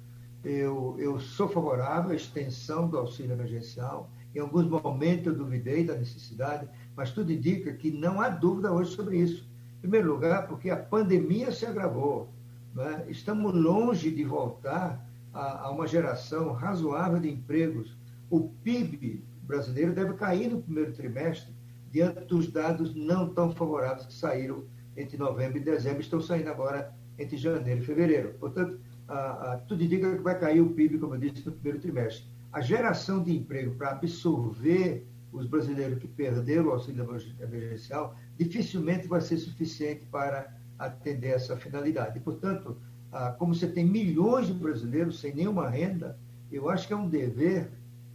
Eu, 0.44 0.96
eu 0.98 1.20
sou 1.20 1.48
favorável 1.48 2.12
à 2.12 2.16
extensão 2.16 2.88
do 2.88 2.98
auxílio 2.98 3.34
emergencial. 3.34 4.10
Em 4.34 4.40
alguns 4.40 4.66
momentos 4.66 5.28
eu 5.28 5.36
duvidei 5.36 5.84
da 5.84 5.96
necessidade, 5.96 6.68
mas 6.96 7.12
tudo 7.12 7.32
indica 7.32 7.74
que 7.74 7.92
não 7.92 8.22
há 8.22 8.30
dúvida 8.30 8.72
hoje 8.72 8.96
sobre 8.96 9.18
isso. 9.18 9.48
Em 9.78 9.82
primeiro 9.82 10.12
lugar, 10.12 10.48
porque 10.48 10.70
a 10.70 10.78
pandemia 10.78 11.52
se 11.52 11.66
agravou. 11.66 12.30
Né? 12.76 13.06
Estamos 13.10 13.54
longe 13.54 14.12
de 14.12 14.24
voltar 14.24 15.04
a, 15.34 15.68
a, 15.68 15.72
uma 15.72 15.88
geração 15.88 16.52
razoável 16.52 17.20
de 17.20 17.30
empregos. 17.30 17.96
O 18.30 18.50
PIB 18.64 19.24
brasileiro 19.44 19.94
deve 19.94 20.14
cair 20.14 20.50
no 20.50 20.62
primeiro 20.62 20.94
trimestre, 20.94 21.54
diante 21.92 22.22
dos 22.26 22.52
dados 22.52 22.96
não 22.96 23.28
tão 23.30 23.52
favoráveis 23.52 24.06
que 24.06 24.14
saíram 24.14 24.64
entre 24.96 25.18
novembro 25.18 25.58
e 25.58 25.62
dezembro, 25.62 26.02
estão 26.02 26.22
saindo 26.22 26.50
agora 26.50 26.94
entre 27.18 27.38
janeiro 27.38 27.82
e 27.82 27.86
fevereiro. 27.86 28.34
Portanto, 28.40 28.80
a, 29.08 29.54
a, 29.54 29.58
tudo 29.58 29.84
indica 29.84 30.16
que 30.16 30.22
vai 30.22 30.40
cair 30.40 30.62
o 30.62 30.70
PIB, 30.70 31.00
como 31.00 31.16
eu 31.16 31.20
disse, 31.20 31.46
no 31.46 31.52
primeiro 31.52 31.80
trimestre. 31.80 32.26
A 32.52 32.62
geração 32.62 33.24
de 33.24 33.36
emprego 33.36 33.76
para 33.76 33.92
absorver 33.92 35.06
os 35.32 35.46
brasileiros 35.48 36.00
que 36.00 36.08
perderam 36.08 36.68
o 36.68 36.72
auxílio 36.72 37.08
emergencial, 37.40 38.16
dificilmente 38.38 39.08
vai 39.08 39.22
ser 39.22 39.38
suficiente 39.38 40.06
para 40.06 40.54
atender 40.78 41.30
essa 41.30 41.56
finalidade. 41.56 42.18
E, 42.18 42.22
portanto, 42.22 42.78
ah, 43.12 43.32
como 43.38 43.54
você 43.54 43.68
tem 43.68 43.86
milhões 43.86 44.48
de 44.48 44.54
brasileiros 44.54 45.20
sem 45.20 45.34
nenhuma 45.34 45.70
renda, 45.70 46.18
eu 46.52 46.70
acho 46.70 46.88
que 46.88 46.94
é 46.94 46.98
um 46.98 47.10
dever 47.10 47.72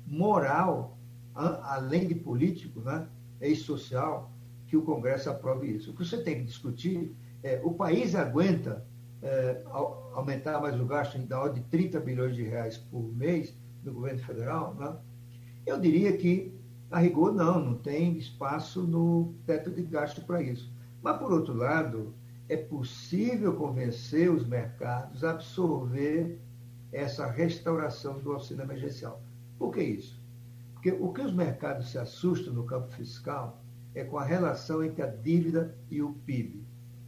moral, 0.06 0.98
além 1.34 2.06
de 2.06 2.14
político 2.14 2.80
né, 2.80 3.06
e 3.40 3.54
social, 3.54 4.30
que 4.66 4.76
o 4.76 4.82
Congresso 4.82 5.30
aprove 5.30 5.68
isso. 5.68 5.90
O 5.90 5.94
que 5.94 6.04
você 6.04 6.22
tem 6.22 6.36
que 6.36 6.44
discutir 6.44 7.14
é 7.42 7.60
o 7.62 7.72
país 7.72 8.14
aguenta 8.14 8.84
é, 9.22 9.62
aumentar 10.12 10.60
mais 10.60 10.78
o 10.80 10.84
gasto 10.84 11.18
da 11.18 11.40
ordem 11.40 11.62
de 11.62 11.68
30 11.68 12.00
bilhões 12.00 12.34
de 12.34 12.42
reais 12.42 12.76
por 12.76 13.02
mês 13.14 13.54
do 13.82 13.92
governo 13.92 14.20
federal? 14.20 14.74
Né? 14.74 14.96
Eu 15.66 15.78
diria 15.78 16.16
que 16.16 16.55
a 16.90 17.00
rigor, 17.00 17.32
não, 17.32 17.58
não 17.58 17.74
tem 17.74 18.16
espaço 18.16 18.82
no 18.82 19.34
teto 19.44 19.70
de 19.70 19.82
gasto 19.82 20.22
para 20.22 20.40
isso. 20.40 20.70
Mas, 21.02 21.18
por 21.18 21.32
outro 21.32 21.54
lado, 21.54 22.14
é 22.48 22.56
possível 22.56 23.54
convencer 23.54 24.30
os 24.30 24.46
mercados 24.46 25.24
a 25.24 25.30
absorver 25.30 26.38
essa 26.92 27.26
restauração 27.26 28.20
do 28.20 28.32
auxílio 28.32 28.62
emergencial. 28.62 29.20
Por 29.58 29.72
que 29.72 29.82
isso? 29.82 30.20
Porque 30.74 30.92
o 30.92 31.12
que 31.12 31.22
os 31.22 31.32
mercados 31.32 31.90
se 31.90 31.98
assustam 31.98 32.54
no 32.54 32.64
campo 32.64 32.92
fiscal 32.92 33.60
é 33.94 34.04
com 34.04 34.18
a 34.18 34.24
relação 34.24 34.84
entre 34.84 35.02
a 35.02 35.06
dívida 35.06 35.76
e 35.90 36.00
o 36.00 36.12
PIB. 36.12 36.62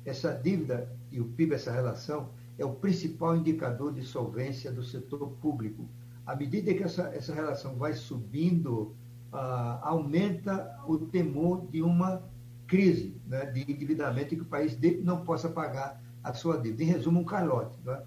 Essa 0.05 0.33
dívida 0.33 0.91
e 1.12 1.20
o 1.20 1.26
PIB, 1.26 1.55
essa 1.55 1.70
relação, 1.70 2.31
é 2.59 2.64
o 2.64 2.74
principal 2.74 3.37
indicador 3.37 3.93
de 3.93 4.03
solvência 4.03 4.72
do 4.72 4.83
setor 4.83 5.31
público. 5.41 5.89
À 6.26 6.35
medida 6.35 6.74
que 6.74 6.83
essa, 6.83 7.03
essa 7.14 7.33
relação 7.33 7.76
vai 7.76 7.93
subindo 7.93 8.97
ah, 9.33 9.81
aumenta 9.83 10.79
o 10.87 10.99
temor 10.99 11.66
de 11.70 11.83
uma 11.83 12.22
crise 12.66 13.20
né, 13.26 13.47
de 13.47 13.62
endividamento 13.62 14.35
e 14.35 14.37
que 14.37 14.43
o 14.43 14.47
país 14.47 14.79
não 15.03 15.24
possa 15.24 15.49
pagar 15.49 16.03
a 16.22 16.33
sua 16.33 16.59
dívida. 16.59 16.83
Em 16.83 16.87
resumo, 16.87 17.20
um 17.20 17.24
calote. 17.24 17.79
Né? 17.85 18.03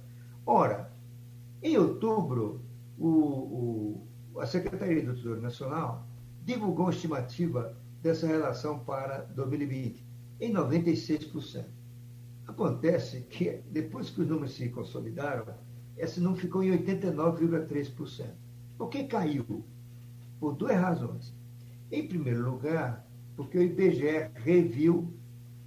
Ora, 0.46 0.92
em 1.62 1.78
outubro, 1.78 2.62
o, 2.98 3.08
o, 4.36 4.40
a 4.40 4.46
Secretaria 4.46 5.04
do 5.04 5.14
Tesouro 5.14 5.42
Nacional 5.42 6.08
divulgou 6.44 6.86
uma 6.86 6.92
estimativa 6.92 7.76
dessa 8.02 8.26
relação 8.28 8.80
para 8.80 9.20
2020 9.36 10.06
em 10.40 10.54
96%. 10.54 11.66
Acontece 12.48 13.22
que, 13.22 13.62
depois 13.70 14.10
que 14.10 14.22
os 14.22 14.28
números 14.28 14.54
se 14.56 14.70
consolidaram, 14.70 15.54
esse 15.96 16.20
número 16.20 16.42
ficou 16.42 16.64
em 16.64 16.72
89,3%. 16.72 18.32
Por 18.78 18.90
que 18.90 19.04
caiu? 19.04 19.64
Por 20.42 20.56
duas 20.56 20.76
razões. 20.76 21.32
Em 21.92 22.08
primeiro 22.08 22.50
lugar, 22.50 23.06
porque 23.36 23.60
o 23.60 23.62
IBGE 23.62 24.32
reviu 24.34 25.14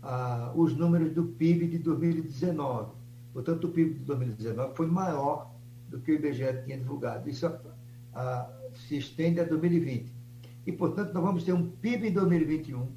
ah, 0.03 0.53
os 0.57 0.77
números 0.77 1.13
do 1.13 1.27
PIB 1.27 1.69
de 1.69 1.79
2019. 1.79 2.93
Portanto, 3.33 3.69
o 3.69 3.71
PIB 3.71 3.95
de 3.95 4.01
2019 4.01 4.75
foi 4.75 4.87
maior 4.89 5.55
do 5.89 6.01
que 6.01 6.11
o 6.11 6.15
IBGE 6.17 6.65
tinha 6.65 6.77
divulgado. 6.77 7.31
Isso 7.31 7.47
ah, 8.13 8.51
se 8.75 8.99
estende 8.99 9.39
a 9.39 9.45
2020. 9.45 10.13
E, 10.67 10.73
portanto, 10.73 11.13
nós 11.15 11.23
vamos 11.23 11.45
ter 11.45 11.53
um 11.53 11.71
PIB 11.71 12.09
em 12.09 12.13
2021 12.13 12.89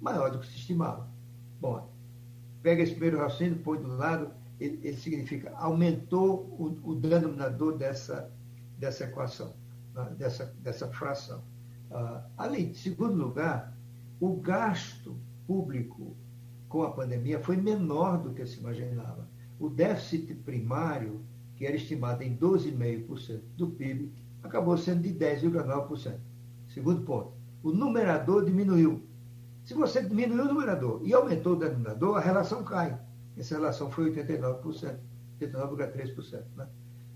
maior 0.00 0.30
do 0.30 0.38
que 0.38 0.46
se 0.46 0.56
estimava. 0.56 1.08
Bom, 1.60 1.90
pega 2.62 2.82
esse 2.82 2.92
primeiro 2.92 3.18
raciocínio, 3.18 3.58
põe 3.58 3.78
do 3.78 3.96
lado, 3.96 4.30
ele, 4.60 4.78
ele 4.84 4.96
significa 4.96 5.50
aumentou 5.56 6.44
o, 6.60 6.90
o 6.90 6.94
denominador 6.94 7.76
dessa, 7.76 8.30
dessa 8.78 9.04
equação 9.04 9.63
dessa, 10.16 10.46
dessa 10.60 10.88
fração. 10.88 11.42
Uh, 11.90 12.22
além, 12.36 12.70
em 12.70 12.74
segundo 12.74 13.14
lugar, 13.14 13.76
o 14.20 14.36
gasto 14.36 15.16
público 15.46 16.16
com 16.68 16.82
a 16.82 16.90
pandemia 16.90 17.38
foi 17.40 17.56
menor 17.56 18.18
do 18.22 18.32
que 18.32 18.44
se 18.46 18.58
imaginava. 18.58 19.28
O 19.58 19.68
déficit 19.68 20.34
primário, 20.34 21.24
que 21.56 21.66
era 21.66 21.76
estimado 21.76 22.22
em 22.22 22.36
12,5% 22.36 23.40
do 23.56 23.68
PIB, 23.68 24.12
acabou 24.42 24.76
sendo 24.76 25.02
de 25.02 25.14
10,9%. 25.14 26.18
Segundo 26.68 27.02
ponto, 27.02 27.32
o 27.62 27.70
numerador 27.70 28.44
diminuiu. 28.44 29.06
Se 29.64 29.72
você 29.72 30.02
diminuiu 30.02 30.44
o 30.44 30.48
numerador 30.48 31.00
e 31.04 31.14
aumentou 31.14 31.54
o 31.54 31.58
denominador, 31.58 32.16
a 32.16 32.20
relação 32.20 32.64
cai. 32.64 32.98
Essa 33.36 33.54
relação 33.54 33.90
foi 33.90 34.12
89%, 34.12 34.98
89,3%. 35.40 36.44
Né? 36.56 36.68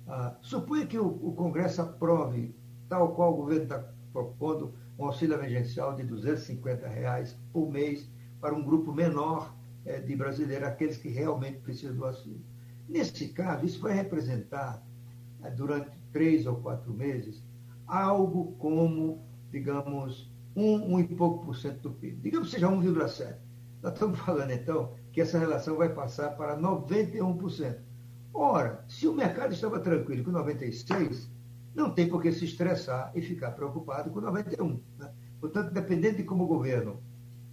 Ah, 0.06 0.36
suponha 0.40 0.86
que 0.86 0.98
o, 0.98 1.06
o 1.06 1.32
Congresso 1.34 1.82
aprove 1.82 2.54
tal 2.88 3.14
qual 3.14 3.32
o 3.32 3.36
governo 3.36 3.64
está 3.64 3.84
propondo 4.12 4.74
um 4.98 5.04
auxílio 5.04 5.34
emergencial 5.34 5.94
de 5.94 6.02
250 6.02 6.88
reais 6.88 7.36
por 7.52 7.70
mês 7.70 8.08
para 8.40 8.54
um 8.54 8.62
grupo 8.62 8.92
menor 8.92 9.54
é, 9.84 10.00
de 10.00 10.14
brasileiros, 10.16 10.66
aqueles 10.66 10.96
que 10.96 11.08
realmente 11.08 11.58
precisam 11.58 11.94
do 11.94 12.04
auxílio. 12.04 12.40
Nesse 12.88 13.28
caso, 13.28 13.64
isso 13.64 13.80
vai 13.80 13.92
representar, 13.92 14.82
é, 15.42 15.50
durante 15.50 15.90
três 16.12 16.46
ou 16.46 16.56
quatro 16.56 16.92
meses, 16.92 17.42
algo 17.86 18.52
como, 18.58 19.22
digamos, 19.50 20.30
um, 20.56 20.94
um 20.94 21.00
e 21.00 21.04
pouco 21.06 21.44
por 21.44 21.56
cento 21.56 21.80
do 21.82 21.90
PIB. 21.92 22.20
Digamos 22.22 22.48
que 22.48 22.54
seja 22.54 22.68
1,7. 22.68 23.36
Nós 23.82 23.92
estamos 23.92 24.18
falando, 24.20 24.50
então, 24.50 24.92
que 25.12 25.20
essa 25.20 25.38
relação 25.38 25.76
vai 25.76 25.88
passar 25.88 26.30
para 26.36 26.58
91%. 26.58 27.78
Ora, 28.34 28.84
se 28.88 29.06
o 29.06 29.14
mercado 29.14 29.52
estava 29.52 29.80
tranquilo 29.80 30.24
com 30.24 30.32
96%, 30.32 31.28
não 31.78 31.90
tem 31.90 32.08
por 32.08 32.20
que 32.20 32.32
se 32.32 32.44
estressar 32.44 33.12
e 33.14 33.22
ficar 33.22 33.52
preocupado 33.52 34.10
com 34.10 34.20
91. 34.20 34.80
Né? 34.98 35.10
Portanto, 35.40 35.72
dependendo 35.72 36.16
de 36.16 36.24
como 36.24 36.44
o 36.44 36.46
governo 36.46 37.00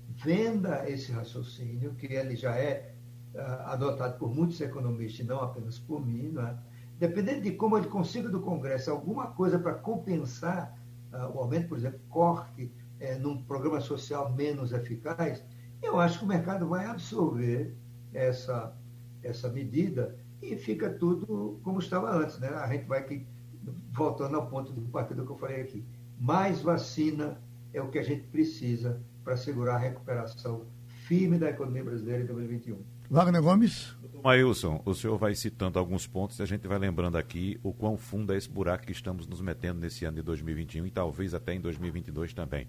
venda 0.09 0.89
esse 0.89 1.11
raciocínio, 1.11 1.93
que 1.95 2.07
ele 2.07 2.35
já 2.35 2.55
é 2.55 2.95
uh, 3.33 3.39
adotado 3.67 4.17
por 4.17 4.33
muitos 4.33 4.59
economistas 4.59 5.19
e 5.19 5.29
não 5.29 5.41
apenas 5.41 5.77
por 5.77 6.05
mim, 6.05 6.33
é? 6.39 6.57
dependendo 6.97 7.41
de 7.41 7.51
como 7.51 7.77
ele 7.77 7.87
consiga 7.87 8.29
do 8.29 8.41
Congresso 8.41 8.89
alguma 8.89 9.27
coisa 9.27 9.59
para 9.59 9.75
compensar 9.75 10.77
uh, 11.13 11.35
o 11.35 11.39
aumento, 11.39 11.67
por 11.67 11.77
exemplo, 11.77 11.99
corte 12.09 12.71
uh, 12.99 13.19
num 13.19 13.43
programa 13.43 13.79
social 13.79 14.33
menos 14.33 14.71
eficaz, 14.71 15.43
eu 15.83 15.99
acho 15.99 16.19
que 16.19 16.25
o 16.25 16.27
mercado 16.27 16.67
vai 16.67 16.85
absorver 16.85 17.75
essa, 18.13 18.73
essa 19.21 19.49
medida 19.49 20.17
e 20.41 20.55
fica 20.55 20.89
tudo 20.89 21.59
como 21.63 21.79
estava 21.79 22.11
antes. 22.11 22.39
Né? 22.39 22.47
A 22.47 22.67
gente 22.67 22.85
vai 22.85 22.99
aqui, 22.99 23.27
voltando 23.91 24.35
ao 24.35 24.47
ponto 24.47 24.71
do 24.71 24.81
partido 24.89 25.25
que 25.25 25.31
eu 25.31 25.37
falei 25.37 25.61
aqui, 25.61 25.83
mais 26.19 26.61
vacina 26.61 27.39
é 27.73 27.81
o 27.81 27.89
que 27.89 27.99
a 27.99 28.03
gente 28.03 28.27
precisa 28.27 29.01
para 29.23 29.35
segurar 29.35 29.75
a 29.75 29.79
recuperação 29.79 30.65
firme 31.07 31.37
da 31.37 31.49
economia 31.49 31.83
brasileira 31.83 32.23
em 32.23 32.25
2021. 32.25 32.77
Wagner 33.09 33.41
Gomes. 33.41 33.95
Maílson, 34.23 34.81
o 34.85 34.95
senhor 34.95 35.17
vai 35.19 35.35
citando 35.35 35.77
alguns 35.77 36.07
pontos 36.07 36.39
e 36.39 36.41
a 36.41 36.45
gente 36.45 36.67
vai 36.67 36.79
lembrando 36.79 37.15
aqui 37.15 37.59
o 37.61 37.71
quão 37.71 37.95
fundo 37.95 38.33
é 38.33 38.37
esse 38.37 38.49
buraco 38.49 38.85
que 38.85 38.91
estamos 38.91 39.27
nos 39.27 39.39
metendo 39.39 39.79
nesse 39.79 40.03
ano 40.03 40.17
de 40.17 40.23
2021 40.23 40.87
e 40.87 40.89
talvez 40.89 41.35
até 41.35 41.53
em 41.53 41.61
2022 41.61 42.33
também. 42.33 42.67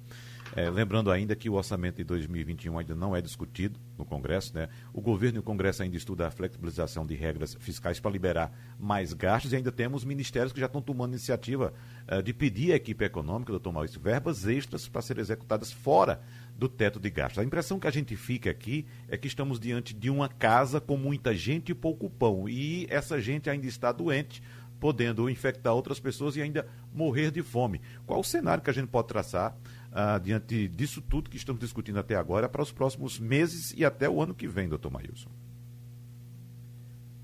É, 0.55 0.70
lembrando 0.70 1.11
ainda 1.11 1.34
que 1.34 1.49
o 1.49 1.55
orçamento 1.55 1.97
de 1.97 2.05
2021 2.05 2.78
ainda 2.78 2.94
não 2.94 3.16
é 3.16 3.20
discutido 3.20 3.78
no 3.99 4.05
Congresso, 4.05 4.55
né? 4.55 4.68
O 4.92 5.01
governo 5.01 5.38
e 5.38 5.40
o 5.40 5.42
Congresso 5.42 5.82
ainda 5.82 5.97
estudam 5.97 6.26
a 6.26 6.30
flexibilização 6.30 7.05
de 7.05 7.14
regras 7.14 7.57
fiscais 7.59 7.99
para 7.99 8.11
liberar 8.11 8.53
mais 8.78 9.12
gastos 9.12 9.53
e 9.53 9.57
ainda 9.57 9.72
temos 9.72 10.05
ministérios 10.05 10.53
que 10.53 10.61
já 10.61 10.66
estão 10.66 10.82
tomando 10.82 11.12
iniciativa 11.12 11.72
uh, 12.11 12.22
de 12.22 12.32
pedir 12.32 12.72
à 12.72 12.76
equipe 12.76 13.05
econômica, 13.05 13.51
doutor 13.51 13.72
Maurício, 13.72 14.01
verbas 14.01 14.47
extras 14.47 14.88
para 14.88 15.03
serem 15.03 15.22
executadas 15.22 15.72
fora 15.72 16.20
do 16.57 16.68
teto 16.68 16.99
de 16.99 17.11
gastos. 17.11 17.38
A 17.38 17.44
impressão 17.44 17.78
que 17.78 17.86
a 17.86 17.90
gente 17.90 18.16
fica 18.16 18.51
aqui 18.51 18.86
é 19.09 19.16
que 19.16 19.26
estamos 19.26 19.61
diante 19.61 19.94
de 19.94 20.09
uma 20.09 20.28
casa 20.28 20.80
com 20.80 20.97
muita 20.97 21.34
gente 21.34 21.70
e 21.70 21.74
pouco 21.74 22.09
pão. 22.09 22.49
E 22.49 22.86
essa 22.88 23.20
gente 23.20 23.51
ainda 23.51 23.66
está 23.66 23.92
doente, 23.92 24.42
podendo 24.80 25.28
infectar 25.28 25.74
outras 25.74 26.01
pessoas 26.01 26.36
e 26.36 26.42
ainda 26.42 26.66
morrer 26.92 27.30
de 27.30 27.42
fome. 27.42 27.80
Qual 28.07 28.20
o 28.20 28.24
cenário 28.24 28.62
que 28.62 28.70
a 28.70 28.72
gente 28.72 28.88
pode 28.88 29.09
traçar 29.09 29.57
ah, 29.93 30.18
diante 30.18 30.68
disso 30.68 31.01
tudo 31.01 31.30
que 31.30 31.37
estamos 31.37 31.61
discutindo 31.61 31.99
até 31.99 32.16
agora 32.16 32.49
para 32.49 32.62
os 32.62 32.72
próximos 32.72 33.18
meses 33.18 33.72
e 33.76 33.84
até 33.84 34.09
o 34.09 34.20
ano 34.22 34.34
que 34.34 34.47
vem, 34.47 34.68
doutor 34.68 34.91
Maílson? 34.91 35.30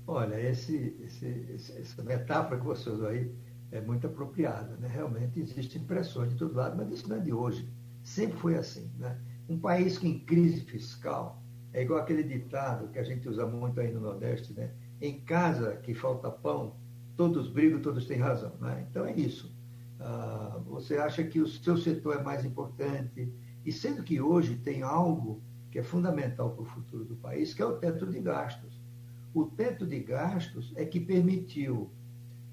Olha, 0.05 0.39
esse, 0.39 0.95
esse, 1.01 1.71
essa 1.77 2.03
metáfora 2.03 2.59
que 2.59 2.65
você 2.65 2.89
usou 2.89 3.07
aí 3.07 3.31
é 3.71 3.81
muito 3.81 4.05
apropriada. 4.07 4.75
Né? 4.77 4.87
Realmente 4.87 5.39
existem 5.39 5.81
pressões 5.83 6.31
de 6.31 6.35
todo 6.37 6.55
lado, 6.55 6.77
mas 6.77 6.91
isso 6.91 7.09
não 7.09 7.17
é 7.17 7.19
de 7.19 7.33
hoje. 7.33 7.67
Sempre 8.03 8.37
foi 8.37 8.55
assim. 8.55 8.91
Né? 8.97 9.17
Um 9.49 9.57
país 9.57 9.97
que 9.97 10.07
em 10.07 10.19
crise 10.19 10.61
fiscal 10.61 11.41
é 11.73 11.81
igual 11.81 11.99
aquele 11.99 12.23
ditado 12.23 12.89
que 12.89 12.99
a 12.99 13.03
gente 13.03 13.27
usa 13.27 13.45
muito 13.45 13.79
aí 13.79 13.91
no 13.91 13.99
Nordeste, 13.99 14.53
né? 14.53 14.71
Em 15.01 15.19
casa 15.21 15.75
que 15.77 15.93
falta 15.93 16.29
pão, 16.29 16.75
todos 17.17 17.49
brigam, 17.49 17.81
todos 17.81 18.05
têm 18.05 18.17
razão. 18.17 18.53
Né? 18.61 18.85
Então 18.89 19.05
é 19.05 19.13
isso. 19.13 19.51
Ah, 19.99 20.59
você 20.65 20.97
acha 20.97 21.23
que 21.23 21.39
o 21.39 21.47
seu 21.47 21.77
setor 21.77 22.17
é 22.19 22.23
mais 22.23 22.43
importante, 22.43 23.31
e 23.65 23.71
sendo 23.71 24.03
que 24.03 24.19
hoje 24.19 24.57
tem 24.57 24.81
algo 24.81 25.41
que 25.71 25.79
é 25.79 25.83
fundamental 25.83 26.51
para 26.51 26.63
o 26.63 26.65
futuro 26.65 27.05
do 27.05 27.15
país, 27.15 27.53
que 27.53 27.61
é 27.61 27.65
o 27.65 27.77
teto 27.77 28.05
de 28.05 28.19
gastos. 28.19 28.81
O 29.33 29.45
teto 29.45 29.85
de 29.85 29.99
gastos 29.99 30.71
é 30.75 30.85
que 30.85 30.99
permitiu 30.99 31.89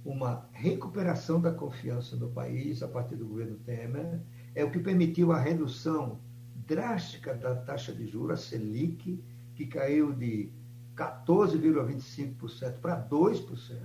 uma 0.05 0.49
recuperação 0.53 1.41
da 1.41 1.53
confiança 1.53 2.17
no 2.17 2.31
país 2.31 2.83
a 2.83 2.89
partir 2.89 3.17
do 3.17 3.27
governo 3.27 3.57
Temer, 3.59 4.23
é 4.55 4.65
o 4.65 4.71
que 4.71 4.79
permitiu 4.79 5.33
a 5.33 5.39
redução 5.39 6.19
drástica 6.67 7.35
da 7.35 7.55
taxa 7.55 7.93
de 7.93 8.07
juros, 8.07 8.41
a 8.41 8.43
Selic, 8.43 9.23
que 9.55 9.67
caiu 9.67 10.13
de 10.13 10.51
14,25% 10.97 12.81
para 12.81 13.07
2%. 13.09 13.77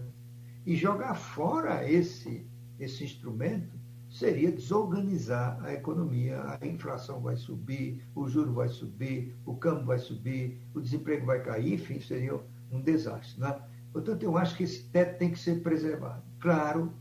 E 0.66 0.76
jogar 0.76 1.16
fora 1.16 1.90
esse, 1.90 2.48
esse 2.80 3.04
instrumento 3.04 3.78
seria 4.10 4.52
desorganizar 4.52 5.60
a 5.64 5.74
economia. 5.74 6.42
A 6.48 6.66
inflação 6.66 7.22
vai 7.22 7.36
subir, 7.36 8.04
o 8.16 8.28
juro 8.28 8.54
vai 8.54 8.70
subir, 8.70 9.36
o 9.46 9.56
câmbio 9.56 9.86
vai 9.86 10.00
subir, 10.00 10.62
o 10.74 10.82
desemprego 10.82 11.26
vai 11.26 11.42
cair, 11.42 11.74
enfim, 11.74 12.00
seria 12.00 12.40
um 12.72 12.82
desastre. 12.82 13.40
Né? 13.40 13.60
Portanto, 13.92 14.24
eu 14.24 14.38
acho 14.38 14.56
que 14.56 14.64
esse 14.64 14.84
teto 14.90 15.18
tem 15.18 15.32
que 15.32 15.40
ser 15.40 15.62
preservado. 15.62 16.24
Claro, 16.40 16.94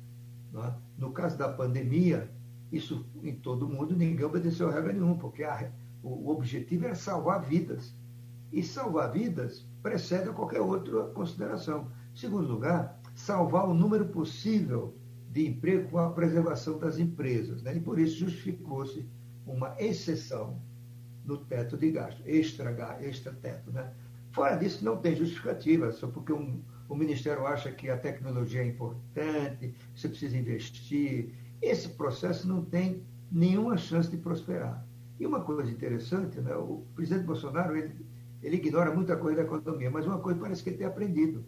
né? 0.53 0.75
no 0.97 1.12
caso 1.12 1.37
da 1.37 1.49
pandemia, 1.49 2.31
isso 2.72 3.07
em 3.22 3.35
todo 3.35 3.68
mundo, 3.68 3.95
ninguém 3.95 4.25
obedeceu 4.25 4.68
a 4.68 4.72
regra 4.72 4.93
nenhuma, 4.93 5.16
porque 5.16 5.45
a, 5.45 5.70
o, 6.03 6.31
objetivo 6.31 6.87
era 6.87 6.95
salvar 6.95 7.43
vidas. 7.43 7.95
E 8.53 8.62
salvar 8.62 9.12
vidas 9.12 9.66
precede 9.83 10.29
a 10.29 10.33
qualquer 10.33 10.61
outra 10.61 11.05
consideração. 11.09 11.91
Em 12.12 12.16
segundo 12.16 12.47
lugar, 12.47 13.01
salvar 13.14 13.68
o 13.68 13.75
número 13.75 14.07
possível 14.07 14.95
de 15.35 15.49
emprego 15.49 15.91
com 15.91 15.99
a 15.99 16.11
preservação 16.11 16.78
das 16.78 16.97
empresas. 16.97 17.61
Né? 17.61 17.76
E 17.76 17.80
por 17.80 17.99
isso 17.99 18.18
justificou-se 18.18 19.05
uma 19.45 19.74
exceção 19.80 20.62
no 21.24 21.39
teto 21.39 21.76
de 21.76 21.91
gasto, 21.91 22.22
extra, 22.24 22.70
extra 23.01 23.32
teto. 23.32 23.72
Né? 23.72 23.93
Fora 24.30 24.55
disso, 24.55 24.85
não 24.85 24.97
tem 24.97 25.16
justificativa, 25.16 25.91
só 25.91 26.07
porque 26.07 26.32
um, 26.32 26.62
o 26.89 26.95
Ministério 26.95 27.45
acha 27.49 27.72
que 27.72 27.91
a 27.91 27.99
tecnologia 27.99 28.62
é 28.62 28.66
importante, 28.66 29.74
você 29.93 30.09
precisa 30.09 30.37
investir. 30.37 31.35
Esse 31.61 31.89
processo 31.89 32.47
não 32.47 32.64
tem 32.64 33.03
nenhuma 33.32 33.76
chance 33.76 34.09
de 34.09 34.16
prosperar. 34.16 34.87
E 35.18 35.26
uma 35.26 35.41
coisa 35.41 35.68
interessante, 35.68 36.41
né, 36.41 36.55
o 36.55 36.85
presidente 36.95 37.24
Bolsonaro 37.24 37.76
ele, 37.76 38.07
ele 38.41 38.57
ignora 38.57 38.95
muita 38.95 39.16
coisa 39.16 39.39
da 39.39 39.43
economia, 39.43 39.91
mas 39.91 40.07
uma 40.07 40.20
coisa 40.20 40.39
parece 40.39 40.62
que 40.62 40.70
ele 40.70 40.78
tem 40.78 40.87
aprendido. 40.87 41.45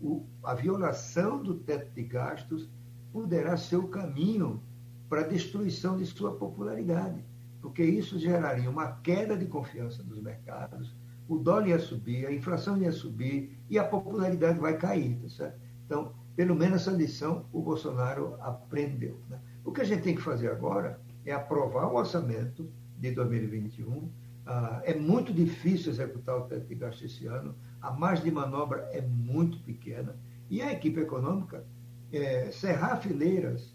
O, 0.00 0.24
a 0.44 0.54
violação 0.54 1.42
do 1.42 1.54
teto 1.54 1.92
de 1.92 2.02
gastos 2.04 2.70
poderá 3.14 3.56
ser 3.56 3.76
o 3.76 3.86
caminho 3.86 4.60
para 5.08 5.20
a 5.20 5.28
destruição 5.28 5.96
de 5.96 6.04
sua 6.04 6.34
popularidade, 6.34 7.24
porque 7.62 7.84
isso 7.84 8.18
geraria 8.18 8.68
uma 8.68 8.96
queda 9.04 9.36
de 9.36 9.46
confiança 9.46 10.02
dos 10.02 10.20
mercados, 10.20 10.92
o 11.28 11.38
dólar 11.38 11.68
ia 11.68 11.78
subir, 11.78 12.26
a 12.26 12.32
inflação 12.32 12.76
ia 12.76 12.90
subir 12.90 13.56
e 13.70 13.78
a 13.78 13.84
popularidade 13.84 14.58
vai 14.58 14.76
cair, 14.76 15.16
tá 15.22 15.28
certo? 15.28 15.60
Então, 15.86 16.12
pelo 16.34 16.56
menos 16.56 16.82
essa 16.82 16.90
lição 16.90 17.46
o 17.52 17.62
Bolsonaro 17.62 18.34
aprendeu. 18.40 19.20
Né? 19.30 19.38
O 19.64 19.70
que 19.70 19.82
a 19.82 19.84
gente 19.84 20.02
tem 20.02 20.16
que 20.16 20.20
fazer 20.20 20.50
agora 20.50 21.00
é 21.24 21.32
aprovar 21.32 21.86
o 21.86 21.94
orçamento 21.94 22.68
de 22.98 23.12
2021. 23.12 24.10
Ah, 24.44 24.82
é 24.82 24.92
muito 24.92 25.32
difícil 25.32 25.92
executar 25.92 26.36
o 26.36 26.46
teto 26.46 26.66
de 26.66 26.74
gasto 26.74 27.04
esse 27.04 27.26
ano, 27.26 27.54
a 27.80 27.92
margem 27.92 28.24
de 28.24 28.32
manobra 28.32 28.88
é 28.92 29.00
muito 29.00 29.56
pequena 29.60 30.16
e 30.50 30.60
a 30.60 30.72
equipe 30.72 31.00
econômica 31.00 31.64
é, 32.12 32.50
cerrar 32.50 32.96
fileiras 32.96 33.74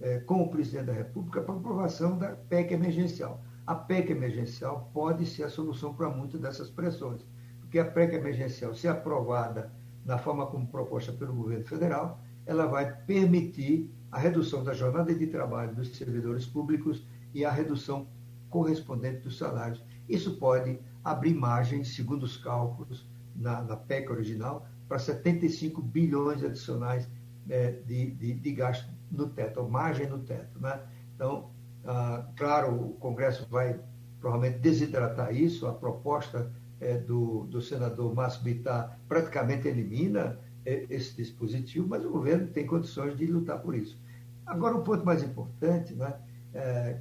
é, 0.00 0.18
com 0.20 0.42
o 0.42 0.48
presidente 0.48 0.86
da 0.86 0.92
República 0.92 1.40
para 1.42 1.54
aprovação 1.54 2.16
da 2.18 2.36
PEC 2.36 2.74
emergencial. 2.74 3.42
A 3.66 3.74
PEC 3.74 4.12
emergencial 4.12 4.90
pode 4.92 5.26
ser 5.26 5.44
a 5.44 5.50
solução 5.50 5.94
para 5.94 6.08
muitas 6.08 6.40
dessas 6.40 6.70
pressões, 6.70 7.26
porque 7.60 7.78
a 7.78 7.84
PEC 7.84 8.14
emergencial, 8.14 8.74
se 8.74 8.88
aprovada 8.88 9.72
na 10.04 10.16
forma 10.16 10.46
como 10.46 10.66
proposta 10.66 11.12
pelo 11.12 11.34
governo 11.34 11.66
federal, 11.66 12.20
ela 12.46 12.66
vai 12.66 12.90
permitir 13.04 13.90
a 14.10 14.18
redução 14.18 14.64
da 14.64 14.72
jornada 14.72 15.14
de 15.14 15.26
trabalho 15.26 15.74
dos 15.74 15.94
servidores 15.94 16.46
públicos 16.46 17.04
e 17.34 17.44
a 17.44 17.50
redução 17.50 18.06
correspondente 18.48 19.20
dos 19.20 19.36
salários. 19.36 19.84
Isso 20.08 20.38
pode 20.38 20.78
abrir 21.04 21.34
margem, 21.34 21.84
segundo 21.84 22.22
os 22.22 22.38
cálculos 22.38 23.06
na, 23.36 23.62
na 23.62 23.76
PEC 23.76 24.10
original, 24.10 24.66
para 24.88 24.98
75 24.98 25.82
bilhões 25.82 26.42
adicionais 26.42 27.06
é, 27.48 27.72
de, 27.86 28.10
de, 28.12 28.34
de, 28.34 28.52
gasto 28.52 28.88
no 29.10 29.28
teto, 29.28 29.60
ou 29.60 29.68
margem 29.68 30.08
no 30.08 30.18
teto. 30.18 30.58
Né? 30.60 30.80
Então, 31.14 31.50
ah, 31.84 32.26
claro, 32.36 32.74
o 32.74 32.92
Congresso 32.94 33.46
vai 33.50 33.80
provavelmente 34.20 34.58
desidratar 34.58 35.34
isso, 35.34 35.66
a 35.66 35.72
proposta 35.72 36.52
é, 36.80 36.98
do, 36.98 37.44
do 37.44 37.60
senador 37.60 38.14
Márcio 38.14 38.42
Bittar 38.42 38.98
praticamente 39.08 39.68
elimina 39.68 40.38
é, 40.64 40.86
esse 40.90 41.16
dispositivo, 41.16 41.88
mas 41.88 42.04
o 42.04 42.10
governo 42.10 42.48
tem 42.48 42.66
condições 42.66 43.16
de 43.16 43.26
lutar 43.26 43.60
por 43.60 43.74
isso. 43.74 43.98
Agora, 44.46 44.76
um 44.76 44.82
ponto 44.82 45.04
mais 45.04 45.22
importante, 45.22 45.94
né, 45.94 46.14
é, 46.54 47.00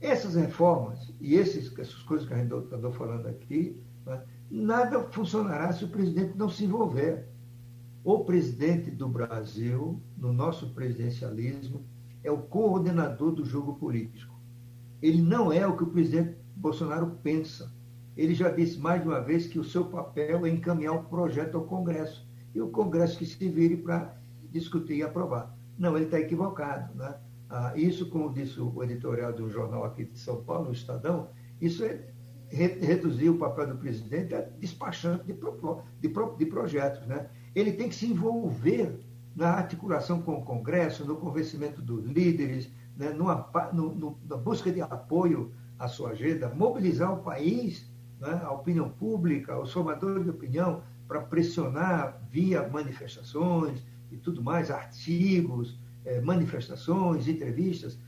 essas 0.00 0.34
reformas 0.34 1.12
e 1.20 1.34
esses, 1.34 1.76
essas 1.78 2.02
coisas 2.02 2.26
que 2.26 2.34
a 2.34 2.38
gente 2.38 2.54
está 2.54 2.90
falando 2.92 3.26
aqui, 3.26 3.80
né, 4.04 4.22
nada 4.50 5.02
funcionará 5.10 5.72
se 5.72 5.84
o 5.84 5.88
presidente 5.88 6.36
não 6.36 6.48
se 6.48 6.64
envolver. 6.64 7.26
O 8.06 8.20
presidente 8.20 8.88
do 8.88 9.08
Brasil, 9.08 10.00
no 10.16 10.32
nosso 10.32 10.72
presidencialismo, 10.72 11.84
é 12.22 12.30
o 12.30 12.38
coordenador 12.38 13.32
do 13.32 13.44
jogo 13.44 13.74
político. 13.74 14.32
Ele 15.02 15.20
não 15.20 15.52
é 15.52 15.66
o 15.66 15.76
que 15.76 15.82
o 15.82 15.88
presidente 15.88 16.36
Bolsonaro 16.54 17.18
pensa. 17.24 17.74
Ele 18.16 18.32
já 18.32 18.48
disse 18.48 18.78
mais 18.78 19.02
de 19.02 19.08
uma 19.08 19.20
vez 19.20 19.48
que 19.48 19.58
o 19.58 19.64
seu 19.64 19.86
papel 19.86 20.46
é 20.46 20.50
encaminhar 20.50 20.94
o 20.94 21.02
projeto 21.02 21.56
ao 21.56 21.64
Congresso. 21.64 22.24
E 22.54 22.60
o 22.60 22.68
Congresso 22.68 23.18
que 23.18 23.26
se 23.26 23.48
vire 23.48 23.78
para 23.78 24.16
discutir 24.52 24.98
e 24.98 25.02
aprovar. 25.02 25.58
Não, 25.76 25.96
ele 25.96 26.04
está 26.04 26.20
equivocado. 26.20 26.94
Né? 26.94 27.12
Ah, 27.50 27.72
isso, 27.74 28.08
como 28.08 28.32
disse 28.32 28.60
o 28.60 28.84
editorial 28.84 29.32
de 29.32 29.42
um 29.42 29.50
jornal 29.50 29.84
aqui 29.84 30.04
de 30.04 30.16
São 30.16 30.44
Paulo, 30.44 30.68
o 30.68 30.72
Estadão, 30.72 31.30
isso 31.60 31.84
é 31.84 32.06
reduzir 32.48 33.30
o 33.30 33.36
papel 33.36 33.66
do 33.66 33.78
presidente 33.78 34.32
a 34.32 34.42
despachante 34.42 35.24
de, 35.24 35.34
pro, 35.34 35.82
de, 36.00 36.08
pro, 36.08 36.36
de 36.36 36.46
projetos. 36.46 37.04
Né? 37.08 37.28
Ele 37.56 37.72
tem 37.72 37.88
que 37.88 37.94
se 37.94 38.06
envolver 38.06 39.00
na 39.34 39.48
articulação 39.48 40.20
com 40.20 40.34
o 40.34 40.44
Congresso, 40.44 41.06
no 41.06 41.16
convencimento 41.16 41.80
dos 41.80 42.04
líderes, 42.04 42.70
né? 42.94 43.10
Numa, 43.10 43.50
no, 43.72 43.94
no, 43.94 44.18
na 44.28 44.36
busca 44.36 44.70
de 44.70 44.82
apoio 44.82 45.50
à 45.78 45.88
sua 45.88 46.10
agenda, 46.10 46.50
mobilizar 46.54 47.12
o 47.14 47.22
país, 47.22 47.90
né? 48.20 48.42
a 48.44 48.52
opinião 48.52 48.90
pública, 48.90 49.58
os 49.58 49.72
formadores 49.72 50.24
de 50.24 50.30
opinião, 50.30 50.82
para 51.08 51.22
pressionar 51.22 52.20
via 52.30 52.68
manifestações 52.68 53.82
e 54.10 54.18
tudo 54.18 54.42
mais, 54.42 54.70
artigos, 54.70 55.78
eh, 56.04 56.20
manifestações, 56.20 57.26
entrevistas, 57.26 57.98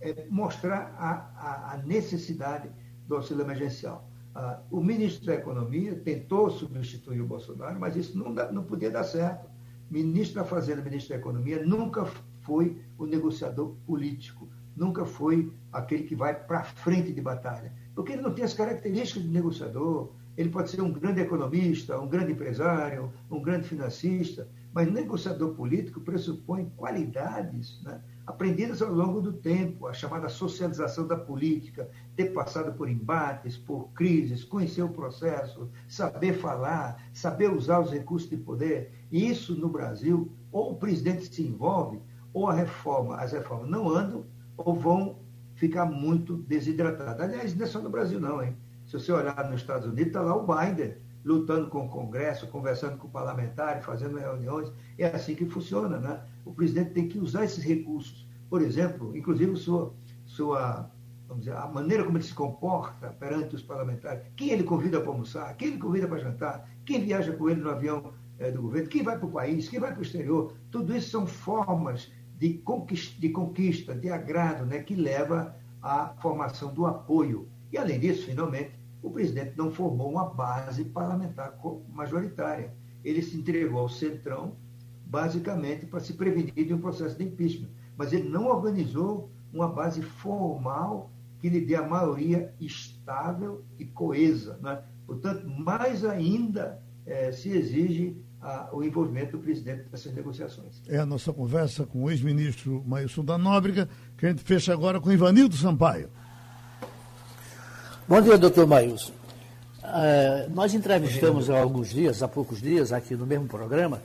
eh, 0.00 0.26
mostrar 0.30 0.94
a, 0.96 1.10
a, 1.36 1.72
a 1.74 1.76
necessidade 1.78 2.70
do 3.08 3.16
auxílio 3.16 3.42
emergencial. 3.42 4.08
Ah, 4.34 4.60
o 4.70 4.80
ministro 4.80 5.26
da 5.26 5.34
Economia 5.34 5.94
tentou 5.94 6.50
substituir 6.50 7.20
o 7.20 7.26
Bolsonaro, 7.26 7.78
mas 7.78 7.96
isso 7.96 8.16
não, 8.16 8.32
dá, 8.32 8.50
não 8.50 8.64
podia 8.64 8.90
dar 8.90 9.04
certo. 9.04 9.50
Ministro 9.90 10.36
da 10.36 10.44
Fazenda 10.44 10.80
ministro 10.80 11.14
da 11.14 11.20
Economia 11.20 11.62
nunca 11.64 12.06
foi 12.40 12.80
o 12.96 13.04
negociador 13.04 13.74
político, 13.86 14.48
nunca 14.74 15.04
foi 15.04 15.52
aquele 15.70 16.04
que 16.04 16.16
vai 16.16 16.34
para 16.34 16.64
frente 16.64 17.12
de 17.12 17.20
batalha, 17.20 17.72
porque 17.94 18.12
ele 18.12 18.22
não 18.22 18.32
tem 18.32 18.44
as 18.44 18.54
características 18.54 19.22
de 19.22 19.28
negociador. 19.28 20.12
Ele 20.34 20.48
pode 20.48 20.70
ser 20.70 20.80
um 20.80 20.90
grande 20.90 21.20
economista, 21.20 22.00
um 22.00 22.08
grande 22.08 22.32
empresário, 22.32 23.12
um 23.30 23.42
grande 23.42 23.68
financista, 23.68 24.48
mas 24.72 24.90
negociador 24.90 25.54
político 25.54 26.00
pressupõe 26.00 26.72
qualidades 26.74 27.82
né, 27.82 28.00
aprendidas 28.26 28.80
ao 28.80 28.92
longo 28.92 29.20
do 29.20 29.32
tempo, 29.32 29.86
a 29.86 29.92
chamada 29.92 30.28
socialização 30.28 31.06
da 31.06 31.16
política, 31.16 31.88
ter 32.14 32.26
passado 32.32 32.72
por 32.72 32.88
embates, 32.88 33.56
por 33.56 33.88
crises, 33.94 34.44
conhecer 34.44 34.82
o 34.82 34.88
processo, 34.88 35.68
saber 35.88 36.34
falar, 36.34 37.02
saber 37.12 37.52
usar 37.52 37.80
os 37.80 37.90
recursos 37.90 38.30
de 38.30 38.36
poder. 38.36 38.92
E 39.10 39.28
isso 39.28 39.54
no 39.54 39.68
Brasil, 39.68 40.30
ou 40.50 40.72
o 40.72 40.76
presidente 40.76 41.34
se 41.34 41.42
envolve, 41.42 42.00
ou 42.32 42.48
a 42.48 42.54
reforma, 42.54 43.16
as 43.16 43.32
reformas 43.32 43.68
não 43.68 43.88
andam, 43.88 44.24
ou 44.56 44.74
vão 44.74 45.18
ficar 45.54 45.86
muito 45.86 46.36
desidratadas. 46.36 47.20
Aliás, 47.20 47.54
não 47.54 47.64
é 47.64 47.68
só 47.68 47.80
no 47.80 47.90
Brasil, 47.90 48.20
não, 48.20 48.42
hein? 48.42 48.56
Se 48.86 48.98
você 48.98 49.12
olhar 49.12 49.48
nos 49.50 49.60
Estados 49.60 49.86
Unidos, 49.86 50.08
está 50.08 50.20
lá 50.20 50.34
o 50.36 50.46
Biden 50.46 50.96
lutando 51.24 51.68
com 51.68 51.86
o 51.86 51.88
Congresso, 51.88 52.48
conversando 52.48 52.98
com 52.98 53.06
o 53.06 53.10
parlamentar, 53.10 53.82
fazendo 53.82 54.18
reuniões. 54.18 54.72
É 54.98 55.06
assim 55.06 55.34
que 55.34 55.46
funciona, 55.46 55.98
né? 55.98 56.20
O 56.44 56.52
presidente 56.52 56.90
tem 56.90 57.08
que 57.08 57.18
usar 57.18 57.44
esses 57.44 57.62
recursos. 57.62 58.26
Por 58.48 58.62
exemplo, 58.62 59.16
inclusive 59.16 59.56
sua, 59.56 59.94
sua 60.24 60.90
vamos 61.26 61.44
dizer, 61.44 61.56
a 61.56 61.66
maneira 61.66 62.04
como 62.04 62.18
ele 62.18 62.24
se 62.24 62.34
comporta 62.34 63.08
perante 63.08 63.54
os 63.54 63.62
parlamentares, 63.62 64.22
quem 64.36 64.50
ele 64.50 64.62
convida 64.62 65.00
para 65.00 65.10
almoçar, 65.10 65.56
quem 65.56 65.68
ele 65.68 65.78
convida 65.78 66.06
para 66.06 66.18
jantar, 66.18 66.68
quem 66.84 67.04
viaja 67.04 67.32
com 67.32 67.48
ele 67.48 67.60
no 67.60 67.70
avião 67.70 68.12
é, 68.38 68.50
do 68.50 68.62
governo, 68.62 68.88
quem 68.88 69.02
vai 69.02 69.18
para 69.18 69.26
o 69.26 69.32
país, 69.32 69.68
quem 69.68 69.80
vai 69.80 69.92
para 69.92 70.00
o 70.00 70.02
exterior, 70.02 70.54
tudo 70.70 70.94
isso 70.94 71.10
são 71.10 71.26
formas 71.26 72.12
de 72.38 72.54
conquista, 72.58 73.20
de, 73.20 73.28
conquista, 73.30 73.94
de 73.94 74.10
agrado, 74.10 74.66
né, 74.66 74.82
que 74.82 74.94
leva 74.94 75.56
à 75.80 76.08
formação 76.20 76.74
do 76.74 76.86
apoio. 76.86 77.48
E, 77.70 77.78
além 77.78 78.00
disso, 78.00 78.26
finalmente, 78.26 78.72
o 79.00 79.10
presidente 79.10 79.56
não 79.56 79.70
formou 79.70 80.10
uma 80.10 80.28
base 80.28 80.84
parlamentar 80.84 81.58
majoritária. 81.88 82.74
Ele 83.04 83.22
se 83.22 83.36
entregou 83.36 83.80
ao 83.80 83.88
centrão, 83.88 84.56
basicamente, 85.12 85.84
para 85.84 86.00
se 86.00 86.14
prevenir 86.14 86.54
de 86.54 86.72
um 86.72 86.80
processo 86.80 87.18
de 87.18 87.24
impeachment. 87.24 87.68
Mas 87.98 88.14
ele 88.14 88.30
não 88.30 88.46
organizou 88.46 89.30
uma 89.52 89.68
base 89.68 90.00
formal 90.00 91.10
que 91.38 91.50
lhe 91.50 91.60
dê 91.60 91.74
a 91.74 91.86
maioria 91.86 92.54
estável 92.58 93.62
e 93.78 93.84
coesa. 93.84 94.58
Né? 94.62 94.82
Portanto, 95.06 95.46
mais 95.46 96.02
ainda 96.02 96.82
eh, 97.04 97.30
se 97.30 97.50
exige 97.50 98.16
a, 98.40 98.70
o 98.72 98.82
envolvimento 98.82 99.32
do 99.32 99.42
presidente 99.42 99.84
nessas 99.92 100.14
negociações. 100.14 100.80
É 100.88 100.98
a 100.98 101.04
nossa 101.04 101.30
conversa 101.30 101.84
com 101.84 102.04
o 102.04 102.10
ex-ministro 102.10 102.82
Maílson 102.86 103.22
da 103.22 103.36
Nóbrega, 103.36 103.90
que 104.16 104.24
a 104.24 104.30
gente 104.30 104.42
fecha 104.42 104.72
agora 104.72 104.98
com 104.98 105.12
Ivanildo 105.12 105.54
Sampaio. 105.56 106.08
Bom 108.08 108.22
dia, 108.22 108.38
doutor 108.38 108.66
Maílson. 108.66 109.12
Uh, 109.82 110.54
nós 110.54 110.72
entrevistamos 110.72 111.50
há 111.50 111.60
alguns 111.60 111.90
dias, 111.90 112.22
há 112.22 112.28
poucos 112.28 112.62
dias, 112.62 112.92
aqui 112.92 113.14
no 113.14 113.26
mesmo 113.26 113.46
programa, 113.46 114.00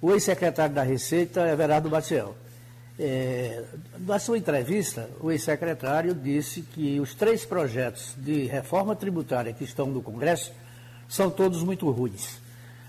o 0.00 0.12
ex-secretário 0.12 0.74
da 0.74 0.82
Receita, 0.82 1.48
Everardo 1.48 1.88
Baciel. 1.88 2.36
É, 2.98 3.62
na 4.00 4.18
sua 4.18 4.38
entrevista, 4.38 5.08
o 5.20 5.30
ex-secretário 5.30 6.14
disse 6.14 6.62
que 6.62 6.98
os 6.98 7.14
três 7.14 7.44
projetos 7.44 8.14
de 8.16 8.44
reforma 8.46 8.96
tributária 8.96 9.52
que 9.52 9.64
estão 9.64 9.86
no 9.86 10.02
Congresso 10.02 10.52
são 11.08 11.30
todos 11.30 11.62
muito 11.62 11.90
ruins. 11.90 12.40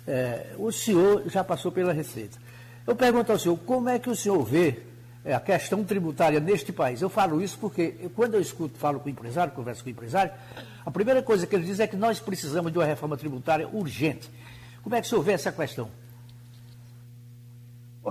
É, 0.07 0.53
o 0.57 0.71
senhor 0.71 1.23
já 1.27 1.43
passou 1.43 1.71
pela 1.71 1.91
Receita. 1.91 2.37
Eu 2.85 2.95
pergunto 2.95 3.31
ao 3.31 3.37
senhor, 3.39 3.57
como 3.57 3.89
é 3.89 3.99
que 3.99 4.09
o 4.09 4.15
senhor 4.15 4.41
vê 4.45 4.79
é, 5.25 5.33
a 5.33 5.41
questão 5.41 5.83
tributária 5.83 6.39
neste 6.39 6.71
país. 6.71 7.01
Eu 7.01 7.09
falo 7.09 7.41
isso 7.41 7.57
porque 7.59 8.09
quando 8.15 8.35
eu 8.35 8.41
escuto, 8.41 8.77
falo 8.77 9.01
com 9.01 9.07
o 9.07 9.11
empresário, 9.11 9.51
converso 9.51 9.83
com 9.83 9.89
o 9.89 9.91
empresário, 9.91 10.31
a 10.85 10.89
primeira 10.89 11.21
coisa 11.21 11.45
que 11.45 11.53
ele 11.53 11.65
diz 11.65 11.81
é 11.81 11.87
que 11.87 11.97
nós 11.97 12.17
precisamos 12.17 12.71
de 12.71 12.77
uma 12.77 12.85
reforma 12.85 13.17
tributária 13.17 13.67
urgente. 13.67 14.29
Como 14.81 14.95
é 14.95 15.01
que 15.01 15.07
o 15.07 15.09
senhor 15.09 15.21
vê 15.21 15.33
essa 15.33 15.51
questão? 15.51 15.89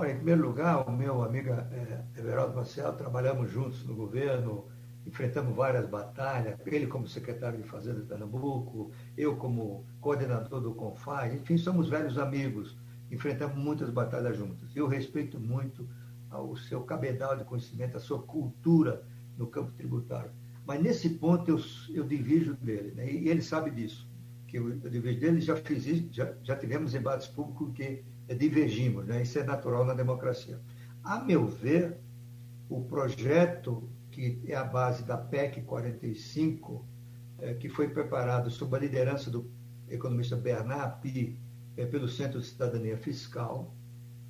Em 0.05 0.15
primeiro 0.15 0.45
lugar, 0.45 0.87
o 0.87 0.91
meu 0.91 1.23
amigo 1.23 1.49
é, 1.49 2.03
Everaldo 2.15 2.55
Marcel, 2.55 2.93
trabalhamos 2.93 3.49
juntos 3.49 3.83
no 3.83 3.95
governo, 3.95 4.65
enfrentamos 5.07 5.55
várias 5.55 5.87
batalhas, 5.89 6.59
ele 6.67 6.85
como 6.85 7.07
secretário 7.07 7.57
de 7.57 7.67
Fazenda 7.67 8.01
de 8.01 8.05
Pernambuco, 8.05 8.91
eu 9.17 9.35
como 9.37 9.85
coordenador 9.99 10.61
do 10.61 10.75
CONFAI, 10.75 11.37
enfim, 11.37 11.57
somos 11.57 11.89
velhos 11.89 12.17
amigos, 12.19 12.77
enfrentamos 13.09 13.57
muitas 13.57 13.89
batalhas 13.89 14.37
juntos. 14.37 14.75
Eu 14.75 14.87
respeito 14.87 15.39
muito 15.39 15.89
ao 16.29 16.55
seu 16.55 16.83
cabedal 16.83 17.35
de 17.35 17.43
conhecimento, 17.43 17.97
a 17.97 17.99
sua 17.99 18.21
cultura 18.21 19.03
no 19.35 19.47
campo 19.47 19.71
tributário. 19.71 20.31
Mas 20.65 20.79
nesse 20.79 21.09
ponto 21.09 21.49
eu, 21.49 21.59
eu 21.89 22.03
dele, 22.03 22.91
né? 22.93 23.09
e 23.09 23.29
ele 23.29 23.41
sabe 23.41 23.71
disso, 23.71 24.07
que 24.47 24.57
eu, 24.57 24.69
eu 24.69 24.89
divijo 24.91 25.19
dele, 25.19 25.41
já, 25.41 25.55
fiz 25.55 25.87
isso, 25.87 26.07
já, 26.11 26.33
já 26.43 26.55
tivemos 26.55 26.93
embates 26.93 27.27
públicos 27.27 27.73
que 27.73 28.03
divergimos, 28.35 29.05
né? 29.05 29.21
isso 29.21 29.39
é 29.39 29.43
natural 29.43 29.85
na 29.85 29.93
democracia. 29.93 30.59
A 31.03 31.19
meu 31.23 31.45
ver, 31.45 31.97
o 32.69 32.83
projeto 32.83 33.89
que 34.11 34.41
é 34.47 34.55
a 34.55 34.63
base 34.63 35.03
da 35.03 35.15
PEC 35.15 35.61
45, 35.61 36.83
é, 37.39 37.53
que 37.53 37.69
foi 37.69 37.87
preparado 37.87 38.49
sob 38.49 38.75
a 38.75 38.79
liderança 38.79 39.29
do 39.29 39.49
economista 39.87 40.35
Bernard 40.35 40.99
Pi, 41.01 41.39
é, 41.77 41.85
pelo 41.85 42.07
Centro 42.07 42.39
de 42.39 42.47
Cidadania 42.47 42.97
Fiscal, 42.97 43.75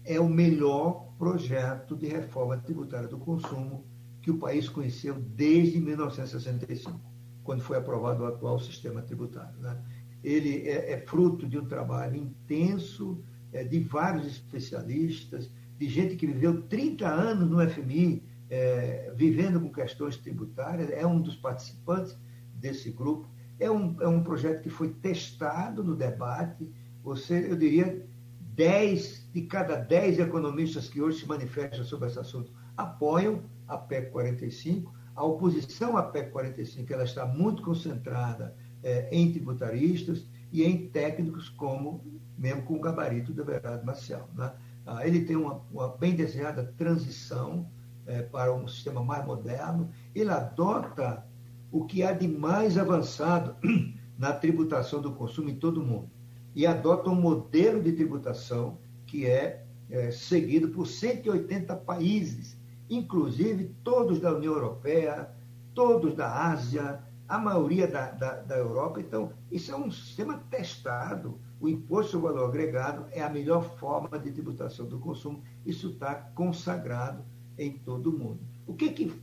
é 0.04 0.20
o 0.20 0.28
melhor 0.28 1.14
projeto 1.18 1.96
de 1.96 2.08
reforma 2.08 2.58
tributária 2.58 3.08
do 3.08 3.18
consumo 3.18 3.86
que 4.22 4.30
o 4.30 4.38
país 4.38 4.68
conheceu 4.68 5.16
desde 5.16 5.80
1965, 5.80 7.00
quando 7.44 7.62
foi 7.62 7.78
aprovado 7.78 8.24
o 8.24 8.26
atual 8.28 8.60
sistema 8.60 9.02
tributário. 9.02 9.58
Né? 9.60 9.82
Ele 10.22 10.68
é, 10.68 10.94
é, 10.94 10.98
fruto 11.00 11.48
de 11.48 11.58
um 11.58 11.66
trabalho 11.66 12.18
intenso 12.18 13.24
é, 13.54 13.64
de 13.64 13.80
vários 13.80 14.28
especialistas, 14.28 15.50
de 15.78 15.88
gente 15.88 16.16
que 16.16 16.26
viveu 16.26 16.64
30 16.64 17.08
anos 17.08 17.50
no 17.50 17.70
FMI, 17.70 18.24
é, 18.50 19.12
vivendo 19.16 19.60
com 19.60 19.72
questões 19.72 20.18
tributárias, 20.18 20.90
é 20.90 21.06
um 21.06 21.22
dos 21.22 21.36
participantes 21.36 22.18
desse 22.56 22.92
grupo. 22.92 23.28
É 23.60 23.70
um, 23.70 24.02
é 24.02 24.08
um 24.08 24.24
projeto 24.24 24.62
que 24.62 24.70
foi 24.70 24.90
testado 24.90 25.84
no 25.84 25.96
debate, 25.96 26.72
você, 27.04 27.50
eu 27.50 27.56
diria, 27.56 28.06
10 28.40 29.30
de 29.34 29.44
cada 29.44 29.76
10 29.76 30.20
economistas 30.20 30.90
que 30.90 31.02
hoje 31.02 31.20
se 31.20 31.28
manifestam 31.28 31.86
sobre 31.86 32.08
esse 32.08 32.20
assunto 32.20 32.52
apoiam 32.78 33.44
a 33.68 33.78
PEC 33.78 34.12
45. 34.12 34.94
A 35.16 35.24
oposição 35.24 35.98
à 35.98 36.04
PEC 36.04 36.32
45 36.32 36.94
ela 36.94 37.04
está 37.04 37.26
muito 37.26 37.64
concentrada 37.64 38.56
é, 38.84 39.10
em 39.12 39.32
tributaristas 39.32 40.26
e 40.52 40.64
em 40.64 40.88
técnicos 40.90 41.50
como, 41.50 42.04
mesmo 42.38 42.64
com 42.64 42.76
o 42.76 42.80
gabarito 42.80 43.34
do 43.34 43.42
Everardo 43.42 43.86
Marcial. 43.86 44.30
Né? 44.36 44.52
Ah, 44.86 45.08
ele 45.08 45.26
tem 45.26 45.36
uma, 45.36 45.62
uma, 45.72 45.90
bem 45.90 46.16
desenhada 46.16 46.74
transição 46.78 47.70
é, 48.06 48.22
para 48.22 48.54
um 48.54 48.68
sistema 48.68 49.04
mais 49.04 49.26
moderno. 49.26 49.90
Ele 50.14 50.30
adota 50.30 51.26
o 51.72 51.86
que 51.86 52.04
há 52.04 52.14
de 52.14 52.28
mais 52.28 52.78
avançado 52.78 53.56
na 54.18 54.34
tributação 54.34 55.02
do 55.02 55.14
consumo 55.14 55.50
em 55.50 55.56
todo 55.56 55.82
o 55.82 55.86
mundo 55.86 56.10
e 56.58 56.66
adota 56.66 57.12
um 57.12 57.16
modelo 57.16 57.84
de 57.84 57.92
tributação 57.92 58.80
que 59.06 59.28
é, 59.28 59.64
é 59.92 60.10
seguido 60.10 60.70
por 60.70 60.88
180 60.88 61.76
países, 61.76 62.58
inclusive 62.90 63.76
todos 63.84 64.20
da 64.20 64.34
União 64.34 64.54
Europeia, 64.54 65.30
todos 65.76 66.16
da 66.16 66.50
Ásia, 66.50 67.00
a 67.28 67.38
maioria 67.38 67.88
da, 67.88 68.10
da, 68.10 68.42
da, 68.42 68.58
Europa. 68.58 69.00
Então, 69.00 69.32
isso 69.52 69.72
é 69.72 69.78
um 69.78 69.92
sistema 69.92 70.42
testado. 70.50 71.40
O 71.60 71.68
imposto 71.68 72.12
sobre 72.12 72.32
valor 72.32 72.50
agregado 72.50 73.06
é 73.12 73.22
a 73.22 73.30
melhor 73.30 73.64
forma 73.78 74.20
de 74.20 74.32
tributação 74.32 74.86
do 74.86 75.00
consumo. 75.00 75.42
Isso 75.66 75.90
está 75.90 76.16
consagrado 76.16 77.24
em 77.58 77.72
todo 77.72 78.12
o 78.12 78.18
mundo. 78.18 78.40
O 78.66 78.74
que 78.74 78.92
que, 78.92 79.14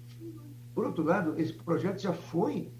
por 0.74 0.86
outro 0.86 1.04
lado, 1.04 1.38
esse 1.38 1.52
projeto 1.52 2.00
já 2.00 2.12
foi 2.12 2.72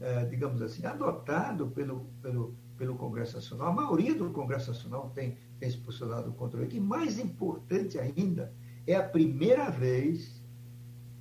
é, 0.00 0.24
digamos 0.26 0.60
assim, 0.60 0.84
adotado 0.84 1.68
pelo, 1.68 2.06
pelo, 2.20 2.54
pelo 2.76 2.96
Congresso 2.96 3.36
Nacional. 3.36 3.68
A 3.68 3.72
maioria 3.72 4.14
do 4.14 4.30
Congresso 4.30 4.70
Nacional 4.70 5.10
tem, 5.14 5.38
tem 5.58 5.70
se 5.70 5.78
posicionado 5.78 6.32
contra 6.32 6.62
ele. 6.62 6.76
E 6.76 6.80
mais 6.80 7.18
importante 7.18 7.98
ainda, 7.98 8.52
é 8.86 8.94
a 8.94 9.02
primeira 9.02 9.70
vez 9.70 10.42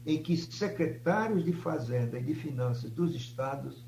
em 0.05 0.21
que 0.21 0.35
secretários 0.37 1.43
de 1.43 1.53
Fazenda 1.53 2.19
e 2.19 2.23
de 2.23 2.35
Finanças 2.35 2.91
dos 2.91 3.15
estados 3.15 3.85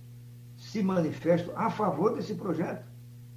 se 0.56 0.82
manifestam 0.82 1.54
a 1.56 1.70
favor 1.70 2.16
desse 2.16 2.34
projeto. 2.34 2.88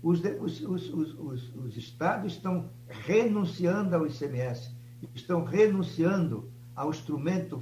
Os, 0.02 0.22
os, 0.22 0.60
os, 0.62 1.54
os, 1.54 1.76
estados 1.76 2.32
estão 2.32 2.70
renunciando 2.88 3.94
ao 3.94 4.06
ICMS, 4.06 4.74
estão 5.14 5.44
renunciando 5.44 6.50
ao 6.74 6.88
instrumento 6.88 7.60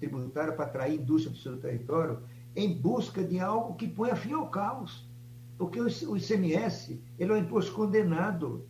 tributário 0.00 0.56
para 0.56 0.64
atrair 0.64 1.00
indústria 1.00 1.30
para 1.30 1.38
o 1.38 1.42
seu 1.42 1.60
território, 1.60 2.18
em 2.56 2.76
busca 2.76 3.22
de 3.22 3.38
algo 3.38 3.76
que 3.76 3.86
ponha 3.86 4.16
fim 4.16 4.32
ao 4.32 4.50
caos. 4.50 5.08
Porque 5.56 5.80
o 5.80 6.16
ICMS 6.16 7.00
ele 7.18 7.32
é 7.32 7.34
um 7.34 7.38
imposto 7.38 7.72
condenado. 7.72 8.66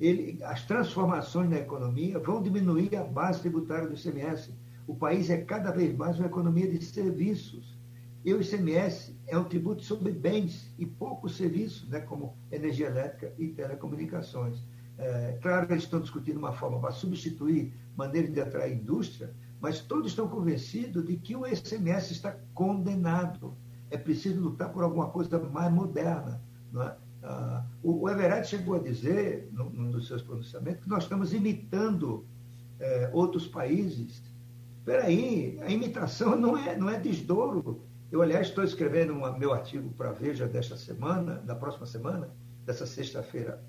Ele, 0.00 0.42
as 0.42 0.66
transformações 0.66 1.48
na 1.48 1.58
economia 1.58 2.18
vão 2.18 2.42
diminuir 2.42 2.96
a 2.96 3.04
base 3.04 3.40
tributária 3.40 3.88
do 3.88 3.94
ICMS. 3.94 4.52
O 4.86 4.96
país 4.96 5.30
é 5.30 5.38
cada 5.38 5.70
vez 5.70 5.96
mais 5.96 6.18
uma 6.18 6.26
economia 6.26 6.68
de 6.68 6.84
serviços. 6.84 7.77
E 8.28 8.34
o 8.34 8.42
ICMS 8.42 9.18
é 9.26 9.38
um 9.38 9.44
tributo 9.44 9.82
sobre 9.82 10.12
bens 10.12 10.70
e 10.76 10.84
poucos 10.84 11.34
serviços, 11.34 11.88
né, 11.88 12.00
como 12.00 12.36
energia 12.52 12.88
elétrica 12.88 13.32
e 13.38 13.48
telecomunicações. 13.48 14.62
É, 14.98 15.38
claro 15.40 15.66
que 15.66 15.72
eles 15.72 15.84
estão 15.84 15.98
discutindo 15.98 16.36
uma 16.36 16.52
forma 16.52 16.78
para 16.78 16.90
substituir 16.90 17.72
maneira 17.96 18.28
de 18.28 18.38
atrair 18.38 18.76
indústria, 18.76 19.34
mas 19.62 19.80
todos 19.80 20.08
estão 20.08 20.28
convencidos 20.28 21.06
de 21.06 21.16
que 21.16 21.34
o 21.34 21.46
ICMS 21.46 22.12
está 22.12 22.36
condenado. 22.52 23.56
É 23.90 23.96
preciso 23.96 24.42
lutar 24.42 24.70
por 24.74 24.82
alguma 24.82 25.08
coisa 25.08 25.38
mais 25.38 25.72
moderna. 25.72 26.42
Não 26.70 26.82
é? 26.82 26.94
Ah, 27.22 27.64
o, 27.82 28.02
o 28.02 28.10
Everett 28.10 28.46
chegou 28.46 28.74
a 28.74 28.78
dizer, 28.78 29.48
num, 29.52 29.70
num, 29.70 29.90
dos 29.90 30.06
seus 30.06 30.20
pronunciamentos, 30.20 30.82
que 30.82 30.90
nós 30.90 31.04
estamos 31.04 31.32
imitando 31.32 32.26
é, 32.78 33.08
outros 33.14 33.46
países. 33.46 34.22
Espera 34.80 35.04
aí, 35.06 35.58
a 35.62 35.70
imitação 35.70 36.36
não 36.38 36.58
é, 36.58 36.76
não 36.76 36.90
é 36.90 37.00
desdouro. 37.00 37.87
Eu, 38.10 38.22
aliás, 38.22 38.48
estou 38.48 38.64
escrevendo 38.64 39.14
meu 39.38 39.52
artigo 39.52 39.90
para 39.90 40.12
Veja 40.12 40.46
desta 40.46 40.76
semana, 40.76 41.36
da 41.44 41.54
próxima 41.54 41.84
semana, 41.84 42.30
dessa 42.64 42.86
sexta-feira 42.86 43.62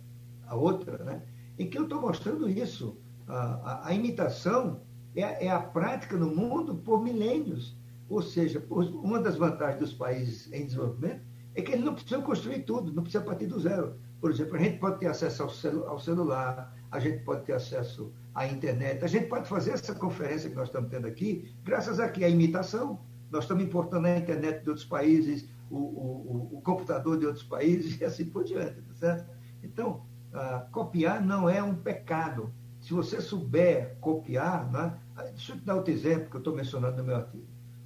a 0.47 0.55
outra, 0.55 1.03
né, 1.03 1.23
em 1.57 1.69
que 1.69 1.77
eu 1.77 1.83
estou 1.83 2.01
mostrando 2.01 2.49
isso. 2.49 2.97
A, 3.27 3.35
a, 3.37 3.87
a 3.89 3.93
imitação 3.93 4.81
é, 5.15 5.45
é, 5.45 5.51
a 5.51 5.59
prática 5.59 6.15
no 6.17 6.33
mundo 6.33 6.75
por 6.75 7.03
milênios. 7.03 7.77
Ou 8.07 8.21
seja, 8.21 8.59
por, 8.59 8.83
uma 8.85 9.19
das 9.19 9.35
vantagens 9.35 9.79
dos 9.79 9.93
países 9.93 10.51
em 10.51 10.65
desenvolvimento 10.65 11.21
é 11.53 11.61
que 11.61 11.73
eles 11.73 11.83
não 11.83 11.93
precisam 11.93 12.21
construir 12.21 12.63
tudo, 12.63 12.93
não 12.93 13.03
precisa 13.03 13.23
partir 13.23 13.47
do 13.47 13.59
zero. 13.59 13.99
Por 14.21 14.31
exemplo, 14.31 14.55
a 14.55 14.59
gente 14.59 14.79
pode 14.79 14.99
ter 14.99 15.07
acesso 15.07 15.43
ao, 15.43 15.49
celu 15.49 15.85
ao 15.85 15.99
celular, 15.99 16.73
a 16.89 16.99
gente 16.99 17.23
pode 17.23 17.45
ter 17.45 17.53
acesso 17.53 18.11
à 18.33 18.47
internet, 18.47 19.03
a 19.03 19.07
gente 19.07 19.27
pode 19.27 19.47
fazer 19.47 19.71
essa 19.71 19.93
conferência 19.93 20.49
que 20.49 20.55
nós 20.55 20.69
estamos 20.69 20.89
tendo 20.89 21.07
aqui, 21.07 21.53
graças 21.63 21.99
a 21.99 22.05
a 22.05 22.29
imitação. 22.29 22.99
Nós 23.31 23.43
estamos 23.43 23.63
importando 23.63 24.07
a 24.07 24.17
internet 24.17 24.63
de 24.63 24.69
outros 24.69 24.85
países, 24.85 25.47
o, 25.69 25.77
o, 25.77 26.49
o 26.57 26.61
computador 26.61 27.17
de 27.17 27.25
outros 27.25 27.43
países 27.43 27.99
e 28.01 28.05
assim 28.05 28.25
por 28.25 28.43
diante, 28.43 28.81
tá 28.81 28.93
certo? 28.93 29.29
Então, 29.63 30.05
ah, 30.33 30.67
copiar 30.71 31.25
não 31.25 31.49
é 31.49 31.61
um 31.61 31.75
pecado. 31.75 32.53
Se 32.79 32.93
você 32.93 33.19
souber 33.19 33.97
copiar, 33.99 34.71
né? 34.71 34.97
deixa 35.31 35.53
eu 35.53 35.57
te 35.57 35.65
dar 35.65 35.75
outro 35.75 35.91
exemplo 35.91 36.29
que 36.29 36.35
eu 36.35 36.39
estou 36.39 36.55
mencionando 36.55 36.97
no 36.97 37.03
meu 37.03 37.17
artigo. 37.17 37.45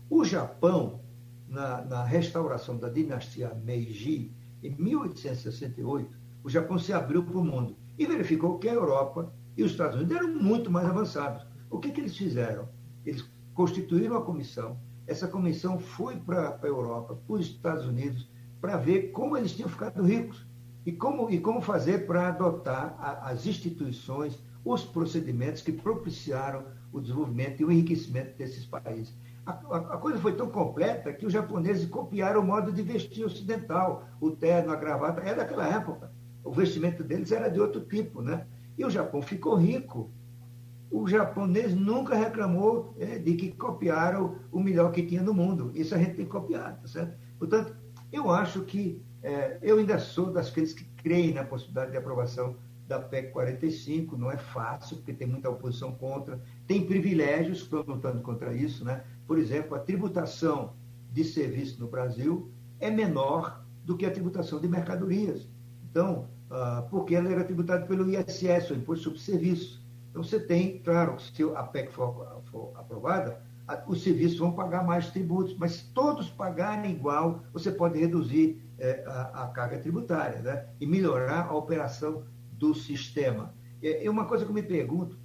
O 0.09 0.23
Japão, 0.23 1.01
na, 1.47 1.83
na 1.83 2.03
restauração 2.03 2.77
da 2.77 2.89
dinastia 2.89 3.53
Meiji, 3.55 4.35
em 4.61 4.75
1868, 4.75 6.15
o 6.43 6.49
Japão 6.49 6.77
se 6.77 6.93
abriu 6.93 7.23
para 7.23 7.37
o 7.37 7.43
mundo 7.43 7.75
e 7.97 8.05
verificou 8.05 8.59
que 8.59 8.69
a 8.69 8.73
Europa 8.73 9.33
e 9.57 9.63
os 9.63 9.71
Estados 9.71 9.95
Unidos 9.95 10.15
eram 10.15 10.35
muito 10.35 10.69
mais 10.69 10.87
avançados. 10.87 11.45
O 11.69 11.79
que, 11.79 11.91
que 11.91 12.01
eles 12.01 12.15
fizeram? 12.15 12.69
Eles 13.05 13.25
constituíram 13.53 14.17
a 14.17 14.21
comissão. 14.21 14.79
Essa 15.05 15.27
comissão 15.27 15.79
foi 15.79 16.15
para 16.15 16.59
a 16.61 16.67
Europa, 16.67 17.15
para 17.15 17.35
os 17.35 17.47
Estados 17.47 17.85
Unidos, 17.85 18.29
para 18.61 18.77
ver 18.77 19.11
como 19.11 19.35
eles 19.35 19.53
tinham 19.53 19.69
ficado 19.69 20.01
ricos 20.03 20.45
e 20.85 20.91
como, 20.91 21.29
e 21.29 21.39
como 21.39 21.61
fazer 21.61 22.05
para 22.07 22.29
adotar 22.29 22.95
a, 22.99 23.29
as 23.29 23.45
instituições, 23.45 24.39
os 24.63 24.83
procedimentos 24.83 25.61
que 25.61 25.71
propiciaram 25.71 26.65
o 26.91 27.01
desenvolvimento 27.01 27.59
e 27.59 27.65
o 27.65 27.71
enriquecimento 27.71 28.37
desses 28.37 28.65
países. 28.65 29.13
A, 29.45 29.51
a, 29.51 29.77
a, 29.95 29.97
coisa 29.97 30.19
foi 30.19 30.33
tão 30.35 30.49
completa 30.49 31.11
que 31.11 31.25
os 31.25 31.33
japoneses 31.33 31.89
copiaram 31.89 32.39
o 32.39 32.45
modo 32.45 32.71
de 32.71 32.81
vestir 32.81 33.25
ocidental. 33.25 34.07
O 34.21 34.31
terno, 34.31 34.71
a 34.71 34.75
gravata, 34.75 35.21
é 35.21 35.35
daquela 35.35 35.67
época. 35.67 36.11
O 36.43 36.51
vestimento 36.51 37.03
deles 37.03 37.31
era 37.31 37.49
de 37.49 37.59
outro 37.59 37.81
tipo, 37.81 38.21
né? 38.21 38.47
E 38.77 38.85
o 38.85 38.89
Japão 38.89 39.21
ficou 39.21 39.55
rico. 39.55 40.11
O 40.93 41.07
japonês 41.07 41.73
nunca 41.73 42.15
reclamou 42.15 42.93
é, 42.99 43.17
de 43.17 43.33
que 43.33 43.51
copiaram 43.51 44.35
o 44.51 44.59
melhor 44.59 44.91
que 44.91 45.01
tinha 45.01 45.23
no 45.23 45.33
mundo. 45.33 45.71
Isso 45.73 45.95
a 45.95 45.97
gente 45.97 46.13
tem 46.13 46.25
copiar, 46.27 46.79
tá 46.79 46.87
certo? 46.87 47.17
Portanto, 47.39 47.75
eu 48.11 48.29
acho 48.29 48.61
que 48.61 49.01
é, 49.23 49.57
eu 49.63 49.79
ainda 49.79 49.97
sou 49.97 50.31
daqueles 50.31 50.71
que 50.71 50.83
creem 50.97 51.33
na 51.33 51.43
possibilidade 51.43 51.89
de 51.89 51.97
aprovação 51.97 52.55
da 52.87 52.99
PEC 52.99 53.31
45, 53.31 54.15
não 54.15 54.29
é 54.31 54.37
fácil, 54.37 54.97
porque 54.97 55.13
tem 55.13 55.27
muita 55.27 55.49
oposição 55.49 55.91
contra, 55.93 56.39
tem 56.67 56.85
privilégios 56.85 57.63
estão 57.63 57.81
lutando 57.81 58.21
contra 58.21 58.53
isso, 58.53 58.85
né? 58.85 59.03
Por 59.25 59.39
exemplo, 59.39 59.75
a 59.75 59.79
tributação 59.79 60.75
de 61.11 61.23
serviço 61.23 61.79
no 61.79 61.87
Brasil 61.87 62.51
é 62.79 62.91
menor 62.91 63.65
do 63.83 63.97
que 63.97 64.05
a 64.05 64.11
tributação 64.11 64.61
de 64.61 64.67
mercadorias. 64.67 65.49
Então, 65.89 66.27
ah, 66.51 66.85
porque 66.91 67.15
ela 67.15 67.31
era 67.31 67.43
tributada 67.43 67.83
pelo 67.87 68.07
ISS, 68.07 68.69
o 68.69 68.75
Imposto 68.75 69.05
sobre 69.05 69.19
Serviço. 69.19 69.82
Então, 70.13 70.21
você 70.21 70.39
tem, 70.39 70.77
claro, 70.77 71.19
se 71.19 71.41
a 71.55 71.63
PEC 71.63 71.91
for, 71.91 72.39
for 72.51 72.71
aprovada, 72.75 73.41
os 73.87 74.03
serviços 74.03 74.37
vão 74.37 74.51
pagar 74.51 74.85
mais 74.85 75.09
tributos, 75.09 75.57
mas 75.57 75.71
se 75.71 75.85
todos 75.91 76.29
pagarem 76.29 76.91
igual, 76.91 77.41
você 77.51 77.71
pode 77.71 77.97
reduzir 77.99 78.61
é, 78.77 79.03
a, 79.07 79.45
a, 79.45 79.47
carga 79.47 79.79
tributária 79.79 80.39
né? 80.43 80.67
e 80.79 80.85
melhorar 80.85 81.47
a 81.47 81.55
operação 81.55 82.25
do 82.51 82.75
sistema. 82.75 83.55
É 83.81 84.07
uma 84.07 84.25
coisa 84.25 84.45
que 84.45 84.51
eu 84.51 84.55
me 84.55 84.61
pergunto, 84.61 85.17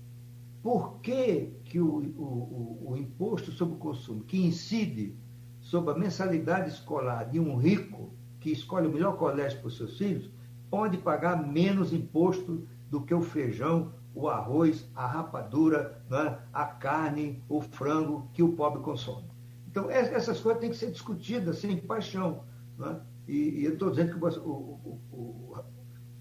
por 0.63 1.01
que, 1.01 1.53
que 1.67 1.79
o, 1.79 1.99
o, 2.17 2.81
o, 2.87 2.93
o 2.93 2.97
imposto 2.97 3.53
sobre 3.53 3.75
o 3.75 3.79
consumo, 3.79 4.25
que 4.25 4.41
incide 4.41 5.15
sobre 5.61 5.93
a 5.93 5.99
mensalidade 5.99 6.71
escolar 6.71 7.25
de 7.25 7.39
um 7.39 7.59
rico 7.59 8.11
que 8.41 8.51
escolhe 8.51 8.87
o 8.87 8.93
melhor 8.93 9.19
colégio 9.19 9.59
para 9.59 9.69
os 9.69 9.77
seus 9.77 9.99
filhos, 9.99 10.31
pode 10.71 10.97
pagar 10.97 11.47
menos 11.47 11.93
imposto 11.93 12.67
do 12.89 13.03
que 13.03 13.13
o 13.13 13.21
feijão, 13.21 13.93
o 14.19 14.29
arroz, 14.29 14.91
a 14.97 15.07
rapadura, 15.07 16.03
né, 16.11 16.41
a 16.53 16.67
carne, 16.67 17.41
o 17.49 17.61
frango 17.61 18.29
que 18.33 18.43
o 18.43 18.53
pobre 18.55 18.83
consome. 18.83 19.31
Então, 19.69 19.89
essas 19.89 20.41
coisas 20.41 20.61
têm 20.61 20.71
que 20.71 20.77
ser 20.77 20.91
discutidas 20.91 21.59
sem 21.59 21.77
paixão. 21.77 22.43
Né? 22.77 23.01
E, 23.29 23.61
e, 23.61 23.65
eu 23.65 23.75
estou 23.75 23.91
dizendo 23.91 24.19
que 24.19 24.25
o, 24.25 24.41
o, 24.41 25.01
o, 25.13 25.55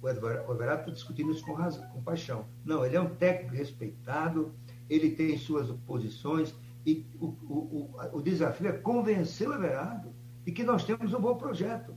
o 0.04 0.54
está 0.54 0.92
discutindo 0.92 1.32
isso 1.32 1.44
com, 1.44 1.54
razão, 1.54 1.88
com 1.90 2.04
paixão. 2.04 2.46
Não, 2.64 2.86
ele 2.86 2.96
é 2.96 3.02
um 3.02 3.16
técnico 3.16 3.56
respeitado, 3.56 4.54
ele 4.88 5.10
tem 5.10 5.36
suas 5.36 5.72
posições, 5.88 6.54
e 6.86 7.04
o, 7.20 7.26
o, 7.26 7.96
o, 8.14 8.22
desafio 8.22 8.68
é 8.68 8.74
convencer 8.74 9.50
o 9.50 9.56
Everardo 9.56 10.14
de 10.46 10.52
que 10.52 10.64
nós 10.64 10.86
temos 10.86 11.16
um 11.16 11.20
bom 11.20 11.36
projeto. 11.36 11.96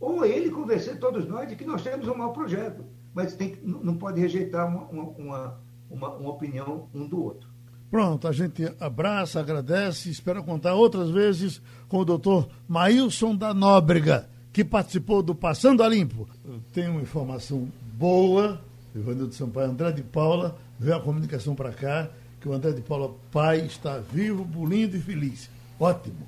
Ou 0.00 0.24
ele 0.24 0.50
convencer 0.50 0.98
todos 0.98 1.24
nós 1.28 1.48
de 1.48 1.54
que 1.54 1.64
nós 1.64 1.84
temos 1.84 2.08
um 2.08 2.16
mau 2.16 2.32
projeto. 2.32 2.84
Mas 3.16 3.32
tem, 3.32 3.56
não 3.64 3.96
pode 3.96 4.20
rejeitar 4.20 4.68
uma, 4.68 4.82
uma, 4.88 5.58
uma, 5.88 6.08
uma 6.16 6.30
opinião 6.30 6.86
um 6.94 7.08
do 7.08 7.24
outro. 7.24 7.48
Pronto, 7.90 8.28
a 8.28 8.32
gente 8.32 8.70
abraça, 8.78 9.40
agradece, 9.40 10.10
espera 10.10 10.42
contar 10.42 10.74
outras 10.74 11.08
vezes 11.08 11.62
com 11.88 12.00
o 12.00 12.04
doutor 12.04 12.46
Maílson 12.68 13.34
da 13.34 13.54
Nóbrega 13.54 14.28
que 14.52 14.62
participou 14.62 15.22
do 15.22 15.34
Passando 15.34 15.82
a 15.82 15.88
Limpo. 15.88 16.28
Eu 16.44 16.60
tenho 16.74 16.90
uma 16.90 17.00
informação 17.00 17.66
boa, 17.94 18.60
Ivanildo 18.94 19.34
Sampaio, 19.34 19.70
André 19.70 19.92
de 19.92 20.02
Paula, 20.02 20.56
veio 20.78 20.96
a 20.96 21.00
comunicação 21.00 21.54
para 21.54 21.72
cá, 21.72 22.10
que 22.38 22.46
o 22.46 22.52
André 22.52 22.72
de 22.72 22.82
Paula, 22.82 23.14
pai, 23.32 23.60
está 23.64 23.98
vivo, 23.98 24.44
bonito 24.44 24.94
e 24.94 25.00
feliz. 25.00 25.48
Ótimo. 25.80 26.26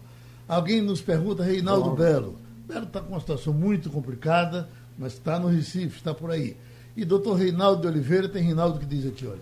Alguém 0.49 0.80
nos 0.80 1.03
pergunta, 1.03 1.43
Reinaldo 1.43 1.91
Belo. 1.93 2.39
Belo 2.66 2.84
está 2.84 3.03
com 3.03 3.12
uma 3.12 3.20
situação 3.20 3.53
muito 3.53 3.91
complicada, 3.91 4.70
mas 4.99 5.14
está 5.14 5.39
no 5.39 5.49
Recife, 5.49 5.99
está 5.99 6.14
por 6.14 6.30
aí. 6.30 6.57
E 6.97 7.05
doutor 7.05 7.34
Reinaldo 7.34 7.82
de 7.82 7.89
Oliveira, 7.89 8.28
tem 8.28 8.43
Reinaldo 8.43 8.78
que 8.78 8.86
diz 8.86 9.07
aqui, 9.07 9.26
olha, 9.26 9.41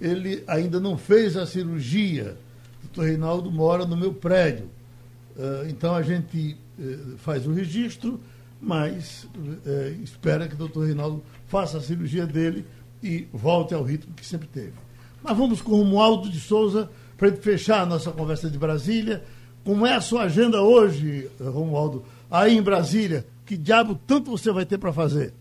ele 0.00 0.44
ainda 0.46 0.78
não 0.78 0.96
fez 0.96 1.36
a 1.36 1.46
cirurgia. 1.46 2.36
Doutor 2.82 3.06
Reinaldo 3.06 3.50
mora 3.50 3.84
no 3.84 3.96
meu 3.96 4.12
prédio. 4.12 4.66
Uh, 5.36 5.68
então 5.68 5.94
a 5.94 6.02
gente 6.02 6.56
uh, 6.78 7.16
faz 7.18 7.46
o 7.46 7.52
registro, 7.52 8.20
mas 8.60 9.24
uh, 9.24 10.02
espera 10.02 10.48
que 10.48 10.54
o 10.54 10.58
doutor 10.58 10.86
Reinaldo 10.86 11.22
faça 11.46 11.78
a 11.78 11.80
cirurgia 11.80 12.26
dele 12.26 12.64
e 13.02 13.28
volte 13.32 13.74
ao 13.74 13.82
ritmo 13.82 14.14
que 14.14 14.26
sempre 14.26 14.48
teve. 14.48 14.72
Mas 15.22 15.36
vamos 15.36 15.62
com 15.62 15.72
o 15.72 15.76
Romualdo 15.78 16.28
de 16.28 16.40
Souza 16.40 16.90
para 17.16 17.30
fechar 17.32 17.82
a 17.82 17.86
nossa 17.86 18.10
conversa 18.10 18.50
de 18.50 18.58
Brasília. 18.58 19.22
Como 19.64 19.86
é 19.86 19.94
a 19.94 20.00
sua 20.00 20.22
agenda 20.22 20.62
hoje, 20.62 21.28
Romualdo, 21.40 22.04
aí 22.30 22.56
em 22.56 22.62
Brasília, 22.62 23.26
que 23.44 23.56
diabo 23.56 23.98
tanto 24.06 24.30
você 24.30 24.50
vai 24.52 24.64
ter 24.64 24.78
para 24.78 24.92
fazer? 24.92 25.34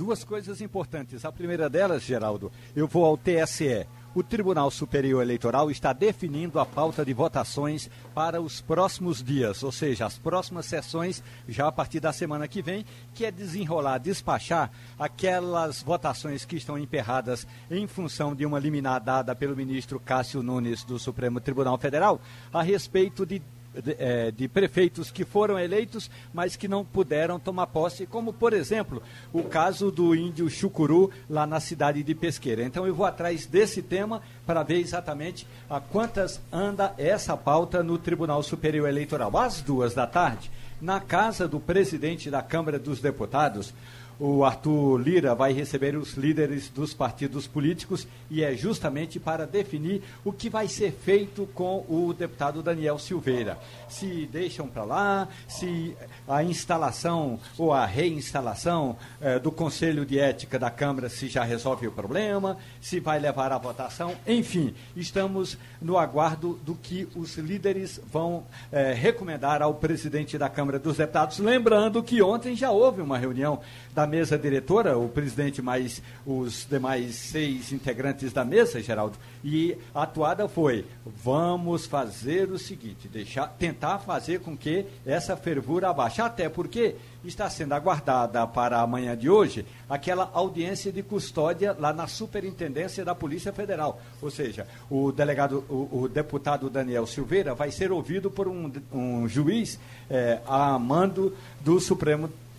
Duas 0.00 0.24
coisas 0.24 0.62
importantes. 0.62 1.26
A 1.26 1.30
primeira 1.30 1.68
delas, 1.68 2.02
Geraldo, 2.02 2.50
eu 2.74 2.88
vou 2.88 3.04
ao 3.04 3.18
TSE. 3.18 3.86
O 4.14 4.22
Tribunal 4.22 4.70
Superior 4.70 5.20
Eleitoral 5.20 5.70
está 5.70 5.92
definindo 5.92 6.58
a 6.58 6.64
pauta 6.64 7.04
de 7.04 7.12
votações 7.12 7.90
para 8.14 8.40
os 8.40 8.62
próximos 8.62 9.22
dias, 9.22 9.62
ou 9.62 9.70
seja, 9.70 10.06
as 10.06 10.16
próximas 10.16 10.64
sessões, 10.64 11.22
já 11.46 11.68
a 11.68 11.72
partir 11.72 12.00
da 12.00 12.14
semana 12.14 12.48
que 12.48 12.62
vem, 12.62 12.86
que 13.12 13.26
é 13.26 13.30
desenrolar, 13.30 13.98
despachar 13.98 14.70
aquelas 14.98 15.82
votações 15.82 16.46
que 16.46 16.56
estão 16.56 16.78
emperradas 16.78 17.46
em 17.70 17.86
função 17.86 18.34
de 18.34 18.46
uma 18.46 18.58
liminar 18.58 19.02
dada 19.02 19.36
pelo 19.36 19.54
ministro 19.54 20.00
Cássio 20.00 20.42
Nunes 20.42 20.82
do 20.82 20.98
Supremo 20.98 21.40
Tribunal 21.40 21.76
Federal 21.76 22.22
a 22.50 22.62
respeito 22.62 23.26
de 23.26 23.42
de, 23.74 23.96
é, 23.98 24.30
de, 24.30 24.48
prefeitos 24.48 25.10
que 25.10 25.24
foram 25.24 25.58
eleitos, 25.58 26.10
mas 26.32 26.56
que 26.56 26.68
não 26.68 26.84
puderam 26.84 27.38
tomar 27.38 27.66
posse, 27.68 28.06
como, 28.06 28.32
por 28.32 28.52
exemplo, 28.52 29.02
o 29.32 29.42
caso 29.42 29.90
do 29.90 30.14
índio 30.14 30.48
Chucuru, 30.50 31.10
lá 31.28 31.46
na 31.46 31.60
cidade 31.60 32.02
de 32.02 32.14
Pesqueira. 32.14 32.62
Então, 32.62 32.86
eu 32.86 32.94
vou 32.94 33.06
atrás 33.06 33.46
desse 33.46 33.82
tema 33.82 34.22
para 34.46 34.62
ver 34.62 34.80
exatamente 34.80 35.46
a 35.68 35.80
quantas 35.80 36.40
anda 36.52 36.94
essa 36.98 37.36
pauta 37.36 37.82
no 37.82 37.98
Tribunal 37.98 38.42
Superior 38.42 38.88
Eleitoral. 38.88 39.36
Às 39.36 39.60
duas 39.60 39.94
da 39.94 40.06
tarde, 40.06 40.50
na 40.80 41.00
casa 41.00 41.46
do 41.46 41.60
presidente 41.60 42.30
da 42.30 42.42
Câmara 42.42 42.78
dos 42.78 43.00
Deputados, 43.00 43.72
o 44.20 44.44
Arthur 44.44 44.98
Lira 44.98 45.34
vai 45.34 45.54
receber 45.54 45.96
os 45.96 46.12
líderes 46.12 46.68
dos 46.68 46.92
partidos 46.92 47.46
políticos 47.46 48.06
e 48.30 48.44
é 48.44 48.54
justamente 48.54 49.18
para 49.18 49.46
definir 49.46 50.02
o 50.22 50.30
que 50.30 50.50
vai 50.50 50.68
ser 50.68 50.92
feito 50.92 51.48
com 51.54 51.86
o 51.88 52.12
deputado 52.12 52.62
Daniel 52.62 52.98
Silveira. 52.98 53.58
Se 53.88 54.28
deixam 54.30 54.68
para 54.68 54.84
lá, 54.84 55.28
se 55.48 55.96
a 56.28 56.44
instalação 56.44 57.40
ou 57.56 57.72
a 57.72 57.86
reinstalação 57.86 58.96
eh, 59.22 59.38
do 59.38 59.50
Conselho 59.50 60.04
de 60.04 60.18
Ética 60.18 60.58
da 60.58 60.70
Câmara 60.70 61.08
se 61.08 61.26
já 61.26 61.42
resolve 61.42 61.86
o 61.86 61.92
problema, 61.92 62.58
se 62.78 63.00
vai 63.00 63.18
levar 63.18 63.52
à 63.52 63.58
votação, 63.58 64.14
enfim, 64.26 64.74
estamos 64.94 65.56
no 65.80 65.96
aguardo 65.96 66.60
do 66.62 66.74
que 66.74 67.08
os 67.16 67.38
líderes 67.38 67.98
vão 68.12 68.44
eh, 68.70 68.92
recomendar 68.92 69.62
ao 69.62 69.74
presidente 69.74 70.36
da 70.36 70.50
Câmara 70.50 70.78
dos 70.78 70.98
Deputados. 70.98 71.38
Lembrando 71.38 72.02
que 72.02 72.20
ontem 72.20 72.54
já 72.54 72.70
houve 72.70 73.00
uma 73.00 73.16
reunião 73.16 73.60
da 73.94 74.09
mesa 74.10 74.36
diretora, 74.36 74.98
o 74.98 75.08
presidente 75.08 75.62
mais 75.62 76.02
os 76.26 76.66
demais 76.68 77.14
seis 77.14 77.72
integrantes 77.72 78.32
da 78.32 78.44
mesa, 78.44 78.82
Geraldo, 78.82 79.16
e 79.44 79.76
a 79.94 80.02
atuada 80.02 80.48
foi: 80.48 80.84
vamos 81.06 81.86
fazer 81.86 82.50
o 82.50 82.58
seguinte, 82.58 83.08
deixar, 83.08 83.46
tentar 83.46 84.00
fazer 84.00 84.40
com 84.40 84.56
que 84.56 84.84
essa 85.06 85.36
fervura 85.36 85.88
abaixe, 85.88 86.20
até 86.20 86.48
porque 86.48 86.96
está 87.24 87.48
sendo 87.48 87.72
aguardada 87.74 88.46
para 88.46 88.80
amanhã 88.80 89.16
de 89.16 89.28
hoje 89.28 89.64
aquela 89.88 90.30
audiência 90.32 90.90
de 90.90 91.02
custódia 91.02 91.76
lá 91.78 91.92
na 91.92 92.06
Superintendência 92.06 93.04
da 93.04 93.14
Polícia 93.14 93.52
Federal. 93.52 94.00
Ou 94.20 94.30
seja, 94.30 94.66
o 94.90 95.12
delegado, 95.12 95.64
o, 95.68 96.02
o 96.02 96.08
deputado 96.08 96.68
Daniel 96.68 97.06
Silveira 97.06 97.54
vai 97.54 97.70
ser 97.70 97.92
ouvido 97.92 98.30
por 98.30 98.48
um, 98.48 98.72
um 98.92 99.28
juiz 99.28 99.78
é, 100.08 100.40
a 100.46 100.78
mando 100.78 101.36
do 101.60 101.78
Supremo 101.78 102.28
Tribunal 102.28 102.49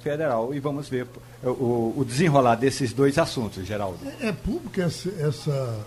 Federal 0.00 0.54
e 0.54 0.60
vamos 0.60 0.88
ver 0.88 1.06
o, 1.42 1.94
o 1.96 2.04
desenrolar 2.06 2.56
desses 2.56 2.92
dois 2.92 3.18
assuntos, 3.18 3.66
Geraldo. 3.66 3.98
É, 4.20 4.28
é 4.28 4.32
pública 4.32 4.82
essa, 4.82 5.08
essa, 5.18 5.78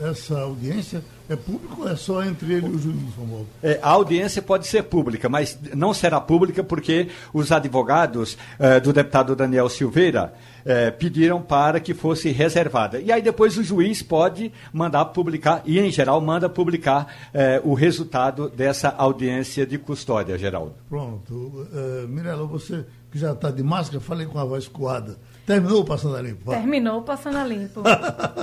essa 0.00 0.40
audiência? 0.40 1.02
É 1.28 1.36
público 1.36 1.82
ou 1.82 1.88
é 1.88 1.94
só 1.94 2.24
entre 2.24 2.54
ele 2.54 2.66
e 2.66 2.70
o 2.70 2.78
juiz, 2.78 3.14
Romualdo? 3.16 3.48
É, 3.62 3.78
a 3.82 3.90
audiência 3.90 4.40
pode 4.40 4.66
ser 4.66 4.84
pública, 4.84 5.28
mas 5.28 5.58
não 5.74 5.92
será 5.92 6.20
pública 6.20 6.64
porque 6.64 7.08
os 7.34 7.52
advogados 7.52 8.38
eh, 8.58 8.80
do 8.80 8.94
deputado 8.94 9.36
Daniel 9.36 9.68
Silveira 9.68 10.32
eh, 10.68 10.90
pediram 10.90 11.40
para 11.40 11.80
que 11.80 11.94
fosse 11.94 12.28
reservada. 12.30 13.00
E 13.00 13.10
aí 13.10 13.22
depois 13.22 13.56
o 13.56 13.64
juiz 13.64 14.02
pode 14.02 14.52
mandar 14.70 15.06
publicar, 15.06 15.62
e 15.64 15.78
em 15.78 15.90
geral 15.90 16.20
manda 16.20 16.46
publicar 16.46 17.14
eh, 17.32 17.58
o 17.64 17.72
resultado 17.72 18.50
dessa 18.50 18.90
audiência 18.90 19.66
de 19.66 19.78
custódia, 19.78 20.36
Geraldo. 20.36 20.74
Pronto. 20.86 21.34
Uh, 21.34 22.06
Mirela, 22.06 22.44
você 22.44 22.84
que 23.10 23.18
já 23.18 23.32
está 23.32 23.50
de 23.50 23.62
máscara, 23.62 23.98
falei 23.98 24.26
com 24.26 24.38
a 24.38 24.44
voz 24.44 24.68
coada. 24.68 25.16
Terminou 25.46 25.80
o 25.80 25.84
Passando 25.86 26.16
a 26.16 26.20
Limpo? 26.20 26.50
Terminou 26.50 26.98
o 26.98 27.02
Passando 27.02 27.38
a 27.38 27.44
Limpo. 27.44 27.82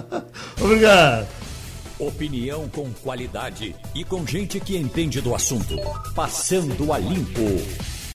Obrigado. 0.59 1.28
Opinião 1.99 2.67
com 2.69 2.91
qualidade 3.03 3.76
e 3.93 4.03
com 4.03 4.26
gente 4.26 4.59
que 4.59 4.76
entende 4.76 5.21
do 5.21 5.36
assunto. 5.36 5.76
Passando 6.15 6.91
a 6.91 6.97
Limpo. 6.97 7.94